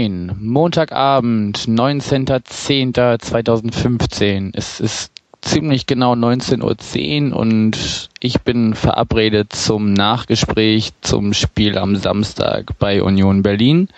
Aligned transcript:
Moin, 0.00 0.32
Montagabend, 0.40 1.58
19.10.2015. 1.58 4.52
Es 4.54 4.80
ist 4.80 5.12
ziemlich 5.42 5.84
genau 5.84 6.14
19.10 6.14 7.32
Uhr 7.32 7.38
und 7.38 8.08
ich 8.18 8.40
bin 8.40 8.74
verabredet 8.74 9.52
zum 9.52 9.92
Nachgespräch 9.92 10.92
zum 11.02 11.34
Spiel 11.34 11.76
am 11.76 11.96
Samstag 11.96 12.78
bei 12.78 13.02
Union 13.02 13.42
Berlin. 13.42 13.90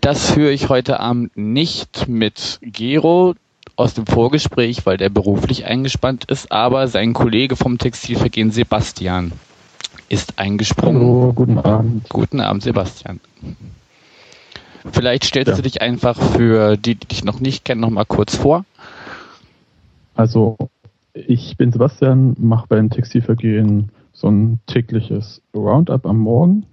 Das 0.00 0.32
führe 0.32 0.50
ich 0.50 0.68
heute 0.68 0.98
Abend 0.98 1.36
nicht 1.36 2.08
mit 2.08 2.58
Gero 2.60 3.36
aus 3.76 3.94
dem 3.94 4.06
Vorgespräch, 4.06 4.86
weil 4.86 4.96
der 4.96 5.10
beruflich 5.10 5.66
eingespannt 5.66 6.24
ist, 6.24 6.50
aber 6.50 6.88
sein 6.88 7.12
Kollege 7.12 7.54
vom 7.54 7.78
Textilvergehen 7.78 8.50
Sebastian 8.50 9.30
ist 10.08 10.40
eingesprungen. 10.40 11.00
Hallo, 11.00 11.32
guten 11.32 11.58
Abend. 11.58 12.08
Guten 12.08 12.40
Abend, 12.40 12.64
Sebastian. 12.64 13.20
Vielleicht 14.92 15.24
stellst 15.24 15.50
ja. 15.50 15.56
du 15.56 15.62
dich 15.62 15.82
einfach 15.82 16.16
für 16.16 16.76
die, 16.76 16.94
die 16.94 17.06
dich 17.06 17.24
noch 17.24 17.40
nicht 17.40 17.64
kennen, 17.64 17.80
noch 17.80 17.90
mal 17.90 18.04
kurz 18.04 18.36
vor. 18.36 18.64
Also, 20.14 20.56
ich 21.12 21.56
bin 21.56 21.72
Sebastian, 21.72 22.36
mache 22.38 22.66
beim 22.68 22.90
Textilvergehen 22.90 23.90
so 24.12 24.28
ein 24.28 24.60
tägliches 24.66 25.42
Roundup 25.54 26.06
am 26.06 26.18
Morgen. 26.18 26.66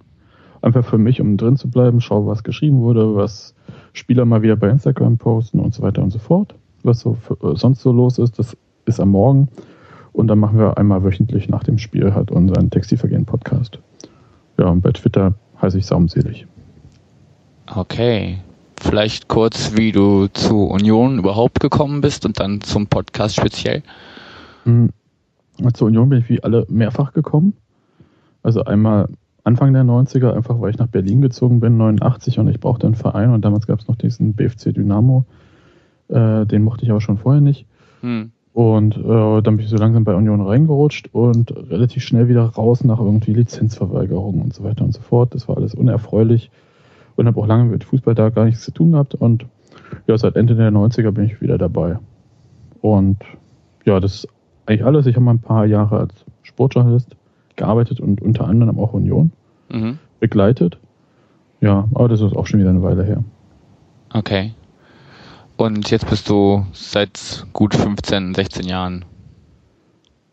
Einfach 0.60 0.84
für 0.84 0.98
mich, 0.98 1.20
um 1.20 1.36
drin 1.36 1.56
zu 1.56 1.70
bleiben, 1.70 2.00
schaue, 2.00 2.26
was 2.26 2.42
geschrieben 2.42 2.80
wurde, 2.80 3.14
was 3.14 3.54
Spieler 3.92 4.24
mal 4.24 4.42
wieder 4.42 4.56
bei 4.56 4.68
Instagram 4.68 5.18
posten 5.18 5.60
und 5.60 5.74
so 5.74 5.82
weiter 5.82 6.02
und 6.02 6.10
so 6.10 6.18
fort. 6.18 6.54
Was 6.82 7.00
so 7.00 7.14
für, 7.14 7.34
äh, 7.42 7.56
sonst 7.56 7.80
so 7.80 7.92
los 7.92 8.18
ist, 8.18 8.38
das 8.38 8.56
ist 8.86 9.00
am 9.00 9.10
Morgen. 9.10 9.48
Und 10.12 10.28
dann 10.28 10.38
machen 10.38 10.58
wir 10.58 10.78
einmal 10.78 11.04
wöchentlich 11.04 11.48
nach 11.48 11.62
dem 11.62 11.78
Spiel 11.78 12.14
halt 12.14 12.30
unseren 12.30 12.70
Textilvergehen-Podcast. 12.70 13.78
Ja, 14.58 14.66
und 14.66 14.80
bei 14.80 14.90
Twitter 14.90 15.34
heiße 15.60 15.78
ich 15.78 15.86
saumselig. 15.86 16.46
Okay 17.74 18.38
vielleicht 18.80 19.28
kurz, 19.28 19.76
wie 19.76 19.92
du 19.92 20.28
zu 20.28 20.64
Union 20.64 21.18
überhaupt 21.18 21.60
gekommen 21.60 22.00
bist 22.00 22.24
und 22.24 22.40
dann 22.40 22.60
zum 22.60 22.86
Podcast 22.86 23.36
speziell? 23.36 23.82
Hm, 24.64 24.90
zur 25.74 25.88
Union 25.88 26.08
bin 26.08 26.20
ich 26.20 26.28
wie 26.28 26.42
alle 26.42 26.66
mehrfach 26.68 27.12
gekommen. 27.12 27.54
Also 28.42 28.64
einmal 28.64 29.08
Anfang 29.44 29.72
der 29.72 29.84
90er, 29.84 30.32
einfach 30.32 30.60
weil 30.60 30.70
ich 30.70 30.78
nach 30.78 30.88
Berlin 30.88 31.22
gezogen 31.22 31.60
bin, 31.60 31.76
89 31.76 32.38
und 32.38 32.48
ich 32.48 32.60
brauchte 32.60 32.86
einen 32.86 32.94
Verein 32.94 33.30
und 33.30 33.44
damals 33.44 33.66
gab 33.66 33.80
es 33.80 33.88
noch 33.88 33.96
diesen 33.96 34.34
BFC 34.34 34.74
Dynamo. 34.74 35.24
Äh, 36.08 36.46
den 36.46 36.62
mochte 36.62 36.84
ich 36.84 36.90
aber 36.90 37.00
schon 37.00 37.18
vorher 37.18 37.40
nicht. 37.40 37.66
Hm. 38.00 38.30
Und 38.52 38.96
äh, 38.96 39.42
dann 39.42 39.56
bin 39.56 39.60
ich 39.60 39.68
so 39.68 39.76
langsam 39.76 40.04
bei 40.04 40.14
Union 40.14 40.40
reingerutscht 40.40 41.10
und 41.12 41.54
relativ 41.70 42.02
schnell 42.02 42.28
wieder 42.28 42.42
raus 42.42 42.82
nach 42.82 42.98
irgendwie 42.98 43.32
Lizenzverweigerung 43.32 44.40
und 44.40 44.54
so 44.54 44.64
weiter 44.64 44.84
und 44.84 44.92
so 44.92 45.00
fort. 45.00 45.34
Das 45.34 45.48
war 45.48 45.56
alles 45.56 45.74
unerfreulich 45.74 46.50
und 47.18 47.26
habe 47.26 47.40
auch 47.40 47.46
lange 47.46 47.64
mit 47.64 47.84
Fußball 47.84 48.14
da 48.14 48.30
gar 48.30 48.44
nichts 48.44 48.62
zu 48.62 48.70
tun 48.70 48.92
gehabt 48.92 49.14
und 49.14 49.44
ja, 50.06 50.16
seit 50.16 50.36
Ende 50.36 50.54
der 50.54 50.70
90er 50.70 51.10
bin 51.10 51.24
ich 51.24 51.40
wieder 51.40 51.58
dabei. 51.58 51.98
Und 52.80 53.18
ja, 53.84 54.00
das 54.00 54.14
ist 54.14 54.28
eigentlich 54.66 54.84
alles. 54.84 55.06
Ich 55.06 55.16
habe 55.16 55.24
mal 55.24 55.32
ein 55.32 55.40
paar 55.40 55.66
Jahre 55.66 55.98
als 55.98 56.14
Sportjournalist 56.42 57.16
gearbeitet 57.56 58.00
und 58.00 58.22
unter 58.22 58.46
anderem 58.46 58.78
auch 58.78 58.92
Union 58.92 59.32
mhm. 59.68 59.98
begleitet. 60.20 60.78
Ja, 61.60 61.88
aber 61.92 62.08
das 62.08 62.20
ist 62.20 62.36
auch 62.36 62.46
schon 62.46 62.60
wieder 62.60 62.70
eine 62.70 62.82
Weile 62.82 63.04
her. 63.04 63.24
Okay. 64.14 64.52
Und 65.56 65.90
jetzt 65.90 66.08
bist 66.08 66.28
du 66.28 66.64
seit 66.72 67.46
gut 67.52 67.74
15, 67.74 68.34
16 68.34 68.64
Jahren 68.66 69.04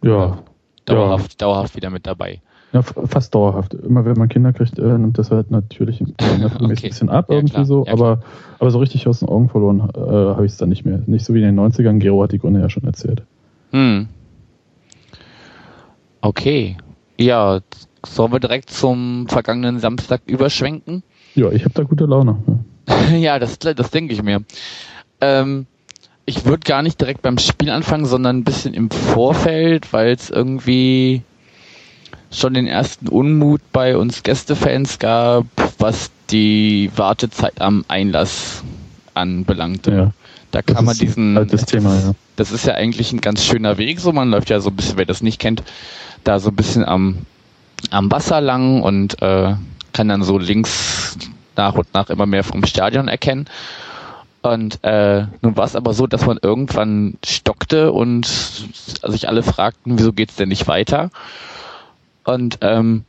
ja, 0.04 0.38
dauerhaft, 0.86 1.32
ja. 1.32 1.48
dauerhaft 1.48 1.76
wieder 1.76 1.90
mit 1.90 2.06
dabei. 2.06 2.42
Ja, 2.74 2.82
fast 2.82 3.34
dauerhaft. 3.34 3.74
Immer 3.74 4.06
wenn 4.06 4.18
man 4.18 4.28
Kinder 4.28 4.52
kriegt, 4.52 4.78
äh, 4.80 4.98
nimmt 4.98 5.18
das 5.18 5.32
halt 5.32 5.50
natürlich 5.50 6.02
okay. 6.22 6.56
ein 6.60 6.68
bisschen 6.70 7.10
ab 7.10 7.28
ja, 7.30 7.36
irgendwie 7.36 7.54
klar. 7.54 7.66
so. 7.66 7.86
Ja, 7.86 7.94
aber, 7.94 8.22
aber 8.60 8.72
so 8.72 8.80
richtig 8.80 9.08
aus 9.08 9.20
den 9.20 9.30
Augen 9.30 9.50
verloren 9.50 9.90
äh, 9.96 10.00
habe 10.00 10.46
ich 10.46 10.52
es 10.52 10.58
dann 10.58 10.70
nicht 10.70 10.86
mehr. 10.86 11.00
Nicht 11.06 11.26
so 11.26 11.34
wie 11.34 11.42
in 11.42 11.56
den 11.56 11.60
90ern. 11.60 12.00
Gero 12.00 12.22
hat 12.24 12.32
die 12.32 12.40
Gründe 12.40 12.60
ja 12.60 12.70
schon 12.70 12.84
erzählt. 12.84 13.24
Hm. 13.72 14.08
Okay. 16.22 16.76
Ja, 17.18 17.62
sollen 18.06 18.32
wir 18.32 18.40
direkt 18.40 18.70
zum 18.70 19.28
vergangenen 19.28 19.80
Samstag 19.80 20.22
überschwenken? 20.26 21.04
Ja, 21.36 21.52
ich 21.52 21.64
habe 21.64 21.74
da 21.74 21.84
gute 21.84 22.06
Laune. 22.06 22.38
Ja, 23.12 23.40
das, 23.40 23.60
das 23.60 23.92
denke 23.92 24.14
ich 24.14 24.24
mir. 24.24 24.42
Ähm, 25.22 25.68
ich 26.26 26.46
würde 26.46 26.62
gar 26.66 26.82
nicht 26.82 27.00
direkt 27.00 27.22
beim 27.22 27.38
Spiel 27.38 27.70
anfangen, 27.70 28.06
sondern 28.06 28.38
ein 28.38 28.44
bisschen 28.44 28.74
im 28.74 28.90
Vorfeld, 28.90 29.94
weil 29.94 30.12
es 30.14 30.30
irgendwie 30.30 31.22
schon 32.32 32.54
den 32.54 32.68
ersten 32.68 33.08
Unmut 33.08 33.62
bei 33.72 33.98
uns 33.98 34.24
Gästefans 34.24 35.00
gab, 35.00 35.46
was 35.78 36.12
die 36.30 36.92
Wartezeit 36.96 37.62
am 37.62 37.86
Einlass 37.88 38.64
anbelangte. 39.14 39.92
Ja. 39.92 40.12
Da 40.52 40.62
kann 40.62 40.78
das 40.78 40.86
man 40.86 40.98
diesen. 40.98 41.38
Altes 41.38 41.66
Thema, 41.66 41.96
ja. 41.96 42.12
Das 42.36 42.52
ist 42.52 42.66
ja 42.66 42.74
eigentlich 42.74 43.12
ein 43.12 43.22
ganz 43.22 43.46
schöner 43.46 43.78
Weg, 43.78 44.00
so 44.00 44.12
man 44.12 44.30
läuft 44.30 44.50
ja 44.50 44.60
so 44.60 44.70
ein 44.70 44.76
bisschen, 44.76 44.98
wer 44.98 45.06
das 45.06 45.22
nicht 45.22 45.40
kennt, 45.40 45.64
da 46.24 46.40
so 46.40 46.50
ein 46.50 46.56
bisschen 46.56 46.84
am, 46.84 47.20
am 47.92 48.12
Wasser 48.12 48.42
lang 48.42 48.82
und 48.82 49.22
äh, 49.22 49.56
kann 49.94 50.10
dann 50.10 50.24
so 50.24 50.38
links 50.38 51.18
nach 51.56 51.76
und 51.76 51.94
nach 51.94 52.10
immer 52.10 52.26
mehr 52.26 52.44
vom 52.44 52.66
Stadion 52.66 53.08
erkennen. 53.08 53.46
Und 54.42 54.84
äh, 54.84 55.26
nun 55.42 55.58
war 55.58 55.66
es 55.66 55.76
aber 55.76 55.94
so, 55.94 56.06
dass 56.06 56.26
man 56.26 56.38
irgendwann 56.42 57.18
stockte 57.26 57.92
und 57.92 58.28
sich 58.28 59.28
alle 59.28 59.42
fragten, 59.42 59.98
wieso 59.98 60.14
geht's 60.14 60.36
denn 60.36 60.50
nicht 60.50 60.68
weiter? 60.68 61.10
Und 62.26 62.60
ähm, 62.62 63.06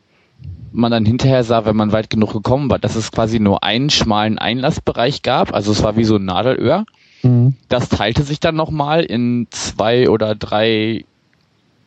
man 0.73 0.93
dann 0.93 1.05
hinterher 1.05 1.43
sah, 1.43 1.65
wenn 1.65 1.77
man 1.77 1.93
weit 1.93 2.11
genug 2.11 2.33
gekommen 2.33 2.71
war, 2.71 2.79
dass 2.79 2.97
es 2.97 3.11
quasi 3.11 3.41
nur 3.41 3.63
einen 3.63 3.91
schmalen 3.91 4.39
Einlassbereich 4.39 5.23
gab. 5.23 5.55
Also 5.55 5.73
es 5.73 5.83
war 5.83 5.97
wie 5.97 6.05
so 6.05 6.17
ein 6.17 6.25
Nadelöhr. 6.25 6.85
Mhm. 7.23 7.55
Das 7.69 7.89
teilte 7.89 8.23
sich 8.23 8.41
dann 8.41 8.57
nochmal 8.57 9.03
in 9.03 9.47
zwei 9.51 10.11
oder 10.11 10.35
drei, 10.35 11.05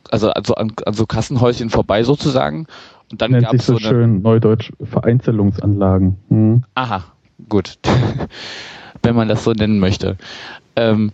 also, 0.10 0.32
also 0.32 0.56
an, 0.56 0.74
an 0.86 0.94
so 0.94 1.06
Kassenhäuschen 1.06 1.70
vorbei 1.70 2.04
sozusagen. 2.04 2.66
Und 3.12 3.22
dann 3.22 3.40
gab 3.40 3.54
es 3.54 3.66
so, 3.66 3.74
so 3.74 3.80
schön 3.80 4.22
Neudeutsch 4.22 4.72
Vereinzelungsanlagen. 4.84 6.18
Mhm. 6.30 6.64
Aha, 6.76 7.04
gut. 7.48 7.78
wenn 9.04 9.16
man 9.16 9.28
das 9.28 9.44
so 9.44 9.52
nennen 9.52 9.80
möchte. 9.80 10.18
Ähm, 10.76 11.12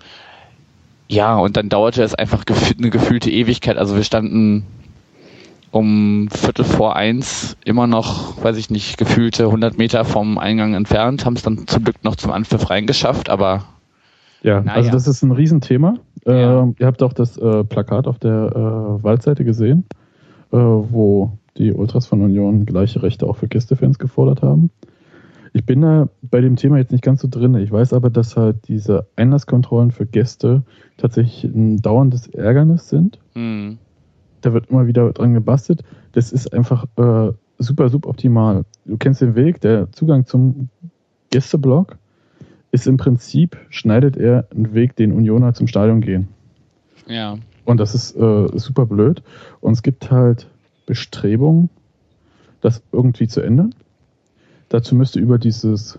ja, 1.07 1.37
und 1.37 1.55
dann 1.57 1.69
dauerte 1.69 2.03
es 2.03 2.15
einfach 2.15 2.43
eine 2.47 2.89
gefühlte 2.89 3.29
Ewigkeit. 3.29 3.77
Also 3.77 3.95
wir 3.95 4.03
standen 4.03 4.65
um 5.75 6.29
Viertel 6.31 6.63
vor 6.63 6.95
eins 6.95 7.57
immer 7.65 7.85
noch, 7.85 8.41
weiß 8.41 8.55
ich 8.55 8.69
nicht, 8.69 8.97
gefühlte 8.97 9.47
100 9.47 9.77
Meter 9.77 10.05
vom 10.05 10.37
Eingang 10.37 10.73
entfernt, 10.73 11.25
haben 11.25 11.35
es 11.35 11.41
dann 11.41 11.67
zum 11.67 11.83
Glück 11.83 12.01
noch 12.01 12.15
zum 12.15 12.31
Anpfiff 12.31 12.69
reingeschafft, 12.69 13.29
aber 13.29 13.65
ja, 14.41 14.61
naja. 14.61 14.71
also 14.73 14.91
das 14.91 15.05
ist 15.05 15.21
ein 15.21 15.33
Riesenthema. 15.33 15.95
Ja. 16.25 16.63
Äh, 16.63 16.73
ihr 16.79 16.87
habt 16.87 17.03
auch 17.03 17.11
das 17.11 17.37
äh, 17.37 17.65
Plakat 17.65 18.07
auf 18.07 18.19
der 18.19 18.53
äh, 18.55 19.03
Waldseite 19.03 19.43
gesehen, 19.43 19.83
äh, 20.53 20.57
wo 20.57 21.37
die 21.57 21.73
Ultras 21.73 22.07
von 22.07 22.21
Union 22.21 22.65
gleiche 22.65 23.03
Rechte 23.03 23.27
auch 23.27 23.35
für 23.35 23.49
Gästefans 23.49 23.99
gefordert 23.99 24.41
haben. 24.41 24.69
Ich 25.51 25.65
bin 25.65 25.81
da 25.81 26.07
bei 26.21 26.39
dem 26.39 26.55
Thema 26.55 26.77
jetzt 26.77 26.93
nicht 26.93 27.03
ganz 27.03 27.21
so 27.21 27.27
drin. 27.29 27.53
Ich 27.55 27.71
weiß 27.71 27.91
aber, 27.91 28.09
dass 28.09 28.37
halt 28.37 28.69
diese 28.69 29.07
Einlasskontrollen 29.17 29.91
für 29.91 30.05
Gäste 30.05 30.63
tatsächlich 30.95 31.43
ein 31.43 31.81
dauerndes 31.81 32.27
Ärgernis 32.27 32.87
sind. 32.87 33.19
Mhm 33.33 33.79
da 34.45 34.53
wird 34.53 34.69
immer 34.69 34.85
wieder 34.85 35.11
dran 35.11 35.33
gebastelt. 35.33 35.83
Das 36.11 36.31
ist 36.31 36.53
einfach 36.53 36.85
äh, 36.97 37.33
super 37.57 37.89
suboptimal. 37.89 38.63
Du 38.85 38.97
kennst 38.97 39.21
den 39.21 39.35
Weg, 39.35 39.59
der 39.61 39.91
Zugang 39.91 40.25
zum 40.25 40.69
Gästeblock 41.31 41.97
ist 42.71 42.87
im 42.87 42.97
Prinzip, 42.97 43.57
schneidet 43.69 44.17
er 44.17 44.47
einen 44.51 44.73
Weg, 44.73 44.95
den 44.95 45.13
Unioner 45.13 45.53
zum 45.53 45.67
Stadion 45.67 46.01
gehen. 46.01 46.27
Ja. 47.07 47.37
Und 47.63 47.79
das 47.79 47.95
ist 47.95 48.15
äh, 48.15 48.47
super 48.53 48.85
blöd. 48.85 49.23
Und 49.61 49.73
es 49.73 49.81
gibt 49.81 50.11
halt 50.11 50.47
Bestrebungen, 50.85 51.69
das 52.61 52.83
irgendwie 52.91 53.27
zu 53.27 53.41
ändern. 53.41 53.73
Dazu 54.69 54.93
müsste 54.93 55.19
über 55.19 55.39
dieses 55.39 55.97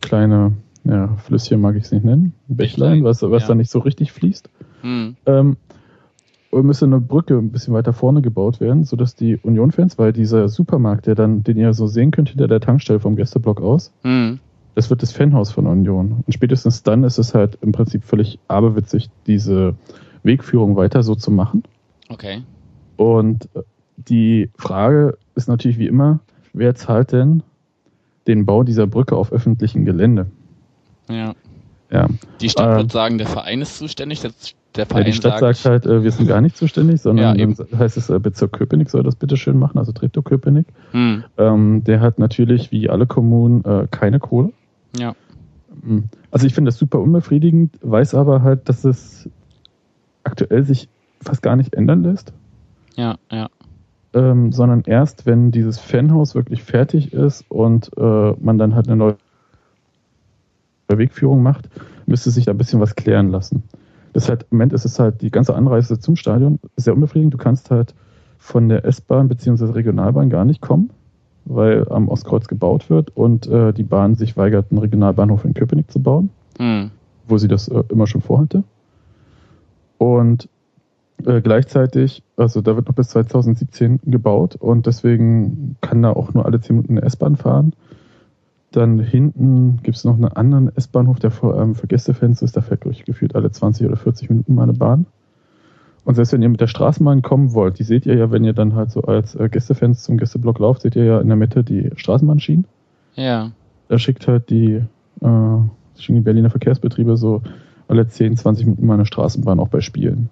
kleine 0.00 0.52
ja, 0.84 1.08
Flüsschen, 1.16 1.60
mag 1.60 1.76
ich 1.76 1.84
es 1.84 1.92
nicht 1.92 2.04
nennen, 2.04 2.34
Bächlein, 2.46 3.04
was, 3.04 3.22
was 3.22 3.42
ja. 3.42 3.48
da 3.48 3.54
nicht 3.54 3.70
so 3.70 3.80
richtig 3.80 4.12
fließt, 4.12 4.48
hm. 4.82 5.16
ähm, 5.26 5.56
müsste 6.52 6.86
eine 6.86 7.00
Brücke 7.00 7.36
ein 7.36 7.50
bisschen 7.50 7.74
weiter 7.74 7.92
vorne 7.92 8.22
gebaut 8.22 8.60
werden, 8.60 8.84
sodass 8.84 9.14
die 9.14 9.36
Union-Fans, 9.36 9.98
weil 9.98 10.12
dieser 10.12 10.48
Supermarkt, 10.48 11.06
der 11.06 11.14
dann, 11.14 11.42
den 11.42 11.56
ihr 11.56 11.72
so 11.74 11.86
sehen 11.86 12.10
könnt 12.10 12.30
hinter 12.30 12.48
der 12.48 12.60
Tankstelle 12.60 13.00
vom 13.00 13.16
Gästeblock 13.16 13.60
aus, 13.60 13.92
mhm. 14.02 14.40
das 14.74 14.88
wird 14.90 15.02
das 15.02 15.12
Fanhaus 15.12 15.52
von 15.52 15.66
Union. 15.66 16.22
Und 16.26 16.32
spätestens 16.32 16.82
dann 16.82 17.04
ist 17.04 17.18
es 17.18 17.34
halt 17.34 17.58
im 17.60 17.72
Prinzip 17.72 18.04
völlig 18.04 18.38
aberwitzig, 18.48 19.10
diese 19.26 19.74
Wegführung 20.22 20.76
weiter 20.76 21.02
so 21.02 21.14
zu 21.14 21.30
machen. 21.30 21.64
Okay. 22.08 22.42
Und 22.96 23.48
äh, 23.54 23.62
die 23.96 24.50
Frage 24.56 25.18
ist 25.34 25.48
natürlich 25.48 25.78
wie 25.78 25.86
immer, 25.86 26.20
wer 26.52 26.74
zahlt 26.74 27.12
denn 27.12 27.42
den 28.26 28.46
Bau 28.46 28.62
dieser 28.62 28.86
Brücke 28.86 29.16
auf 29.16 29.32
öffentlichem 29.32 29.84
Gelände? 29.84 30.26
Ja. 31.08 31.34
Ja. 31.90 32.06
Die 32.40 32.48
Stadt 32.50 32.74
Äh, 32.74 32.76
wird 32.82 32.92
sagen, 32.92 33.18
der 33.18 33.26
Verein 33.26 33.60
ist 33.62 33.78
zuständig. 33.78 34.20
Der, 34.20 34.30
der 34.76 34.86
Verein 34.86 35.02
Ja, 35.02 35.06
die 35.06 35.12
Stadt 35.14 35.40
sagt, 35.40 35.64
halt, 35.64 35.86
äh, 35.86 36.02
wir 36.02 36.10
sind 36.12 36.26
gar 36.28 36.40
nicht 36.40 36.56
zuständig, 36.56 37.00
sondern 37.00 37.38
Ja, 37.38 37.42
eben. 37.42 37.56
heißt 37.78 37.96
es, 37.96 38.10
äh, 38.10 38.18
Bezirk 38.18 38.52
Köpenick 38.52 38.90
soll 38.90 39.02
das 39.02 39.16
bitte 39.16 39.36
schön 39.36 39.58
machen, 39.58 39.78
also 39.78 39.92
Treptow 39.92 40.22
Köpenick. 40.22 40.66
hm, 40.92 41.24
Ähm, 41.38 41.82
der 41.84 42.00
hat 42.00 42.18
natürlich 42.18 42.70
wie 42.72 42.90
alle 42.90 43.06
Kommunen 43.06 43.64
äh, 43.64 43.86
keine 43.90 44.18
Kohle. 44.20 44.52
ja. 44.98 45.14
Mm. 45.82 46.00
Also 46.32 46.46
ich 46.46 46.54
finde 46.54 46.68
das 46.70 46.78
super 46.78 46.98
unbefriedigend, 46.98 47.78
weiß 47.82 48.14
aber 48.14 48.42
halt, 48.42 48.68
dass 48.68 48.84
es 48.84 49.28
aktuell 50.24 50.64
sich 50.64 50.88
fast 51.22 51.40
gar 51.42 51.56
nicht 51.56 51.74
ändern 51.74 52.02
lässt, 52.02 52.32
Ja, 52.96 53.16
ja. 53.30 53.48
ähm, 54.12 54.50
sondern 54.52 54.82
erst, 54.86 55.24
wenn 55.24 55.52
dieses 55.52 55.78
Fanhaus 55.78 56.34
wirklich 56.34 56.62
fertig 56.64 57.12
ist 57.12 57.44
und 57.48 57.90
äh, 57.96 58.32
man 58.40 58.58
dann 58.58 58.74
halt 58.74 58.88
eine 58.88 58.96
neue 58.96 59.16
Wegführung 60.96 61.42
macht, 61.42 61.68
müsste 62.06 62.30
sich 62.30 62.46
da 62.46 62.52
ein 62.52 62.58
bisschen 62.58 62.80
was 62.80 62.96
klären 62.96 63.30
lassen. 63.30 63.64
Das 64.14 64.24
ist 64.24 64.28
halt, 64.30 64.42
im 64.44 64.56
Moment 64.56 64.72
ist 64.72 64.86
es 64.86 64.98
halt 64.98 65.20
die 65.20 65.30
ganze 65.30 65.54
Anreise 65.54 66.00
zum 66.00 66.16
Stadion 66.16 66.58
sehr 66.76 66.94
unbefriedigend. 66.94 67.34
Du 67.34 67.38
kannst 67.38 67.70
halt 67.70 67.94
von 68.38 68.70
der 68.70 68.84
S-Bahn 68.86 69.28
bzw. 69.28 69.72
Regionalbahn 69.72 70.30
gar 70.30 70.46
nicht 70.46 70.62
kommen, 70.62 70.90
weil 71.44 71.86
am 71.90 72.08
Ostkreuz 72.08 72.48
gebaut 72.48 72.88
wird 72.88 73.14
und 73.14 73.46
äh, 73.48 73.72
die 73.74 73.82
Bahn 73.82 74.14
sich 74.14 74.36
weigert, 74.36 74.70
einen 74.70 74.78
Regionalbahnhof 74.78 75.44
in 75.44 75.54
Köpenick 75.54 75.90
zu 75.90 76.00
bauen 76.00 76.30
Hm, 76.58 76.90
wo 77.26 77.38
sie 77.38 77.48
das 77.48 77.68
äh, 77.68 77.82
immer 77.90 78.06
schon 78.06 78.20
vorhatte. 78.22 78.64
Und 79.98 80.48
äh, 81.24 81.40
gleichzeitig, 81.40 82.22
also 82.36 82.60
da 82.60 82.76
wird 82.76 82.86
noch 82.86 82.94
bis 82.94 83.08
2017 83.08 84.00
gebaut 84.06 84.56
und 84.56 84.86
deswegen 84.86 85.76
kann 85.80 86.02
da 86.02 86.10
auch 86.10 86.32
nur 86.34 86.46
alle 86.46 86.60
10 86.60 86.76
Minuten 86.76 86.98
eine 86.98 87.06
S-Bahn 87.06 87.36
fahren. 87.36 87.72
Dann 88.70 88.98
hinten 88.98 89.80
gibt 89.82 89.96
es 89.96 90.04
noch 90.04 90.14
einen 90.14 90.28
anderen 90.28 90.74
S-Bahnhof, 90.76 91.18
der 91.18 91.30
vor 91.30 91.54
allem 91.54 91.74
für 91.74 91.86
Gästefans 91.86 92.42
ist. 92.42 92.56
Da 92.56 92.60
fährt, 92.60 92.82
gefühlt 92.82 93.34
alle 93.34 93.50
20 93.50 93.86
oder 93.86 93.96
40 93.96 94.28
Minuten 94.28 94.54
mal 94.54 94.64
eine 94.64 94.74
Bahn. 94.74 95.06
Und 96.04 96.14
selbst 96.14 96.32
wenn 96.32 96.42
ihr 96.42 96.48
mit 96.48 96.60
der 96.60 96.66
Straßenbahn 96.68 97.22
kommen 97.22 97.54
wollt, 97.54 97.78
die 97.78 97.84
seht 97.84 98.06
ihr 98.06 98.16
ja, 98.16 98.30
wenn 98.30 98.44
ihr 98.44 98.54
dann 98.54 98.74
halt 98.74 98.90
so 98.90 99.02
als 99.02 99.34
äh, 99.34 99.48
Gästefans 99.48 100.02
zum 100.02 100.16
Gästeblock 100.16 100.58
lauft, 100.58 100.82
seht 100.82 100.96
ihr 100.96 101.04
ja 101.04 101.20
in 101.20 101.28
der 101.28 101.36
Mitte 101.36 101.64
die 101.64 101.90
Straßenbahnschienen 101.96 102.66
ja. 103.18 103.50
da 103.88 103.98
schickt 103.98 104.28
halt 104.28 104.48
die, 104.50 104.82
äh, 105.20 105.58
schicken 105.98 106.14
die 106.14 106.20
Berliner 106.20 106.50
Verkehrsbetriebe 106.50 107.16
so 107.16 107.42
alle 107.88 108.08
10, 108.08 108.36
20 108.36 108.66
Minuten 108.66 108.86
mal 108.86 108.94
eine 108.94 109.06
Straßenbahn 109.06 109.60
auch 109.60 109.68
bei 109.68 109.80
Spielen. 109.80 110.30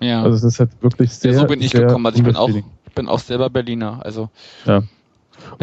Ja. 0.00 0.22
Also 0.22 0.36
es 0.36 0.54
ist 0.54 0.60
halt 0.60 0.70
wirklich 0.82 1.12
sehr. 1.12 1.32
ja, 1.32 1.38
so 1.38 1.46
bin 1.46 1.60
ich 1.60 1.72
gekommen. 1.72 2.04
Also 2.06 2.18
ich 2.18 2.24
bin 2.24 2.36
auch, 2.36 2.50
bin 2.94 3.08
auch 3.08 3.20
selber 3.20 3.50
Berliner. 3.50 4.04
Also 4.04 4.28
Ja. 4.66 4.82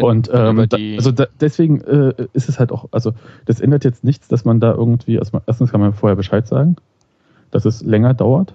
Und 0.00 0.30
ähm, 0.32 0.66
da, 0.68 0.76
also 0.96 1.12
da, 1.12 1.26
deswegen 1.40 1.80
äh, 1.82 2.14
ist 2.32 2.48
es 2.48 2.58
halt 2.58 2.72
auch, 2.72 2.88
also 2.92 3.12
das 3.46 3.60
ändert 3.60 3.84
jetzt 3.84 4.04
nichts, 4.04 4.28
dass 4.28 4.44
man 4.44 4.60
da 4.60 4.72
irgendwie, 4.72 5.18
also 5.18 5.40
erstens 5.46 5.70
kann 5.70 5.80
man 5.80 5.92
vorher 5.92 6.16
Bescheid 6.16 6.46
sagen, 6.46 6.76
dass 7.50 7.64
es 7.64 7.82
länger 7.82 8.14
dauert. 8.14 8.54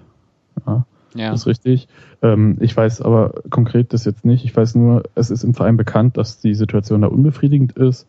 Ja, 0.66 0.84
ja. 1.14 1.30
Das 1.30 1.40
ist 1.40 1.46
richtig. 1.46 1.88
Ähm, 2.22 2.58
ich 2.60 2.76
weiß 2.76 3.02
aber 3.02 3.42
konkret 3.50 3.92
das 3.92 4.04
jetzt 4.04 4.24
nicht. 4.24 4.44
Ich 4.44 4.56
weiß 4.56 4.74
nur, 4.74 5.04
es 5.14 5.30
ist 5.30 5.44
im 5.44 5.54
Verein 5.54 5.76
bekannt, 5.76 6.16
dass 6.16 6.40
die 6.40 6.54
Situation 6.54 7.02
da 7.02 7.08
unbefriedigend 7.08 7.72
ist. 7.72 8.06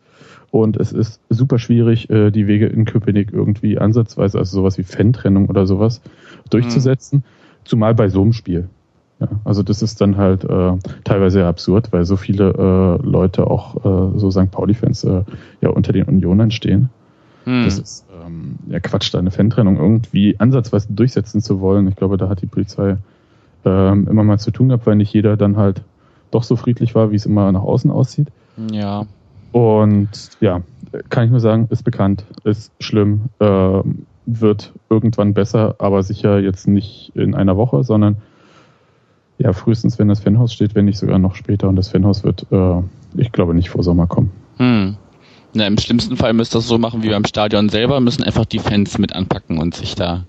Und 0.50 0.76
es 0.76 0.92
ist 0.92 1.20
super 1.28 1.58
schwierig, 1.58 2.10
äh, 2.10 2.30
die 2.30 2.46
Wege 2.46 2.66
in 2.66 2.84
Köpenick 2.84 3.32
irgendwie 3.32 3.78
ansatzweise, 3.78 4.38
also 4.38 4.56
sowas 4.56 4.78
wie 4.78 4.82
Fan-Trennung 4.82 5.48
oder 5.48 5.66
sowas, 5.66 6.02
durchzusetzen. 6.50 7.24
Zumal 7.64 7.94
bei 7.94 8.08
so 8.08 8.22
einem 8.22 8.32
Spiel. 8.32 8.68
Ja, 9.20 9.28
also 9.44 9.62
das 9.62 9.82
ist 9.82 10.00
dann 10.00 10.16
halt 10.16 10.44
äh, 10.44 10.72
teilweise 11.04 11.46
absurd, 11.46 11.92
weil 11.92 12.04
so 12.04 12.16
viele 12.16 12.98
äh, 13.02 13.06
Leute 13.06 13.46
auch 13.46 13.76
äh, 13.84 14.18
so 14.18 14.30
St. 14.30 14.50
Pauli-Fans 14.50 15.04
äh, 15.04 15.22
ja 15.60 15.68
unter 15.68 15.92
den 15.92 16.04
Unionern 16.04 16.50
stehen. 16.50 16.88
Hm. 17.44 17.64
Das 17.64 17.78
ist 17.78 18.06
ähm, 18.24 18.56
ja 18.68 18.80
Quatsch, 18.80 19.12
da 19.12 19.18
eine 19.18 19.30
Fan-Trennung 19.30 19.76
irgendwie 19.76 20.36
ansatzweise 20.38 20.88
durchsetzen 20.90 21.42
zu 21.42 21.60
wollen. 21.60 21.86
Ich 21.88 21.96
glaube, 21.96 22.16
da 22.16 22.28
hat 22.28 22.40
die 22.40 22.46
Polizei 22.46 22.96
ähm, 23.66 24.08
immer 24.08 24.24
mal 24.24 24.38
zu 24.38 24.50
tun 24.50 24.68
gehabt, 24.68 24.86
weil 24.86 24.96
nicht 24.96 25.12
jeder 25.12 25.36
dann 25.36 25.58
halt 25.58 25.82
doch 26.30 26.42
so 26.42 26.56
friedlich 26.56 26.94
war, 26.94 27.10
wie 27.10 27.16
es 27.16 27.26
immer 27.26 27.52
nach 27.52 27.62
außen 27.62 27.90
aussieht. 27.90 28.28
ja. 28.72 29.04
Und 29.52 30.30
ja, 30.40 30.62
kann 31.08 31.24
ich 31.24 31.30
nur 31.30 31.40
sagen, 31.40 31.66
ist 31.70 31.82
bekannt, 31.82 32.24
ist 32.44 32.70
schlimm, 32.78 33.22
ähm, 33.40 34.06
wird 34.26 34.72
irgendwann 34.88 35.34
besser, 35.34 35.74
aber 35.78 36.04
sicher 36.04 36.38
jetzt 36.38 36.68
nicht 36.68 37.10
in 37.16 37.34
einer 37.34 37.56
Woche, 37.56 37.82
sondern 37.82 38.18
ja, 39.40 39.54
frühestens, 39.54 39.98
wenn 39.98 40.08
das 40.08 40.20
Fanhaus 40.20 40.52
steht, 40.52 40.74
wenn 40.74 40.84
nicht 40.84 40.98
sogar 40.98 41.18
noch 41.18 41.34
später. 41.34 41.68
Und 41.68 41.76
das 41.76 41.88
Fanhaus 41.88 42.24
wird, 42.24 42.46
äh, 42.52 42.82
ich 43.16 43.32
glaube, 43.32 43.54
nicht 43.54 43.70
vor 43.70 43.82
Sommer 43.82 44.06
kommen. 44.06 44.30
Hm. 44.58 44.96
Na, 45.54 45.66
Im 45.66 45.78
schlimmsten 45.78 46.16
Fall 46.16 46.34
müsst 46.34 46.54
ihr 46.54 46.58
das 46.58 46.68
so 46.68 46.76
machen 46.76 47.02
wie 47.02 47.08
beim 47.08 47.24
Stadion 47.24 47.70
selber, 47.70 48.00
müssen 48.00 48.22
einfach 48.22 48.44
die 48.44 48.58
Fans 48.58 48.98
mit 48.98 49.14
anpacken 49.14 49.58
und 49.58 49.74
sich 49.74 49.94
da. 49.94 50.24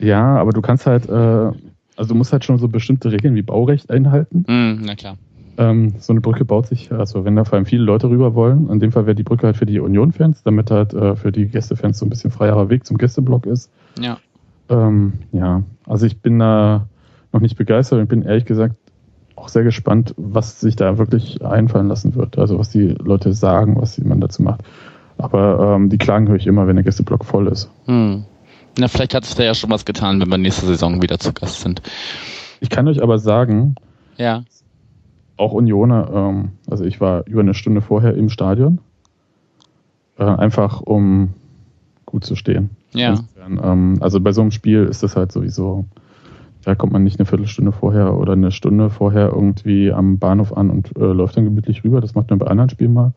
Ja, 0.00 0.36
aber 0.36 0.50
du 0.50 0.60
kannst 0.60 0.86
halt, 0.86 1.08
äh, 1.08 1.12
also 1.12 2.08
du 2.08 2.14
musst 2.16 2.32
halt 2.32 2.44
schon 2.44 2.58
so 2.58 2.66
bestimmte 2.66 3.12
Regeln 3.12 3.36
wie 3.36 3.42
Baurecht 3.42 3.90
einhalten. 3.90 4.44
Hm, 4.46 4.80
na 4.84 4.96
klar. 4.96 5.16
Ähm, 5.56 5.94
so 6.00 6.12
eine 6.12 6.20
Brücke 6.20 6.44
baut 6.44 6.66
sich, 6.66 6.92
also 6.92 7.24
wenn 7.24 7.36
da 7.36 7.44
vor 7.44 7.56
allem 7.56 7.66
viele 7.66 7.84
Leute 7.84 8.10
rüber 8.10 8.34
wollen, 8.34 8.68
in 8.70 8.80
dem 8.80 8.92
Fall 8.92 9.06
wäre 9.06 9.14
die 9.14 9.22
Brücke 9.22 9.46
halt 9.46 9.56
für 9.56 9.66
die 9.66 9.80
Union-Fans, 9.80 10.42
damit 10.42 10.70
halt 10.70 10.94
äh, 10.94 11.16
für 11.16 11.32
die 11.32 11.46
Gästefans 11.46 11.98
so 11.98 12.06
ein 12.06 12.10
bisschen 12.10 12.30
freierer 12.30 12.68
Weg 12.68 12.86
zum 12.86 12.98
Gästeblock 12.98 13.46
ist. 13.46 13.70
Ja. 14.00 14.18
Ähm, 14.68 15.14
ja, 15.32 15.62
also 15.86 16.06
ich 16.06 16.20
bin 16.20 16.38
da 16.40 16.86
noch 17.32 17.40
nicht 17.40 17.56
begeistert 17.56 18.00
und 18.00 18.08
bin 18.08 18.22
ehrlich 18.22 18.44
gesagt 18.44 18.76
auch 19.36 19.48
sehr 19.48 19.62
gespannt, 19.62 20.14
was 20.16 20.60
sich 20.60 20.74
da 20.76 20.98
wirklich 20.98 21.44
einfallen 21.44 21.88
lassen 21.88 22.14
wird. 22.16 22.38
Also 22.38 22.58
was 22.58 22.70
die 22.70 22.88
Leute 22.88 23.32
sagen, 23.32 23.80
was 23.80 23.98
man 23.98 24.20
dazu 24.20 24.42
macht. 24.42 24.62
Aber 25.16 25.74
ähm, 25.76 25.90
die 25.90 25.98
Klagen 25.98 26.28
höre 26.28 26.36
ich 26.36 26.46
immer, 26.46 26.66
wenn 26.66 26.76
der 26.76 26.84
Gästeblock 26.84 27.24
voll 27.24 27.48
ist. 27.48 27.70
Hm. 27.86 28.24
Na, 28.78 28.88
vielleicht 28.88 29.14
hat 29.14 29.24
sich 29.24 29.34
da 29.34 29.42
ja 29.44 29.54
schon 29.54 29.70
was 29.70 29.84
getan, 29.84 30.20
wenn 30.20 30.28
wir 30.28 30.38
nächste 30.38 30.66
Saison 30.66 31.02
wieder 31.02 31.18
zu 31.18 31.32
Gast 31.32 31.60
sind. 31.60 31.82
Ich 32.60 32.70
kann 32.70 32.86
euch 32.88 33.02
aber 33.02 33.18
sagen, 33.18 33.74
Ja. 34.16 34.42
auch 35.36 35.52
Unioner, 35.52 36.10
ähm, 36.12 36.52
also 36.68 36.84
ich 36.84 37.00
war 37.00 37.26
über 37.26 37.40
eine 37.40 37.54
Stunde 37.54 37.80
vorher 37.80 38.14
im 38.14 38.28
Stadion, 38.28 38.80
äh, 40.18 40.24
einfach 40.24 40.80
um 40.80 41.34
gut 42.06 42.24
zu 42.24 42.34
stehen. 42.36 42.70
Ja. 42.92 43.10
Insofern, 43.10 43.60
ähm, 43.62 43.98
also 44.00 44.20
bei 44.20 44.32
so 44.32 44.40
einem 44.40 44.50
Spiel 44.50 44.84
ist 44.84 45.02
das 45.02 45.16
halt 45.16 45.30
sowieso, 45.32 45.84
da 46.64 46.74
kommt 46.74 46.92
man 46.92 47.04
nicht 47.04 47.18
eine 47.18 47.26
Viertelstunde 47.26 47.72
vorher 47.72 48.14
oder 48.14 48.32
eine 48.32 48.52
Stunde 48.52 48.90
vorher 48.90 49.28
irgendwie 49.28 49.92
am 49.92 50.18
Bahnhof 50.18 50.56
an 50.56 50.70
und 50.70 50.96
äh, 50.96 51.04
läuft 51.04 51.36
dann 51.36 51.44
gemütlich 51.44 51.84
rüber. 51.84 52.00
Das 52.00 52.14
macht 52.14 52.30
man 52.30 52.38
bei 52.38 52.46
anderen 52.46 52.70
Spielen 52.70 52.92
mal. 52.92 53.12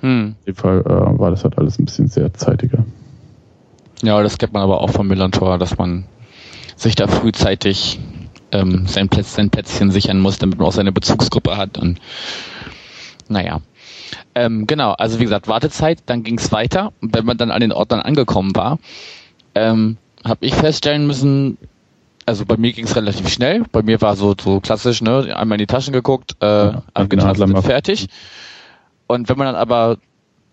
Hm. 0.00 0.36
In 0.44 0.52
dem 0.52 0.54
Fall 0.54 0.80
äh, 0.80 1.18
war 1.18 1.30
das 1.30 1.44
halt 1.44 1.58
alles 1.58 1.78
ein 1.78 1.84
bisschen 1.84 2.08
sehr 2.08 2.32
zeitiger. 2.34 2.84
Ja, 4.02 4.22
das 4.22 4.38
kennt 4.38 4.52
man 4.52 4.62
aber 4.62 4.80
auch 4.80 4.90
vom 4.90 5.06
Millantor, 5.06 5.58
dass 5.58 5.78
man 5.78 6.04
sich 6.76 6.96
da 6.96 7.06
frühzeitig 7.06 8.00
ähm, 8.50 8.86
sein, 8.86 9.08
Plätz, 9.08 9.34
sein 9.34 9.50
Plätzchen 9.50 9.90
sichern 9.90 10.20
muss, 10.20 10.38
damit 10.38 10.58
man 10.58 10.66
auch 10.66 10.72
seine 10.72 10.92
Bezugsgruppe 10.92 11.56
hat. 11.56 11.78
Und 11.78 12.00
naja. 13.28 13.60
Ähm, 14.34 14.66
genau, 14.66 14.92
also 14.92 15.18
wie 15.18 15.24
gesagt, 15.24 15.48
Wartezeit, 15.48 16.02
dann 16.06 16.22
ging 16.22 16.38
es 16.38 16.52
weiter. 16.52 16.92
Und 17.00 17.14
wenn 17.14 17.24
man 17.24 17.36
dann 17.36 17.50
an 17.50 17.60
den 17.60 17.72
Ort 17.72 17.92
dann 17.92 18.00
angekommen 18.00 18.54
war, 18.54 18.78
ähm, 19.54 19.96
habe 20.24 20.46
ich 20.46 20.54
feststellen 20.54 21.06
müssen, 21.06 21.58
also 22.26 22.44
bei 22.46 22.56
mir 22.56 22.72
ging 22.72 22.84
es 22.84 22.94
relativ 22.96 23.28
schnell. 23.28 23.64
Bei 23.72 23.82
mir 23.82 24.00
war 24.00 24.16
so, 24.16 24.34
so 24.40 24.60
klassisch, 24.60 25.02
ne, 25.02 25.36
einmal 25.36 25.56
in 25.56 25.62
die 25.62 25.66
Taschen 25.66 25.92
geguckt, 25.92 26.36
äh, 26.40 26.46
Ja, 26.46 26.82
abgetastet, 26.94 27.48
Adler- 27.48 27.62
fertig. 27.62 28.08
Und 29.06 29.28
wenn 29.28 29.36
man 29.38 29.46
dann 29.48 29.56
aber 29.56 29.98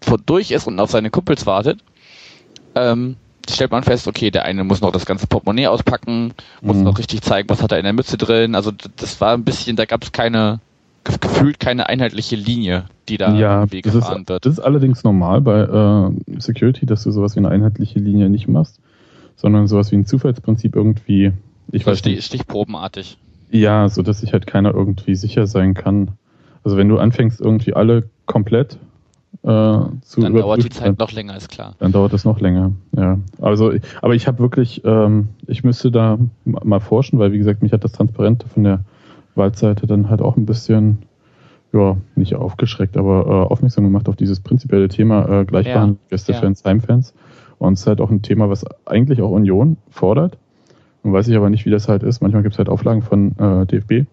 vor- 0.02 0.18
durch 0.26 0.52
ist 0.52 0.68
und 0.68 0.80
auf 0.80 0.92
seine 0.92 1.10
Kumpels 1.10 1.46
wartet, 1.46 1.80
ähm, 2.76 3.16
stellt 3.50 3.72
man 3.72 3.84
fest, 3.84 4.08
okay, 4.08 4.32
der 4.32 4.46
eine 4.46 4.64
muss 4.64 4.82
noch 4.82 4.92
das 4.92 5.06
ganze 5.06 5.28
Portemonnaie 5.28 5.68
auspacken, 5.68 6.34
muss 6.62 6.78
Mhm. 6.78 6.84
noch 6.84 6.98
richtig 7.00 7.22
zeigen, 7.22 7.50
was 7.50 7.62
hat 7.62 7.72
er 7.72 7.80
in 7.80 7.84
der 7.84 7.94
Mütze 7.94 8.18
drin. 8.18 8.56
Also 8.56 8.72
das 8.98 9.20
war 9.22 9.34
ein 9.34 9.44
bisschen, 9.44 9.76
da 9.76 9.86
gab 9.86 10.04
es 10.04 10.12
keine, 10.12 10.60
ge- 11.04 11.18
gefühlt 11.20 11.60
keine 11.60 11.88
einheitliche 11.90 12.36
Linie, 12.36 12.86
die 13.08 13.18
da 13.18 13.34
ja, 13.36 13.64
im 13.64 13.72
Weg 13.72 13.84
das 13.86 13.94
gefahren 13.94 14.22
ist, 14.24 14.30
wird. 14.30 14.46
das 14.46 14.54
ist 14.54 14.60
allerdings 14.60 15.04
normal 15.04 15.42
bei 15.42 15.62
äh, 15.62 16.40
Security, 16.40 16.86
dass 16.86 17.04
du 17.04 17.12
sowas 17.12 17.36
wie 17.36 17.40
eine 17.40 17.50
einheitliche 17.50 18.00
Linie 18.00 18.30
nicht 18.30 18.48
machst, 18.48 18.80
sondern 19.36 19.68
sowas 19.68 19.92
wie 19.92 19.96
ein 19.98 20.06
Zufallsprinzip 20.06 20.76
irgendwie, 20.76 21.32
ich 21.72 21.84
so 21.84 21.92
weiß 21.92 22.00
stich, 22.00 22.16
nicht, 22.16 22.26
stichprobenartig. 22.26 23.18
Ja, 23.52 23.90
so 23.90 24.02
dass 24.02 24.20
sich 24.20 24.34
halt 24.34 24.48
keiner 24.48 24.74
irgendwie 24.74 25.16
sicher 25.16 25.48
sein 25.48 25.74
kann. 25.74 26.12
Also 26.64 26.78
wenn 26.78 26.90
du 26.90 27.00
anfängst, 27.00 27.40
irgendwie 27.42 27.74
alle 27.74 28.10
komplett 28.26 28.78
äh, 29.44 29.48
zu 30.02 30.22
Dann 30.22 30.34
dauert 30.34 30.64
die 30.64 30.70
Zeit 30.70 31.00
noch 31.00 31.12
länger, 31.12 31.38
ist 31.38 31.50
klar. 31.50 31.76
dann 31.80 31.92
dauert 31.92 32.14
es 32.14 32.26
noch 32.26 32.40
länger. 32.40 32.74
Ja, 32.96 33.20
also 33.40 33.74
aber 34.02 34.16
ich 34.16 34.28
habe 34.28 34.40
wirklich, 34.40 34.82
ähm, 34.84 35.30
ich 35.48 35.64
müsste 35.64 35.92
da 35.92 36.18
mal 36.44 36.80
forschen, 36.80 37.20
weil 37.20 37.32
wie 37.32 37.38
gesagt, 37.38 37.62
mich 37.62 37.72
hat 37.72 37.84
das 37.84 37.94
Transparente 37.94 38.48
von 38.50 38.64
der 38.64 38.84
Waldseite 39.36 39.88
dann 39.88 40.10
halt 40.10 40.22
auch 40.22 40.36
ein 40.36 40.46
bisschen, 40.46 41.00
ja, 41.72 41.96
nicht 42.16 42.36
aufgeschreckt, 42.36 42.98
aber 42.98 43.26
äh, 43.26 43.52
aufmerksam 43.52 43.86
gemacht 43.86 44.10
auf 44.10 44.16
dieses 44.16 44.42
prinzipielle 44.42 44.90
Thema 44.90 45.42
äh, 45.42 45.46
Gleichbehandlung 45.46 46.00
Ja, 46.04 46.10
Gästefans, 46.10 46.66
Heimfans. 46.66 47.14
Und 47.60 47.74
es 47.74 47.82
ist 47.82 47.88
halt 47.88 48.02
auch 48.02 48.10
ein 48.10 48.22
Thema, 48.22 48.50
was 48.50 48.66
eigentlich 48.86 49.22
auch 49.22 49.32
Union 49.32 49.78
fordert. 49.90 50.38
Weiß 51.04 51.28
ich 51.28 51.36
aber 51.36 51.50
nicht, 51.50 51.66
wie 51.66 51.70
das 51.70 51.88
halt 51.88 52.04
ist. 52.04 52.22
Manchmal 52.22 52.44
gibt 52.44 52.54
es 52.56 52.60
halt 52.60 52.70
Auflagen 52.70 53.02
von 53.02 53.32
äh, 53.38 53.66
DFB. 53.66 53.92
Ich 53.92 54.06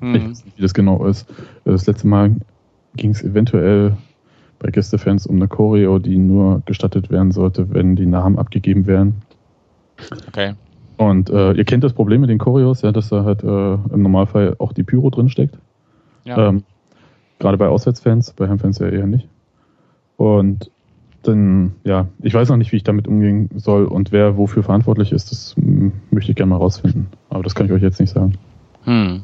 Hm. 0.00 0.14
weiß 0.14 0.44
nicht, 0.44 0.56
wie 0.56 0.62
das 0.62 0.72
genau 0.72 1.04
ist. 1.06 1.28
Das 1.64 1.86
letzte 1.86 2.06
Mal 2.06 2.36
ging 2.96 3.10
es 3.10 3.22
eventuell 3.22 3.96
bei 4.58 4.70
Gästefans 4.70 5.26
um 5.26 5.36
eine 5.36 5.48
Choreo, 5.48 5.98
die 5.98 6.16
nur 6.16 6.62
gestattet 6.64 7.10
werden 7.10 7.32
sollte, 7.32 7.72
wenn 7.72 7.96
die 7.96 8.06
Namen 8.06 8.38
abgegeben 8.38 8.86
werden. 8.86 9.16
Okay. 10.28 10.54
Und 10.96 11.30
äh, 11.30 11.52
ihr 11.52 11.64
kennt 11.64 11.84
das 11.84 11.92
Problem 11.92 12.20
mit 12.22 12.30
den 12.30 12.38
Choreos, 12.38 12.82
ja, 12.82 12.92
dass 12.92 13.08
da 13.08 13.24
halt 13.24 13.42
äh, 13.42 13.74
im 13.74 14.02
Normalfall 14.02 14.54
auch 14.58 14.72
die 14.72 14.82
Pyro 14.82 15.10
drin 15.10 15.28
steckt. 15.28 15.56
Ja. 16.24 16.48
Ähm, 16.48 16.62
Gerade 17.38 17.56
bei 17.56 17.68
Auswärtsfans, 17.68 18.32
bei 18.32 18.48
Heimfans 18.48 18.78
ja 18.80 18.88
eher 18.88 19.06
nicht. 19.06 19.26
Und 20.18 20.70
dann, 21.22 21.72
ja, 21.84 22.06
ich 22.22 22.34
weiß 22.34 22.48
noch 22.48 22.56
nicht, 22.56 22.72
wie 22.72 22.76
ich 22.76 22.84
damit 22.84 23.06
umgehen 23.06 23.50
soll 23.56 23.84
und 23.84 24.12
wer 24.12 24.36
wofür 24.36 24.62
verantwortlich 24.62 25.12
ist, 25.12 25.30
das 25.30 25.54
m, 25.58 25.92
möchte 26.10 26.30
ich 26.30 26.36
gerne 26.36 26.50
mal 26.50 26.56
rausfinden. 26.56 27.08
Aber 27.28 27.42
das 27.42 27.54
kann 27.54 27.66
ich 27.66 27.72
euch 27.72 27.82
jetzt 27.82 28.00
nicht 28.00 28.12
sagen. 28.12 28.34
Hm. 28.84 29.22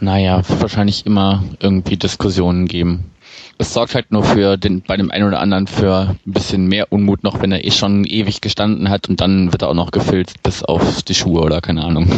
Naja, 0.00 0.46
wird 0.48 0.60
wahrscheinlich 0.60 1.06
immer 1.06 1.42
irgendwie 1.60 1.96
Diskussionen 1.96 2.66
geben. 2.66 3.10
Es 3.58 3.72
sorgt 3.72 3.94
halt 3.94 4.12
nur 4.12 4.22
für 4.22 4.58
den, 4.58 4.82
bei 4.82 4.98
dem 4.98 5.10
einen 5.10 5.26
oder 5.26 5.40
anderen 5.40 5.66
für 5.66 6.16
ein 6.26 6.32
bisschen 6.32 6.66
mehr 6.66 6.92
Unmut 6.92 7.24
noch, 7.24 7.40
wenn 7.40 7.52
er 7.52 7.64
eh 7.64 7.70
schon 7.70 8.04
ewig 8.04 8.42
gestanden 8.42 8.90
hat 8.90 9.08
und 9.08 9.22
dann 9.22 9.52
wird 9.52 9.62
er 9.62 9.68
auch 9.70 9.74
noch 9.74 9.90
gefilzt 9.90 10.42
bis 10.42 10.62
auf 10.62 11.02
die 11.02 11.14
Schuhe 11.14 11.40
oder 11.40 11.62
keine 11.62 11.84
Ahnung. 11.84 12.08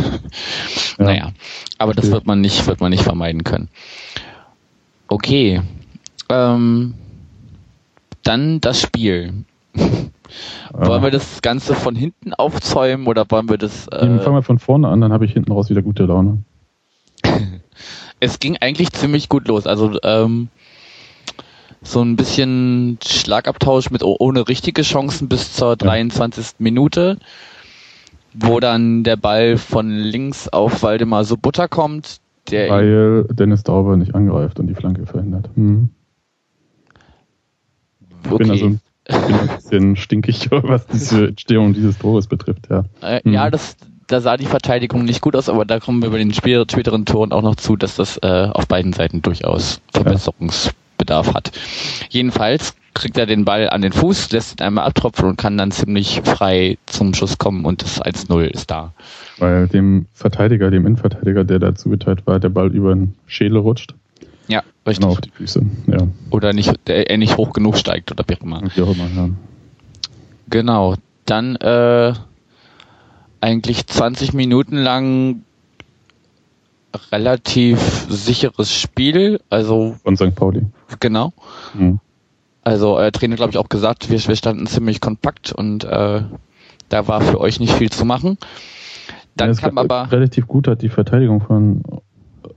Ja. 0.98 1.04
Naja, 1.04 1.32
aber 1.78 1.94
das 1.94 2.10
wird 2.10 2.26
man 2.26 2.40
nicht, 2.40 2.66
wird 2.66 2.80
man 2.80 2.90
nicht 2.90 3.04
vermeiden 3.04 3.44
können. 3.44 3.68
Okay. 5.06 5.62
Ähm, 6.28 6.94
dann 8.28 8.60
das 8.60 8.80
Spiel. 8.80 9.44
Wollen 10.72 11.02
wir 11.02 11.10
das 11.10 11.40
Ganze 11.40 11.74
von 11.74 11.96
hinten 11.96 12.34
aufzäumen 12.34 13.06
oder 13.06 13.24
wollen 13.30 13.48
wir 13.48 13.56
das? 13.56 13.88
Äh, 13.88 14.18
fangen 14.18 14.36
wir 14.36 14.42
von 14.42 14.58
vorne 14.58 14.88
an, 14.88 15.00
dann 15.00 15.12
habe 15.12 15.24
ich 15.24 15.32
hinten 15.32 15.50
raus 15.50 15.70
wieder 15.70 15.80
gute 15.80 16.04
Laune. 16.04 16.42
es 18.20 18.38
ging 18.38 18.58
eigentlich 18.60 18.92
ziemlich 18.92 19.30
gut 19.30 19.48
los. 19.48 19.66
Also 19.66 19.98
ähm, 20.02 20.48
so 21.80 22.02
ein 22.02 22.16
bisschen 22.16 22.98
Schlagabtausch 23.02 23.90
mit 23.90 24.02
oh- 24.02 24.16
ohne 24.18 24.46
richtige 24.46 24.82
Chancen 24.82 25.28
bis 25.28 25.54
zur 25.54 25.76
23. 25.76 26.56
Minute, 26.58 27.16
wo 28.34 28.60
dann 28.60 29.04
der 29.04 29.16
Ball 29.16 29.56
von 29.56 29.88
links 29.90 30.48
auf 30.48 30.82
Waldemar 30.82 31.24
Sobutta 31.24 31.66
kommt, 31.68 32.20
der 32.50 32.68
Weil 32.68 33.24
Dennis 33.30 33.62
Dauber 33.62 33.96
nicht 33.96 34.14
angreift 34.14 34.60
und 34.60 34.66
die 34.66 34.74
Flanke 34.74 35.06
verhindert. 35.06 35.48
Hm. 38.24 38.32
Ich 38.32 38.38
bin 38.38 38.50
also 38.50 38.66
okay. 38.66 38.78
ich 39.08 39.16
bin 39.16 39.34
ein 39.36 39.48
bisschen 39.56 39.96
stinkig, 39.96 40.48
was 40.50 40.86
diese 40.86 41.28
Entstehung 41.28 41.74
dieses 41.74 41.98
Tores 41.98 42.26
betrifft, 42.26 42.68
ja. 42.70 42.84
Äh, 43.00 43.20
Hm. 43.22 43.32
Ja, 43.32 43.50
das, 43.50 43.76
da 44.06 44.20
sah 44.20 44.36
die 44.36 44.46
Verteidigung 44.46 45.04
nicht 45.04 45.20
gut 45.20 45.36
aus, 45.36 45.48
aber 45.48 45.64
da 45.64 45.80
kommen 45.80 46.02
wir 46.02 46.10
bei 46.10 46.18
den 46.18 46.32
später- 46.32 46.66
späteren 46.70 47.04
Toren 47.04 47.32
auch 47.32 47.42
noch 47.42 47.56
zu, 47.56 47.76
dass 47.76 47.96
das 47.96 48.16
äh, 48.18 48.48
auf 48.52 48.66
beiden 48.66 48.92
Seiten 48.92 49.22
durchaus 49.22 49.80
Verbesserungsbedarf 49.92 51.34
hat. 51.34 51.52
Jedenfalls 52.10 52.74
kriegt 52.94 53.16
er 53.16 53.26
den 53.26 53.44
Ball 53.44 53.68
an 53.70 53.82
den 53.82 53.92
Fuß, 53.92 54.32
lässt 54.32 54.58
ihn 54.60 54.64
einmal 54.64 54.84
abtropfen 54.86 55.28
und 55.28 55.36
kann 55.36 55.56
dann 55.56 55.70
ziemlich 55.70 56.20
frei 56.24 56.78
zum 56.86 57.14
Schuss 57.14 57.38
kommen 57.38 57.64
und 57.64 57.82
das 57.82 58.02
1-0 58.02 58.44
ist 58.46 58.70
da. 58.70 58.92
Weil 59.38 59.68
dem 59.68 60.06
Verteidiger, 60.14 60.70
dem 60.70 60.84
Innenverteidiger, 60.84 61.44
der 61.44 61.60
da 61.60 61.74
zugeteilt 61.76 62.26
war, 62.26 62.40
der 62.40 62.48
Ball 62.48 62.74
über 62.74 62.94
den 62.94 63.14
Schädel 63.26 63.58
rutscht. 63.58 63.94
Ja, 64.48 64.62
richtig. 64.86 65.00
Genau 65.02 65.12
auf 65.12 65.20
die 65.20 65.30
Füße. 65.30 65.62
Ja, 65.86 65.98
Oder 66.30 66.52
nicht, 66.52 66.72
der, 66.86 67.10
er 67.10 67.18
nicht 67.18 67.36
hoch 67.36 67.52
genug 67.52 67.76
steigt 67.76 68.10
oder 68.10 68.24
wie 68.28 68.36
auch 68.36 68.42
immer. 68.42 68.62
wie 68.74 68.82
auch 68.82 68.94
immer, 68.94 69.08
ja. 69.14 69.28
Genau. 70.50 70.94
Dann 71.26 71.56
äh, 71.56 72.14
eigentlich 73.40 73.86
20 73.86 74.32
Minuten 74.32 74.76
lang 74.76 75.42
relativ 77.12 77.78
sicheres 78.08 78.72
Spiel. 78.72 79.40
Also 79.50 79.96
Von 80.02 80.16
St. 80.16 80.34
Pauli. 80.34 80.62
genau. 81.00 81.32
Hm. 81.76 82.00
Also 82.64 82.98
äh, 82.98 83.12
Trainer 83.12 83.36
glaube 83.36 83.50
ich 83.50 83.58
auch 83.58 83.68
gesagt, 83.68 84.10
wir, 84.10 84.18
wir 84.26 84.36
standen 84.36 84.66
ziemlich 84.66 85.00
kompakt 85.00 85.52
und 85.52 85.84
äh, 85.84 86.22
da 86.88 87.08
war 87.08 87.20
für 87.20 87.40
euch 87.40 87.60
nicht 87.60 87.72
viel 87.74 87.90
zu 87.90 88.04
machen. 88.04 88.38
Dann 89.36 89.52
Ja, 89.52 89.60
kam 89.60 89.78
aber 89.78 90.10
Relativ 90.10 90.46
gut 90.48 90.66
hat 90.68 90.82
die 90.82 90.88
Verteidigung 90.88 91.40
von 91.40 91.82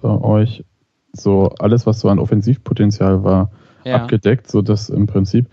äh, 0.02 0.08
euch 0.08 0.64
so 1.14 1.50
alles, 1.60 1.86
was 1.86 2.00
so 2.00 2.10
an 2.10 2.20
Offensivpotenzial 2.20 3.24
war, 3.24 3.52
ja, 3.84 3.96
abgedeckt, 3.96 4.50
sodass 4.50 4.90
im 4.90 5.08
Prinzip 5.08 5.48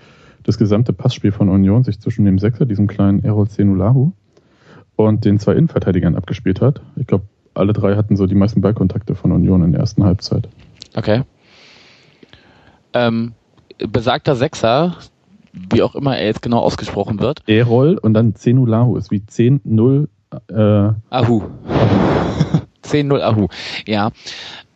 das 0.44 0.58
gesamte 0.58 0.92
Passspiel 0.92 1.32
von 1.32 1.48
Union 1.48 1.84
sich 1.84 2.00
zwischen 2.00 2.24
dem 2.24 2.38
Sechser, 2.38 2.66
diesem 2.66 2.86
kleinen 2.86 3.22
Errol 3.24 3.48
Senulahu, 3.48 4.12
und 4.96 5.24
den 5.24 5.38
zwei 5.38 5.52
Innenverteidigern 5.52 6.16
abgespielt 6.16 6.60
hat. 6.60 6.80
Ich 6.96 7.06
glaube, 7.06 7.24
alle 7.54 7.72
drei 7.72 7.96
hatten 7.96 8.16
so 8.16 8.26
die 8.26 8.34
meisten 8.34 8.60
Ballkontakte 8.60 9.14
von 9.14 9.32
Union 9.32 9.62
in 9.62 9.72
der 9.72 9.80
ersten 9.80 10.04
Halbzeit. 10.04 10.48
okay. 10.96 11.22
Ähm, 12.94 13.32
besagter 13.78 14.34
Sechser, 14.34 14.96
wie 15.52 15.82
auch 15.82 15.94
immer 15.94 16.16
er 16.16 16.26
jetzt 16.26 16.42
genau 16.42 16.60
ausgesprochen 16.60 17.20
wird, 17.20 17.42
Errol 17.46 17.98
und 17.98 18.14
dann 18.14 18.34
Senulahu 18.34 18.96
ist 18.96 19.10
wie 19.10 19.18
10-0. 19.18 20.08
Äh, 20.48 20.92
Ahu. 21.10 21.42
10-0 22.88 23.20
Ahu. 23.20 23.48
Ja. 23.86 24.10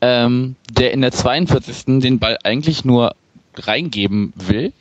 Ähm, 0.00 0.57
der 0.71 0.92
in 0.92 1.00
der 1.00 1.12
42. 1.12 2.00
den 2.00 2.19
Ball 2.19 2.38
eigentlich 2.42 2.85
nur 2.85 3.14
reingeben 3.57 4.33
will, 4.37 4.73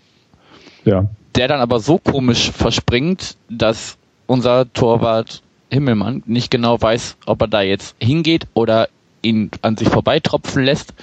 ja, 0.84 1.08
der 1.36 1.48
dann 1.48 1.62
aber 1.62 1.80
so 1.80 1.98
komisch 1.98 2.52
verspringt, 2.52 3.38
dass 3.50 3.98
unser 4.28 4.72
Torwart 4.74 5.42
Himmelmann 5.70 6.24
nicht 6.26 6.52
genau 6.52 6.82
weiß, 6.82 7.18
ob 7.26 7.42
er 7.42 7.48
da 7.48 7.62
jetzt 7.62 7.96
hingeht 8.02 8.48
oder 8.54 8.90
ihn 9.22 9.52
an 9.62 9.78
sich 9.78 9.90
vorbeitropfen 9.90 10.64
lässt 10.64 10.94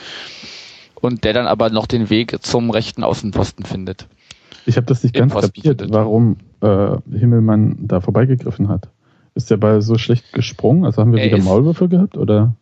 und 1.00 1.24
der 1.24 1.32
dann 1.32 1.46
aber 1.46 1.70
noch 1.70 1.86
den 1.86 2.10
Weg 2.10 2.36
zum 2.42 2.70
rechten 2.70 3.04
Außenposten 3.04 3.64
findet. 3.64 4.06
ich 4.66 4.76
habe 4.76 4.86
das 4.86 5.02
nicht 5.02 5.16
Im 5.16 5.28
ganz 5.28 5.40
kapiert, 5.46 5.84
warum 5.90 6.36
äh, 6.60 6.96
Himmelmann 7.10 7.76
da 7.80 8.00
vorbeigegriffen 8.00 8.68
hat. 8.68 8.88
Ist 9.38 9.52
der 9.52 9.56
Ball 9.56 9.80
so 9.82 9.98
schlecht 9.98 10.32
gesprungen? 10.32 10.84
Also 10.84 11.00
haben 11.00 11.12
wir 11.12 11.20
Er 11.22 11.26
wieder 11.26 11.38
Maulwürfe 11.44 11.88
gehabt? 11.88 12.16
Oder? 12.16 12.54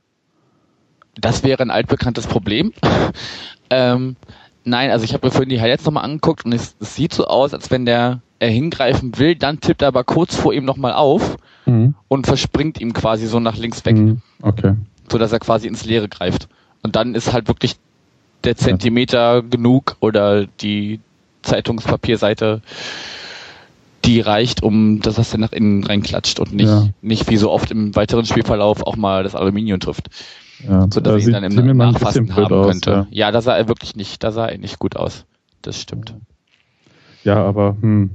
Das 1.19 1.43
wäre 1.43 1.63
ein 1.63 1.71
altbekanntes 1.71 2.27
Problem. 2.27 2.75
ähm, 3.71 4.17
nein, 4.65 4.91
also 4.91 5.03
ich 5.07 5.15
habe 5.15 5.27
mir 5.27 5.31
vorhin 5.31 5.49
die 5.49 5.59
Highlights 5.59 5.87
nochmal 5.87 6.05
angeguckt 6.05 6.45
und 6.45 6.53
es, 6.53 6.77
es 6.79 6.95
sieht 6.95 7.15
so 7.15 7.27
aus, 7.27 7.55
als 7.55 7.71
wenn 7.71 7.87
der 7.87 8.21
er 8.41 8.51
hingreifen 8.51 9.17
will, 9.17 9.37
dann 9.37 9.61
tippt 9.61 9.81
er 9.81 9.89
aber 9.89 10.05
kurz 10.05 10.37
vor 10.37 10.53
ihm 10.53 10.67
nochmal 10.67 10.93
auf 10.93 11.39
Mhm. 11.65 11.95
und 12.09 12.27
verspringt 12.27 12.79
ihm 12.79 12.93
quasi 12.93 13.27
so 13.27 13.41
nach 13.41 13.57
links 13.57 13.83
weg, 13.87 13.97
Mhm. 13.97 14.21
Okay. 14.43 14.75
so 15.11 15.17
dass 15.17 15.33
er 15.33 15.39
quasi 15.39 15.67
ins 15.69 15.87
Leere 15.87 16.11
greift. 16.11 16.47
Und 16.83 16.95
dann 16.95 17.15
ist 17.15 17.33
halt 17.33 17.49
wirklich 17.49 17.77
der 18.45 18.55
Zentimeter 18.55 19.43
genug 19.43 19.97
oder 20.01 20.45
die 20.47 21.01
Zeitungspapierseite, 21.41 22.61
die 24.07 24.21
reicht, 24.21 24.63
um 24.63 25.01
dass 25.01 25.17
das 25.17 25.31
dann 25.31 25.41
nach 25.41 25.53
innen 25.53 25.85
reinklatscht 25.85 26.41
und 26.41 26.53
nicht, 26.55 26.69
Ja. 26.69 26.89
nicht 27.03 27.29
wie 27.31 27.37
so 27.37 27.51
oft 27.51 27.71
im 27.71 27.95
weiteren 27.97 28.25
Spielverlauf 28.25 28.83
auch 28.83 28.97
mal 28.97 29.23
das 29.23 29.35
Aluminium 29.35 29.81
trifft. 29.81 30.09
Ja, 30.67 30.83
So 30.91 31.01
da 31.01 31.13
dass 31.13 31.23
ihn 31.23 31.27
sieht 31.27 31.35
dann 31.35 31.45
im 31.45 31.77
Nachfassen 31.77 32.35
haben 32.35 32.55
aus, 32.55 32.67
könnte. 32.69 32.91
Ja. 32.91 33.07
Ja. 33.11 33.31
da 33.31 33.43
sah 33.43 33.57
er 33.57 33.69
wirklich 33.69 33.97
nicht, 33.97 34.23
da 34.25 34.31
sah 34.33 34.47
er 34.47 34.59
nicht 34.59 34.79
gut 34.79 34.97
aus. 34.97 35.27
Das 35.63 35.81
stimmt. 35.81 36.15
Ja, 37.25 37.45
aber 37.45 37.77
hm. 37.81 38.11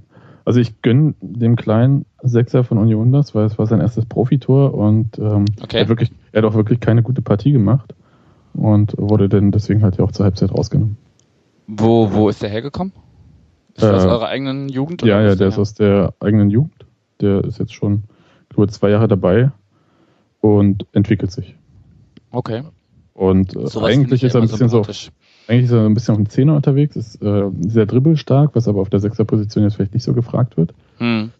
also 0.45 0.59
ich 0.59 0.81
gönne 0.81 1.13
dem 1.21 1.55
kleinen 1.55 2.05
Sechser 2.23 2.63
von 2.63 2.77
Union 2.77 3.11
das, 3.11 3.35
weil 3.35 3.45
es 3.45 3.57
war 3.59 3.67
sein 3.67 3.81
erstes 3.81 4.05
Profitor 4.05 4.73
und 4.73 5.17
ähm, 5.19 5.45
Okay. 5.61 5.77
er, 5.77 5.81
hat 5.81 5.89
wirklich, 5.89 6.11
er 6.31 6.41
hat 6.41 6.49
auch 6.49 6.55
wirklich 6.55 6.79
keine 6.79 7.03
gute 7.03 7.21
Partie 7.21 7.51
gemacht 7.51 7.93
und 8.53 8.93
wurde 8.97 9.27
dann 9.29 9.51
deswegen 9.51 9.83
halt 9.83 9.97
ja 9.97 10.03
auch 10.05 10.11
zur 10.11 10.23
Halbzeit 10.25 10.51
rausgenommen. 10.51 10.97
Wo, 11.67 12.11
wo 12.13 12.29
ist 12.29 12.41
der 12.41 12.49
hergekommen? 12.49 12.93
Ist 13.75 13.83
der 13.83 13.91
Äh, 13.91 13.95
aus 13.95 14.05
eurer 14.05 14.27
eigenen 14.27 14.69
Jugend? 14.69 15.01
Ja, 15.03 15.19
wo 15.19 15.23
ja, 15.23 15.31
ist 15.31 15.39
der 15.39 15.47
ist 15.47 15.57
aus 15.57 15.73
der 15.73 16.13
eigenen 16.19 16.49
Jugend. 16.49 16.85
Der 17.21 17.43
ist 17.43 17.59
jetzt 17.59 17.73
schon 17.73 18.03
nur 18.55 18.67
zwei 18.67 18.89
Jahre 18.89 19.07
dabei 19.07 19.51
und 20.41 20.85
entwickelt 20.91 21.31
sich. 21.31 21.55
Okay. 22.31 22.63
Und 23.13 23.55
äh, 23.55 23.79
eigentlich 23.79 24.23
ich 24.23 24.27
ist 24.27 24.35
er 24.35 24.41
ein 24.41 24.47
bisschen 24.47 24.69
so, 24.69 24.81
eigentlich 25.47 25.65
ist 25.65 25.71
er 25.71 25.85
ein 25.85 25.93
bisschen 25.93 26.13
auf 26.13 26.17
dem 26.17 26.29
Zehner 26.29 26.55
unterwegs, 26.55 26.95
ist 26.95 27.21
äh, 27.21 27.49
sehr 27.59 27.85
dribbelstark, 27.85 28.55
was 28.55 28.67
aber 28.67 28.81
auf 28.81 28.89
der 28.89 28.99
Sechserposition 28.99 29.63
jetzt 29.63 29.75
vielleicht 29.75 29.93
nicht 29.93 30.03
so 30.03 30.13
gefragt 30.13 30.57
wird. 30.57 30.73
Hm. 30.97 31.31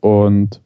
und 0.00 0.60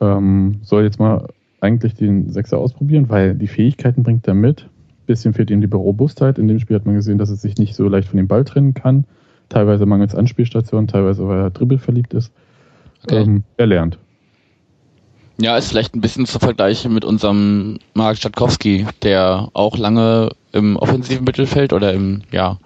ähm, 0.00 0.58
soll 0.62 0.82
jetzt 0.82 0.98
mal 0.98 1.28
eigentlich 1.60 1.94
den 1.94 2.30
Sechser 2.30 2.58
ausprobieren, 2.58 3.08
weil 3.08 3.34
die 3.34 3.46
Fähigkeiten 3.46 4.02
bringt 4.02 4.28
er 4.28 4.34
mit. 4.34 4.68
Bisschen 5.06 5.32
fehlt 5.34 5.50
ihm 5.50 5.60
die 5.60 5.68
Robustheit. 5.72 6.38
In 6.38 6.48
dem 6.48 6.58
Spiel 6.58 6.76
hat 6.76 6.84
man 6.84 6.94
gesehen, 6.96 7.18
dass 7.18 7.30
er 7.30 7.36
sich 7.36 7.56
nicht 7.58 7.74
so 7.74 7.88
leicht 7.88 8.08
von 8.08 8.16
dem 8.16 8.28
Ball 8.28 8.44
trennen 8.44 8.74
kann. 8.74 9.04
Teilweise 9.48 9.86
mangels 9.86 10.14
Anspielstation, 10.14 10.88
teilweise 10.88 11.26
weil 11.28 11.38
er 11.38 11.50
dribbelverliebt 11.50 12.14
ist. 12.14 12.32
Okay. 13.04 13.22
Ähm, 13.22 13.44
er 13.56 13.66
lernt. 13.66 13.98
Ja, 15.38 15.56
ist 15.56 15.68
vielleicht 15.68 15.94
ein 15.94 16.00
bisschen 16.00 16.26
zu 16.26 16.38
vergleichen 16.38 16.94
mit 16.94 17.04
unserem 17.04 17.78
Mark 17.92 18.16
Statkowski, 18.16 18.86
der 19.02 19.48
auch 19.52 19.76
lange 19.76 20.30
im 20.52 20.76
offensiven 20.76 21.24
Mittelfeld 21.24 21.74
oder 21.74 21.92
im, 21.92 22.22
ja, 22.32 22.58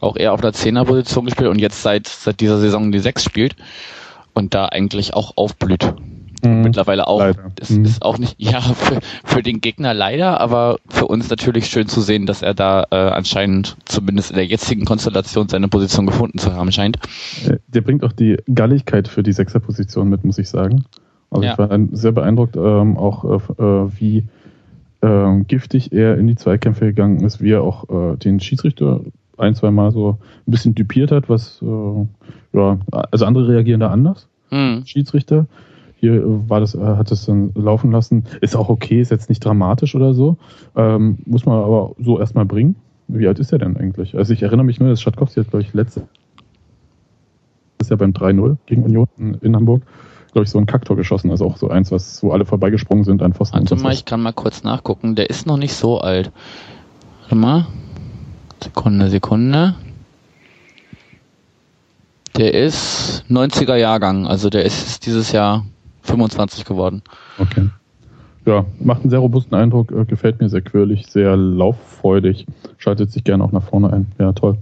auch 0.00 0.16
eher 0.16 0.32
auf 0.32 0.40
der 0.40 0.54
Zehnerposition 0.54 1.26
gespielt 1.26 1.50
und 1.50 1.58
jetzt 1.58 1.82
seit, 1.82 2.06
seit 2.06 2.40
dieser 2.40 2.58
Saison 2.58 2.92
die 2.92 2.98
Sechs 2.98 3.24
spielt 3.24 3.56
und 4.32 4.54
da 4.54 4.66
eigentlich 4.66 5.14
auch 5.14 5.36
aufblüht. 5.36 5.94
Mhm. 6.44 6.62
Mittlerweile 6.62 7.06
auch. 7.06 7.20
Leider. 7.20 7.50
Das 7.54 7.70
Mhm. 7.70 7.84
ist 7.84 8.02
auch 8.02 8.18
nicht, 8.18 8.34
ja, 8.38 8.60
für, 8.60 8.98
für 9.24 9.42
den 9.42 9.60
Gegner 9.60 9.94
leider, 9.94 10.40
aber 10.40 10.78
für 10.88 11.06
uns 11.06 11.28
natürlich 11.30 11.66
schön 11.66 11.88
zu 11.88 12.00
sehen, 12.00 12.26
dass 12.26 12.42
er 12.42 12.54
da 12.54 12.86
äh, 12.90 12.96
anscheinend 12.96 13.76
zumindest 13.84 14.30
in 14.30 14.36
der 14.36 14.46
jetzigen 14.46 14.84
Konstellation 14.84 15.48
seine 15.48 15.68
Position 15.68 16.06
gefunden 16.06 16.38
zu 16.38 16.52
haben 16.54 16.70
scheint. 16.72 16.98
Äh, 17.48 17.58
Der 17.68 17.80
bringt 17.80 18.04
auch 18.04 18.12
die 18.12 18.36
Galligkeit 18.54 19.08
für 19.08 19.22
die 19.22 19.32
Sechserposition 19.32 20.08
mit, 20.08 20.24
muss 20.24 20.38
ich 20.38 20.48
sagen. 20.48 20.84
Also 21.30 21.44
Ja. 21.44 21.52
ich 21.52 21.58
war 21.58 21.78
sehr 21.92 22.12
beeindruckt, 22.12 22.56
ähm, 22.56 22.96
auch 22.96 23.24
äh, 23.58 23.62
äh, 23.62 23.90
wie 23.98 24.24
ähm, 25.02 25.46
giftig 25.46 25.92
er 25.92 26.16
in 26.16 26.26
die 26.26 26.36
Zweikämpfe 26.36 26.86
gegangen 26.86 27.20
ist, 27.20 27.42
wie 27.42 27.50
er 27.52 27.62
auch 27.62 27.88
äh, 27.90 28.16
den 28.16 28.40
Schiedsrichter 28.40 29.00
ein, 29.36 29.54
zwei 29.54 29.70
Mal 29.70 29.90
so 29.92 30.18
ein 30.46 30.50
bisschen 30.50 30.74
dupiert 30.74 31.10
hat, 31.12 31.28
was 31.28 31.60
äh, 31.62 32.56
ja, 32.56 32.78
also 33.10 33.26
andere 33.26 33.48
reagieren 33.48 33.80
da 33.80 33.90
anders. 33.90 34.28
Hm. 34.50 34.82
Schiedsrichter. 34.86 35.46
Hier 35.96 36.14
äh, 36.14 36.48
war 36.48 36.60
das, 36.60 36.74
äh, 36.74 36.78
hat 36.78 37.10
es 37.10 37.26
dann 37.26 37.52
laufen 37.54 37.90
lassen. 37.90 38.24
Ist 38.40 38.56
auch 38.56 38.68
okay, 38.68 39.00
ist 39.00 39.10
jetzt 39.10 39.28
nicht 39.28 39.44
dramatisch 39.44 39.94
oder 39.94 40.14
so. 40.14 40.36
Ähm, 40.76 41.18
muss 41.26 41.46
man 41.46 41.58
aber 41.62 41.92
so 41.98 42.18
erstmal 42.18 42.44
bringen. 42.44 42.76
Wie 43.08 43.26
alt 43.26 43.38
ist 43.38 43.52
er 43.52 43.58
denn 43.58 43.76
eigentlich? 43.76 44.16
Also 44.16 44.32
ich 44.32 44.42
erinnere 44.42 44.64
mich 44.64 44.80
nur, 44.80 44.88
dass 44.88 45.00
Schatkowski 45.00 45.40
hat, 45.40 45.50
glaube 45.50 45.62
ich, 45.62 45.72
letzte 45.74 46.02
ist 47.78 47.90
ja 47.90 47.96
beim 47.96 48.12
3-0 48.12 48.56
gegen 48.66 48.84
Union 48.84 49.06
in, 49.18 49.54
Hamburg, 49.54 49.82
glaube 50.32 50.44
ich, 50.44 50.50
so 50.50 50.58
ein 50.58 50.66
Kacktor 50.66 50.96
geschossen. 50.96 51.30
Also 51.30 51.46
auch 51.46 51.56
so 51.56 51.68
eins, 51.68 51.92
was 51.92 52.22
wo 52.22 52.32
alle 52.32 52.44
vorbeigesprungen 52.44 53.04
sind 53.04 53.22
an 53.22 53.32
Pfosten. 53.32 53.58
Warte 53.58 53.76
mal, 53.76 53.92
ich 53.92 54.04
kann 54.04 54.22
mal 54.22 54.32
kurz 54.32 54.64
nachgucken. 54.64 55.14
Der 55.14 55.30
ist 55.30 55.46
noch 55.46 55.56
nicht 55.56 55.74
so 55.74 56.00
alt. 56.00 56.32
Warte 57.22 57.34
mal. 57.36 57.66
Sekunde, 58.62 59.10
Sekunde. 59.10 59.74
Der 62.36 62.52
ist 62.54 63.24
90er 63.30 63.76
Jahrgang, 63.76 64.26
also 64.26 64.50
der 64.50 64.64
ist 64.64 65.06
dieses 65.06 65.32
Jahr 65.32 65.64
25 66.06 66.64
geworden. 66.64 67.02
Okay. 67.38 67.68
Ja, 68.46 68.64
macht 68.78 69.00
einen 69.00 69.10
sehr 69.10 69.18
robusten 69.18 69.54
Eindruck, 69.56 69.90
äh, 69.90 70.04
gefällt 70.04 70.40
mir 70.40 70.48
sehr 70.48 70.62
quirlig, 70.62 71.06
sehr 71.08 71.36
lauffreudig, 71.36 72.46
schaltet 72.78 73.10
sich 73.10 73.24
gerne 73.24 73.42
auch 73.42 73.52
nach 73.52 73.64
vorne 73.64 73.92
ein. 73.92 74.06
Ja, 74.18 74.32
toll. 74.32 74.56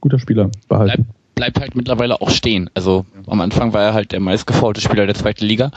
Guter 0.00 0.18
Spieler, 0.18 0.50
behalten. 0.68 1.06
Bleibt 1.34 1.60
halt 1.60 1.74
mittlerweile 1.74 2.20
auch 2.22 2.30
stehen. 2.30 2.70
Also 2.72 3.04
am 3.26 3.42
Anfang 3.42 3.74
war 3.74 3.82
er 3.82 3.94
halt 3.94 4.12
der 4.12 4.20
meistgefaulte 4.20 4.80
Spieler 4.80 5.04
der 5.04 5.14
zweiten 5.14 5.44
Liga, 5.44 5.70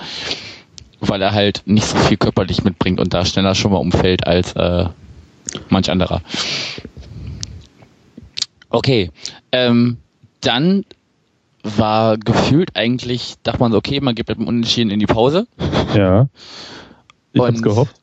weil 1.02 1.22
er 1.22 1.34
halt 1.34 1.64
nicht 1.66 1.86
so 1.86 1.98
viel 1.98 2.16
körperlich 2.16 2.64
mitbringt 2.64 3.00
und 3.00 3.14
da 3.14 3.26
schneller 3.26 3.56
schon 3.56 3.74
mal 3.74 3.78
umfällt 3.78 4.26
als 4.26 4.54
äh, 4.54 4.86
manch 5.70 5.92
anderer. 5.92 6.22
Okay, 8.70 9.12
ähm, 9.52 9.98
dann 10.42 10.86
war 11.78 12.18
gefühlt 12.18 12.76
eigentlich, 12.76 13.36
dachte 13.44 13.60
man 13.60 13.72
so, 13.72 13.78
okay, 13.78 14.00
man 14.02 14.16
geht 14.16 14.28
mit 14.28 14.38
dem 14.38 14.48
Unentschieden 14.48 14.92
in 14.92 15.00
die 15.00 15.06
Pause. 15.06 15.48
Ja. 15.96 16.28
Ich 17.34 17.42
hab's 17.42 17.62
gehofft. 17.62 17.96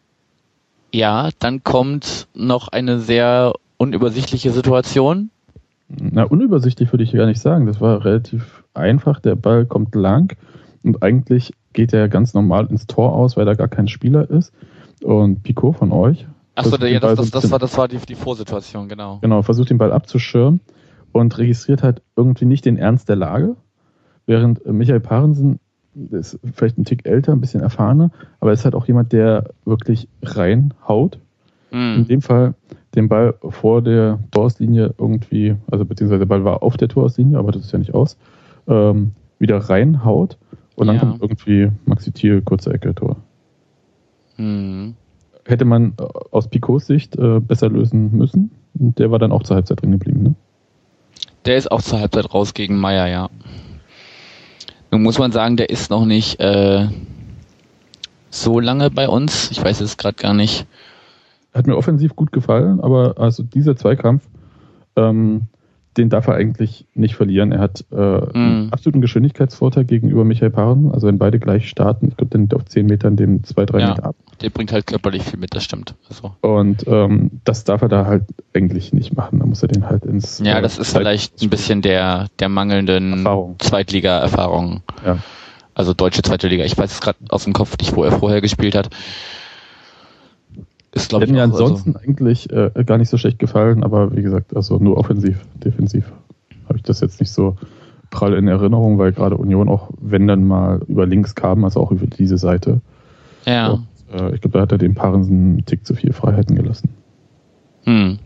Ja, 0.93 1.31
dann 1.39 1.63
kommt 1.65 2.29
noch 2.35 2.69
eine 2.69 2.99
sehr 3.01 3.55
unübersichtliche 3.77 4.51
Situation. 4.51 5.31
Na, 5.89 6.25
unübersichtlich 6.25 6.93
würde 6.93 7.05
ich 7.05 7.13
gar 7.13 7.27
nicht 7.27 7.41
sagen. 7.41 7.67
Das 7.67 7.81
war 7.81 8.05
relativ 8.05 8.65
einfach. 8.75 9.21
Der 9.21 9.37
Ball 9.37 9.67
kommt 9.67 9.95
lang 9.95 10.37
und 10.83 11.03
eigentlich 11.03 11.53
geht 11.73 11.93
er 11.93 12.09
ganz 12.09 12.35
normal 12.35 12.67
ins 12.67 12.87
Tor 12.87 13.13
aus, 13.13 13.37
weil 13.37 13.45
da 13.45 13.55
gar 13.55 13.69
kein 13.69 13.89
Spieler 13.89 14.31
ist. 14.31 14.53
Und 15.03 15.43
Pico 15.43 15.73
von 15.73 15.93
euch. 15.93 16.27
Achso, 16.55 16.77
ja, 16.77 17.01
das, 17.01 17.17
das, 17.17 17.31
das 17.31 17.51
war, 17.51 17.59
das 17.59 17.77
war 17.77 17.87
die, 17.87 17.99
die 17.99 18.15
Vorsituation, 18.15 18.89
genau. 18.89 19.19
Genau, 19.21 19.43
versucht 19.43 19.69
den 19.69 19.79
Ball 19.79 19.93
abzuschirmen 19.93 20.61
und 21.17 21.37
registriert 21.39 21.83
halt 21.83 22.03
irgendwie 22.17 22.45
nicht 22.45 22.65
den 22.65 22.77
Ernst 22.77 23.09
der 23.09 23.17
Lage. 23.17 23.57
Während 24.27 24.65
äh, 24.65 24.73
Michael 24.73 25.01
Parensen 25.01 25.59
der 25.99 26.21
ist 26.21 26.39
vielleicht 26.53 26.77
ein 26.77 26.85
Tick 26.85 27.07
älter, 27.07 27.33
ein 27.33 27.41
bisschen 27.41 27.63
erfahrener, 27.63 28.11
aber 28.41 28.53
ist 28.53 28.67
halt 28.67 28.75
auch 28.75 28.87
jemand, 28.87 29.13
der 29.15 29.51
wirklich 29.65 30.09
reinhaut. 30.23 31.19
In 31.71 31.79
Hm. 31.97 32.07
dem 32.07 32.21
Fall 32.23 32.55
den 32.95 33.09
Ball 33.09 33.35
vor 33.49 33.81
der 33.83 34.19
Torauslinie 34.31 34.95
irgendwie, 34.99 35.57
also 35.71 35.85
beziehungsweise 35.87 36.19
der 36.21 36.27
Ball 36.27 36.45
war 36.45 36.63
auf 36.63 36.77
der 36.77 36.89
Torauslinie, 36.89 37.39
aber 37.39 37.51
das 37.51 37.63
ist 37.65 37.73
ja 37.73 37.79
nicht 37.79 37.95
aus, 37.95 38.19
ähm, 38.69 39.13
wieder 39.39 39.57
reinhaut 39.57 40.37
und 40.77 40.87
dann 40.87 40.97
Ja. 40.97 41.01
kommt 41.03 41.23
irgendwie 41.23 41.71
Maxi 41.87 42.13
Thiel, 42.13 42.43
kurze 42.43 42.73
Ecke, 42.75 42.95
Tor. 42.95 43.17
Hm. 44.37 44.95
Hätte 45.47 45.65
man 45.65 45.95
äh, 45.99 46.03
aus 46.31 46.49
Picots 46.49 46.87
Sicht 46.87 47.17
äh, 47.17 47.41
besser 47.41 47.71
lösen 47.71 48.13
müssen. 48.17 48.51
Und 48.79 48.99
der 48.99 49.11
war 49.11 49.19
dann 49.19 49.33
auch 49.33 49.43
zur 49.45 49.57
Halbzeit 49.57 49.81
drin 49.81 49.93
geblieben, 49.93 50.23
ne? 50.23 50.35
Der 51.47 51.57
ist 51.57 51.71
auch 51.71 51.81
zur 51.81 52.01
Halbzeit 52.01 52.35
raus 52.35 52.55
gegen 52.55 52.77
Meier, 52.79 53.07
ja. 53.07 53.31
Nun 54.91 55.03
muss 55.03 55.19
man 55.19 55.31
sagen, 55.31 55.57
der 55.57 55.71
ist 55.71 55.91
noch 55.91 56.05
nicht 56.05 56.41
äh, 56.41 56.89
so 58.31 58.59
lange 58.59 58.91
bei 58.91 59.09
uns. 59.09 59.51
Ich 59.53 59.63
weiß 59.63 59.81
es 59.81 59.97
gerade 59.97 60.17
gar 60.17 60.35
nicht. 60.35 60.67
Hat 61.55 61.69
mir 61.69 61.77
offensiv 61.77 62.17
gut 62.17 62.33
gefallen, 62.33 62.81
aber 62.81 63.15
also 63.19 63.45
dieser 63.45 63.77
Zweikampf, 63.77 64.25
ähm, 64.97 65.43
den 65.97 66.11
darf 66.11 66.27
er 66.29 66.35
eigentlich 66.35 66.87
nicht 66.95 67.15
verlieren. 67.17 67.53
Er 67.53 67.61
hat 67.61 67.85
äh, 67.91 67.97
einen 67.97 68.65
Mhm. 68.67 68.69
absoluten 68.73 69.01
Geschwindigkeitsvorteil 69.01 69.85
gegenüber 69.85 70.25
Michael 70.25 70.51
Paaren. 70.51 70.91
Also 70.93 71.07
wenn 71.07 71.19
beide 71.19 71.39
gleich 71.39 71.69
starten, 71.69 72.09
ich 72.09 72.17
glaube, 72.17 72.31
der 72.31 72.41
nimmt 72.41 72.55
auf 72.55 72.65
10 72.67 72.87
Metern 72.87 73.17
dem 73.17 73.43
2, 73.45 73.67
3 73.67 73.79
Ja. 73.81 73.89
Meter 73.91 74.05
ab. 74.07 74.17
Der 74.43 74.51
bringt 74.51 74.73
halt 74.73 74.87
körperlich 74.87 75.23
viel 75.23 75.39
mit, 75.39 75.55
das 75.55 75.65
stimmt. 75.65 75.95
Also, 76.11 76.33
Und 76.43 76.87
ähm, 76.87 77.31
das 77.45 77.65
darf 77.65 77.81
er 77.83 77.89
da 77.89 78.05
halt 78.07 78.25
eigentlich 78.55 78.93
nicht 78.93 79.17
machen. 79.17 79.39
Da 79.39 79.47
muss 79.47 79.63
er 79.63 79.69
den 79.69 79.87
halt 79.87 80.05
ins. 80.05 80.41
ja, 80.45 80.59
äh, 80.59 80.63
das 80.63 80.79
ist 80.79 80.91
Zeit- 80.91 81.01
vielleicht 81.03 81.43
ein 81.43 81.49
bisschen 81.51 81.81
der, 81.83 82.27
der 82.39 82.49
mangelnden 82.51 83.13
Erfahrung. 83.15 83.57
Zweitliga-Erfahrung. 83.59 84.83
Ja. 85.05 85.19
Also 85.75 85.93
deutsche 85.95 86.23
zweite 86.23 86.49
Liga. 86.49 86.65
Ich 86.65 86.77
weiß 86.77 86.91
es 86.93 87.01
gerade 87.01 87.19
aus 87.29 87.45
dem 87.45 87.53
Kopf 87.53 87.77
nicht, 87.79 87.95
wo 87.97 88.05
er 88.05 88.13
vorher 88.13 88.41
gespielt 88.41 88.75
hat. 88.75 88.91
Ist, 90.97 91.11
glaube 91.11 91.25
ich, 91.27 91.31
mir 91.31 91.43
also, 91.43 91.59
ansonsten 91.63 91.95
eigentlich 91.97 92.51
äh, 92.53 92.71
gar 92.85 92.99
nicht 92.99 93.09
so 93.11 93.19
schlecht 93.19 93.39
gefallen, 93.39 93.85
aber 93.85 94.17
wie 94.17 94.23
gesagt, 94.23 94.57
also 94.57 94.79
nur 94.79 94.97
offensiv, 94.97 95.45
defensiv 95.63 96.11
habe 96.69 96.79
ich 96.79 96.83
das 96.83 97.01
jetzt 97.01 97.21
nicht 97.21 97.31
so 97.31 97.57
prall 98.11 98.35
in 98.35 98.49
Erinnerung, 98.49 98.99
weil 98.99 99.13
gerade 99.13 99.37
Union 99.37 99.69
auch, 99.69 99.91
wenn 100.01 100.27
dann 100.27 100.47
mal 100.47 100.81
über 100.89 101.07
links 101.07 101.35
kam, 101.35 101.65
also 101.65 101.81
auch 101.81 101.91
über 101.93 102.07
diese 102.07 102.39
Seite. 102.39 102.81
ja. 103.45 103.73
Und, 103.73 103.87
äh, 104.13 104.35
ich 104.35 104.41
glaube, 104.41 104.53
da 104.59 104.61
hat 104.63 104.73
er 104.73 104.79
dem 104.79 104.95
Parensen 104.95 105.37
einen 105.53 105.65
Tick 105.67 105.87
zu 105.87 105.95
viel 105.95 106.13
Freiheiten 106.13 106.57
gelassen. 106.57 106.91
Hm. 107.85 108.19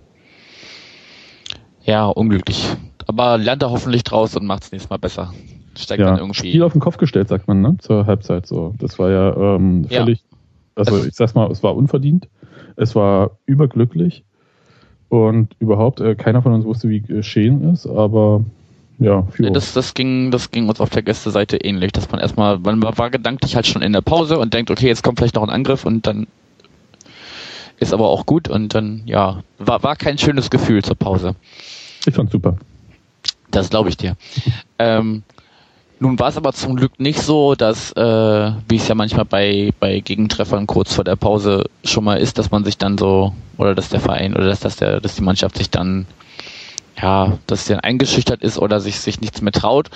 Ja, 1.83 2.07
unglücklich. 2.07 2.69
Aber 3.07 3.39
lernt 3.39 3.63
er 3.63 3.71
hoffentlich 3.71 4.05
draus 4.05 4.37
und 4.37 4.47
macht 4.47 4.65
es 4.65 4.73
nächstes 4.73 4.91
Mal 4.91 4.99
besser. 4.99 5.33
Steigt 5.77 6.01
dann 6.03 6.15
Ja, 6.17 6.19
irgendwie. 6.21 6.49
Spiel 6.49 6.63
auf 6.63 6.73
den 6.73 6.81
Kopf 6.81 6.99
gestellt, 6.99 7.29
sagt 7.29 7.49
man, 7.49 7.61
ne? 7.63 7.77
Zur 7.79 8.07
Halbzeit 8.07 8.47
so. 8.47 8.75
Das 8.79 8.99
war 8.99 9.11
ja 9.11 9.57
ähm, 9.57 9.87
Ja. 9.89 10.01
völlig, 10.03 10.23
also 10.75 10.95
Also- 10.95 11.07
ich 11.09 11.15
sag's 11.15 11.35
mal, 11.35 11.51
es 11.51 11.63
war 11.63 11.75
unverdient, 11.75 12.29
es 12.77 12.95
war 12.95 13.39
überglücklich 13.47 14.25
und 15.09 15.55
überhaupt 15.59 16.01
äh, 16.01 16.15
keiner 16.15 16.43
von 16.43 16.53
uns 16.53 16.65
wusste, 16.65 16.89
wie 16.89 17.01
geschehen 17.01 17.73
ist, 17.73 17.87
aber 17.87 18.45
Ja, 19.47 19.51
das, 19.51 19.73
das, 19.73 19.95
ging, 19.95 20.31
das 20.31 20.51
ging 20.51 20.69
uns 20.69 20.79
auf 20.79 20.91
der 20.91 21.03
Gästeseite 21.03 21.57
ähnlich, 21.57 21.93
dass 21.93 22.11
man 22.11 22.21
erstmal, 22.21 22.59
man 22.59 22.83
war 22.83 23.11
gedanklich 23.11 23.57
halt 23.57 23.67
schon 23.67 23.81
in 23.81 23.95
der 23.95 24.03
Pause 24.03 24.39
und 24.39 24.53
denkt, 24.53 24.71
okay, 24.71 24.89
jetzt 24.89 25.03
kommt 25.03 25.19
vielleicht 25.19 25.37
noch 25.37 25.43
ein 25.43 25.51
Angriff 25.51 25.87
und 25.87 26.07
dann 26.07 26.27
ist 27.79 27.95
aber 27.95 28.09
auch 28.09 28.27
gut 28.27 28.49
und 28.49 28.75
dann, 28.75 29.03
ja, 29.07 29.43
war, 29.59 29.83
war 29.83 29.97
kein 29.97 30.19
schönes 30.19 30.51
Gefühl 30.51 30.85
zur 30.85 30.97
Pause. 30.97 31.35
ich 32.07 32.15
fand's 32.15 32.33
super. 32.33 32.57
Das 33.51 33.71
glaube 33.71 33.89
ich 33.89 33.97
dir. 33.97 34.17
ähm, 34.79 35.23
nun 36.01 36.19
war 36.19 36.29
es 36.29 36.37
aber 36.39 36.55
zum 36.55 36.77
Glück 36.77 36.99
nicht 36.99 37.21
so, 37.21 37.55
dass, 37.55 37.93
äh, 37.93 38.53
wie 38.69 38.77
es 38.77 38.89
ja 38.89 38.95
manchmal 38.95 39.27
bei, 39.27 39.71
bei 39.79 40.01
Gegentreffern 40.01 40.67
kurz 40.67 40.95
vor 40.95 41.05
der 41.05 41.17
Pause 41.17 41.67
schon 41.85 42.05
mal 42.05 42.19
ist, 42.19 42.39
dass 42.39 42.51
man 42.51 42.65
sich 42.65 42.79
dann 42.79 42.97
so, 42.97 43.35
oder 43.59 43.75
dass 43.75 43.91
der 43.91 44.01
Verein 44.01 44.35
oder 44.35 44.47
dass, 44.47 44.61
dass, 44.61 44.77
der, 44.77 45.01
dass 45.01 45.15
die 45.15 45.23
Mannschaft 45.23 45.59
sich 45.59 45.69
dann, 45.69 46.07
ja, 47.01 47.39
dass 47.47 47.67
sie 47.67 47.75
dann 47.75 47.81
eingeschüchtert 47.81 48.43
ist 48.43 48.59
oder 48.59 48.81
sich, 48.81 48.99
sich 48.99 49.21
nichts 49.21 49.43
mehr 49.43 49.53
traut, 49.53 49.91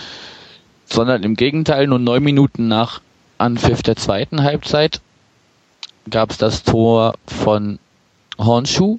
sondern 0.84 1.22
im 1.22 1.36
Gegenteil, 1.36 1.86
nur 1.86 1.98
neun 1.98 2.22
Minuten 2.22 2.68
nach 2.68 3.00
Anpfiff 3.38 3.82
der 3.82 3.96
zweiten 3.96 4.42
Halbzeit 4.42 5.00
gab 6.10 6.30
es 6.30 6.36
das 6.36 6.64
Tor 6.64 7.14
von 7.26 7.78
Hornschuh, 8.38 8.98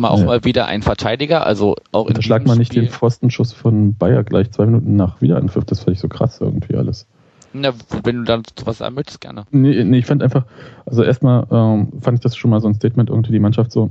mal 0.00 0.08
auch 0.08 0.20
Ja. 0.20 0.26
mal 0.26 0.44
wieder 0.44 0.66
ein 0.66 0.82
Verteidiger, 0.82 1.46
also 1.46 1.76
auch 1.92 2.08
in 2.08 2.14
diesem 2.14 2.44
man 2.44 2.58
nicht 2.58 2.74
den 2.74 2.88
Pfostenschuss 2.88 3.52
von 3.52 3.96
Bayer 3.96 4.24
gleich 4.24 4.50
zwei 4.50 4.66
Minuten 4.66 4.96
nach 4.96 5.20
Wiederanpfiff. 5.20 5.64
Das 5.64 5.80
fand 5.80 5.96
ich 5.96 6.00
so 6.00 6.08
krass 6.08 6.40
irgendwie 6.40 6.76
alles. 6.76 7.06
Na, 7.52 7.72
wenn 8.04 8.16
du 8.18 8.24
dann 8.24 8.42
was 8.64 8.78
sagen 8.78 8.94
möchtest, 8.94 9.20
gerne. 9.20 9.44
Nee, 9.50 9.82
nee, 9.84 9.98
ich 9.98 10.06
fand 10.06 10.22
einfach, 10.22 10.44
also 10.84 11.02
erstmal 11.02 11.46
ähm, 11.50 11.88
fand 12.00 12.18
ich 12.18 12.22
das 12.22 12.36
schon 12.36 12.50
mal 12.50 12.60
so 12.60 12.68
ein 12.68 12.74
Statement, 12.74 13.08
irgendwie 13.08 13.32
die 13.32 13.38
Mannschaft 13.38 13.72
so 13.72 13.90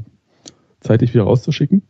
zeitig 0.81 1.13
wieder 1.13 1.23
rauszuschicken, 1.23 1.81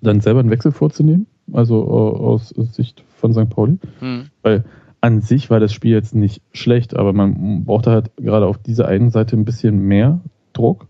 dann 0.00 0.20
selber 0.20 0.40
einen 0.40 0.50
Wechsel 0.50 0.72
vorzunehmen, 0.72 1.26
also 1.52 1.82
äh, 1.82 2.22
aus 2.22 2.48
Sicht 2.50 3.04
von 3.16 3.32
St. 3.32 3.48
Pauli. 3.48 3.78
Hm. 4.00 4.26
Weil 4.42 4.64
an 5.00 5.20
sich 5.20 5.50
war 5.50 5.60
das 5.60 5.72
Spiel 5.72 5.92
jetzt 5.92 6.14
nicht 6.14 6.42
schlecht, 6.52 6.96
aber 6.96 7.12
man 7.12 7.64
brauchte 7.64 7.90
halt 7.90 8.10
gerade 8.16 8.46
auf 8.46 8.58
dieser 8.58 8.88
einen 8.88 9.10
Seite 9.10 9.36
ein 9.36 9.44
bisschen 9.44 9.78
mehr 9.78 10.20
Druck. 10.52 10.86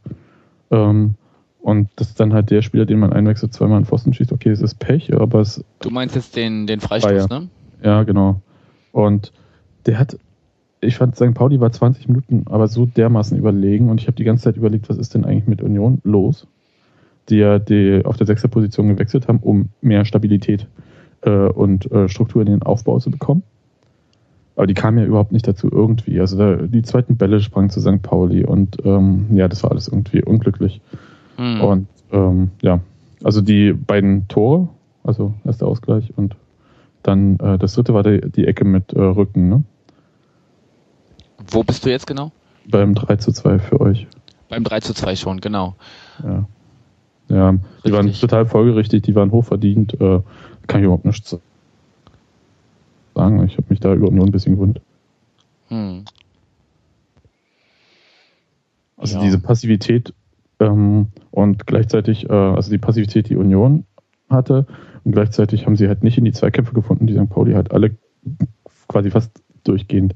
Ähm, 0.70 1.14
und 1.66 1.88
das 1.96 2.10
ist 2.10 2.20
dann 2.20 2.32
halt 2.32 2.52
der 2.52 2.62
Spieler, 2.62 2.86
den 2.86 3.00
man 3.00 3.12
einwechselt, 3.12 3.52
zweimal 3.52 3.78
einen 3.78 3.86
Pfosten 3.86 4.14
schießt. 4.14 4.30
Okay, 4.30 4.50
es 4.50 4.62
ist 4.62 4.78
Pech, 4.78 5.12
aber 5.12 5.40
es 5.40 5.64
Du 5.80 5.90
meinst 5.90 6.14
jetzt 6.14 6.36
den, 6.36 6.68
den 6.68 6.78
Freistoß, 6.78 7.28
ne? 7.28 7.48
Ja, 7.82 8.04
genau. 8.04 8.40
Und 8.92 9.32
der 9.84 9.98
hat, 9.98 10.16
ich 10.80 10.94
fand, 10.94 11.16
St. 11.16 11.34
Pauli 11.34 11.58
war 11.58 11.72
20 11.72 12.06
Minuten 12.06 12.44
aber 12.46 12.68
so 12.68 12.86
dermaßen 12.86 13.36
überlegen 13.36 13.90
und 13.90 14.00
ich 14.00 14.06
habe 14.06 14.14
die 14.14 14.22
ganze 14.22 14.44
Zeit 14.44 14.56
überlegt, 14.56 14.88
was 14.88 14.96
ist 14.96 15.14
denn 15.14 15.24
eigentlich 15.24 15.48
mit 15.48 15.60
Union 15.60 16.00
los, 16.04 16.46
die 17.30 17.38
ja 17.38 17.58
die 17.58 18.00
auf 18.04 18.16
der 18.16 18.28
sechster 18.28 18.46
Position 18.46 18.86
gewechselt 18.86 19.26
haben, 19.26 19.40
um 19.40 19.70
mehr 19.80 20.04
Stabilität 20.04 20.68
äh, 21.22 21.48
und 21.48 21.90
äh, 21.90 22.08
Struktur 22.08 22.42
in 22.42 22.48
den 22.48 22.62
Aufbau 22.62 23.00
zu 23.00 23.10
bekommen. 23.10 23.42
Aber 24.54 24.68
die 24.68 24.74
kamen 24.74 24.98
ja 24.98 25.04
überhaupt 25.04 25.32
nicht 25.32 25.48
dazu 25.48 25.68
irgendwie. 25.68 26.20
Also 26.20 26.38
da, 26.38 26.54
die 26.54 26.82
zweiten 26.82 27.16
Bälle 27.16 27.40
sprangen 27.40 27.70
zu 27.70 27.80
St. 27.80 28.02
Pauli 28.02 28.44
und 28.44 28.76
ähm, 28.84 29.26
ja, 29.32 29.48
das 29.48 29.64
war 29.64 29.72
alles 29.72 29.88
irgendwie 29.88 30.22
unglücklich. 30.22 30.80
Mhm. 31.38 31.60
Und 31.60 31.88
ähm, 32.12 32.50
ja, 32.62 32.80
also 33.22 33.40
die 33.40 33.72
beiden 33.72 34.28
Tore, 34.28 34.68
also 35.04 35.34
erster 35.44 35.66
Ausgleich 35.66 36.12
und 36.16 36.36
dann 37.02 37.38
äh, 37.38 37.58
das 37.58 37.74
dritte 37.74 37.94
war 37.94 38.02
die, 38.02 38.20
die 38.30 38.46
Ecke 38.46 38.64
mit 38.64 38.92
äh, 38.92 39.00
Rücken, 39.00 39.48
ne? 39.48 39.62
Wo 41.48 41.62
bist 41.62 41.84
du 41.84 41.90
jetzt 41.90 42.06
genau? 42.06 42.32
Beim 42.68 42.94
3 42.94 43.16
zu 43.16 43.30
2 43.30 43.58
für 43.60 43.80
euch. 43.80 44.06
Beim 44.48 44.64
3 44.64 44.80
zu 44.80 44.94
2 44.94 45.14
schon, 45.16 45.40
genau. 45.40 45.76
Ja. 46.22 46.46
Ja, 47.28 47.52
die 47.52 47.58
Richtig. 47.58 47.92
waren 47.92 48.12
total 48.12 48.46
folgerichtig, 48.46 49.02
die 49.02 49.14
waren 49.14 49.32
hochverdient. 49.32 50.00
Äh, 50.00 50.20
kann 50.66 50.80
ich 50.80 50.84
überhaupt 50.84 51.04
nichts 51.04 51.36
sagen. 53.14 53.44
Ich 53.44 53.56
habe 53.56 53.66
mich 53.68 53.80
da 53.80 53.94
über 53.94 54.10
nur 54.10 54.24
ein 54.24 54.30
bisschen 54.30 54.54
gewundert. 54.54 54.82
Hm. 55.68 56.04
Also 58.96 59.16
ja. 59.16 59.24
diese 59.24 59.40
Passivität 59.40 60.14
ähm, 60.60 61.08
und 61.30 61.66
gleichzeitig, 61.66 62.28
äh, 62.28 62.32
also 62.32 62.70
die 62.70 62.78
Passivität, 62.78 63.28
die 63.28 63.36
Union 63.36 63.84
hatte, 64.28 64.66
und 65.04 65.12
gleichzeitig 65.12 65.66
haben 65.66 65.76
sie 65.76 65.86
halt 65.86 66.02
nicht 66.02 66.18
in 66.18 66.24
die 66.24 66.32
Zweikämpfe 66.32 66.74
gefunden, 66.74 67.06
die 67.06 67.14
St. 67.14 67.30
Pauli 67.30 67.52
halt 67.52 67.70
alle 67.70 67.96
quasi 68.88 69.10
fast 69.10 69.30
durchgehend 69.62 70.14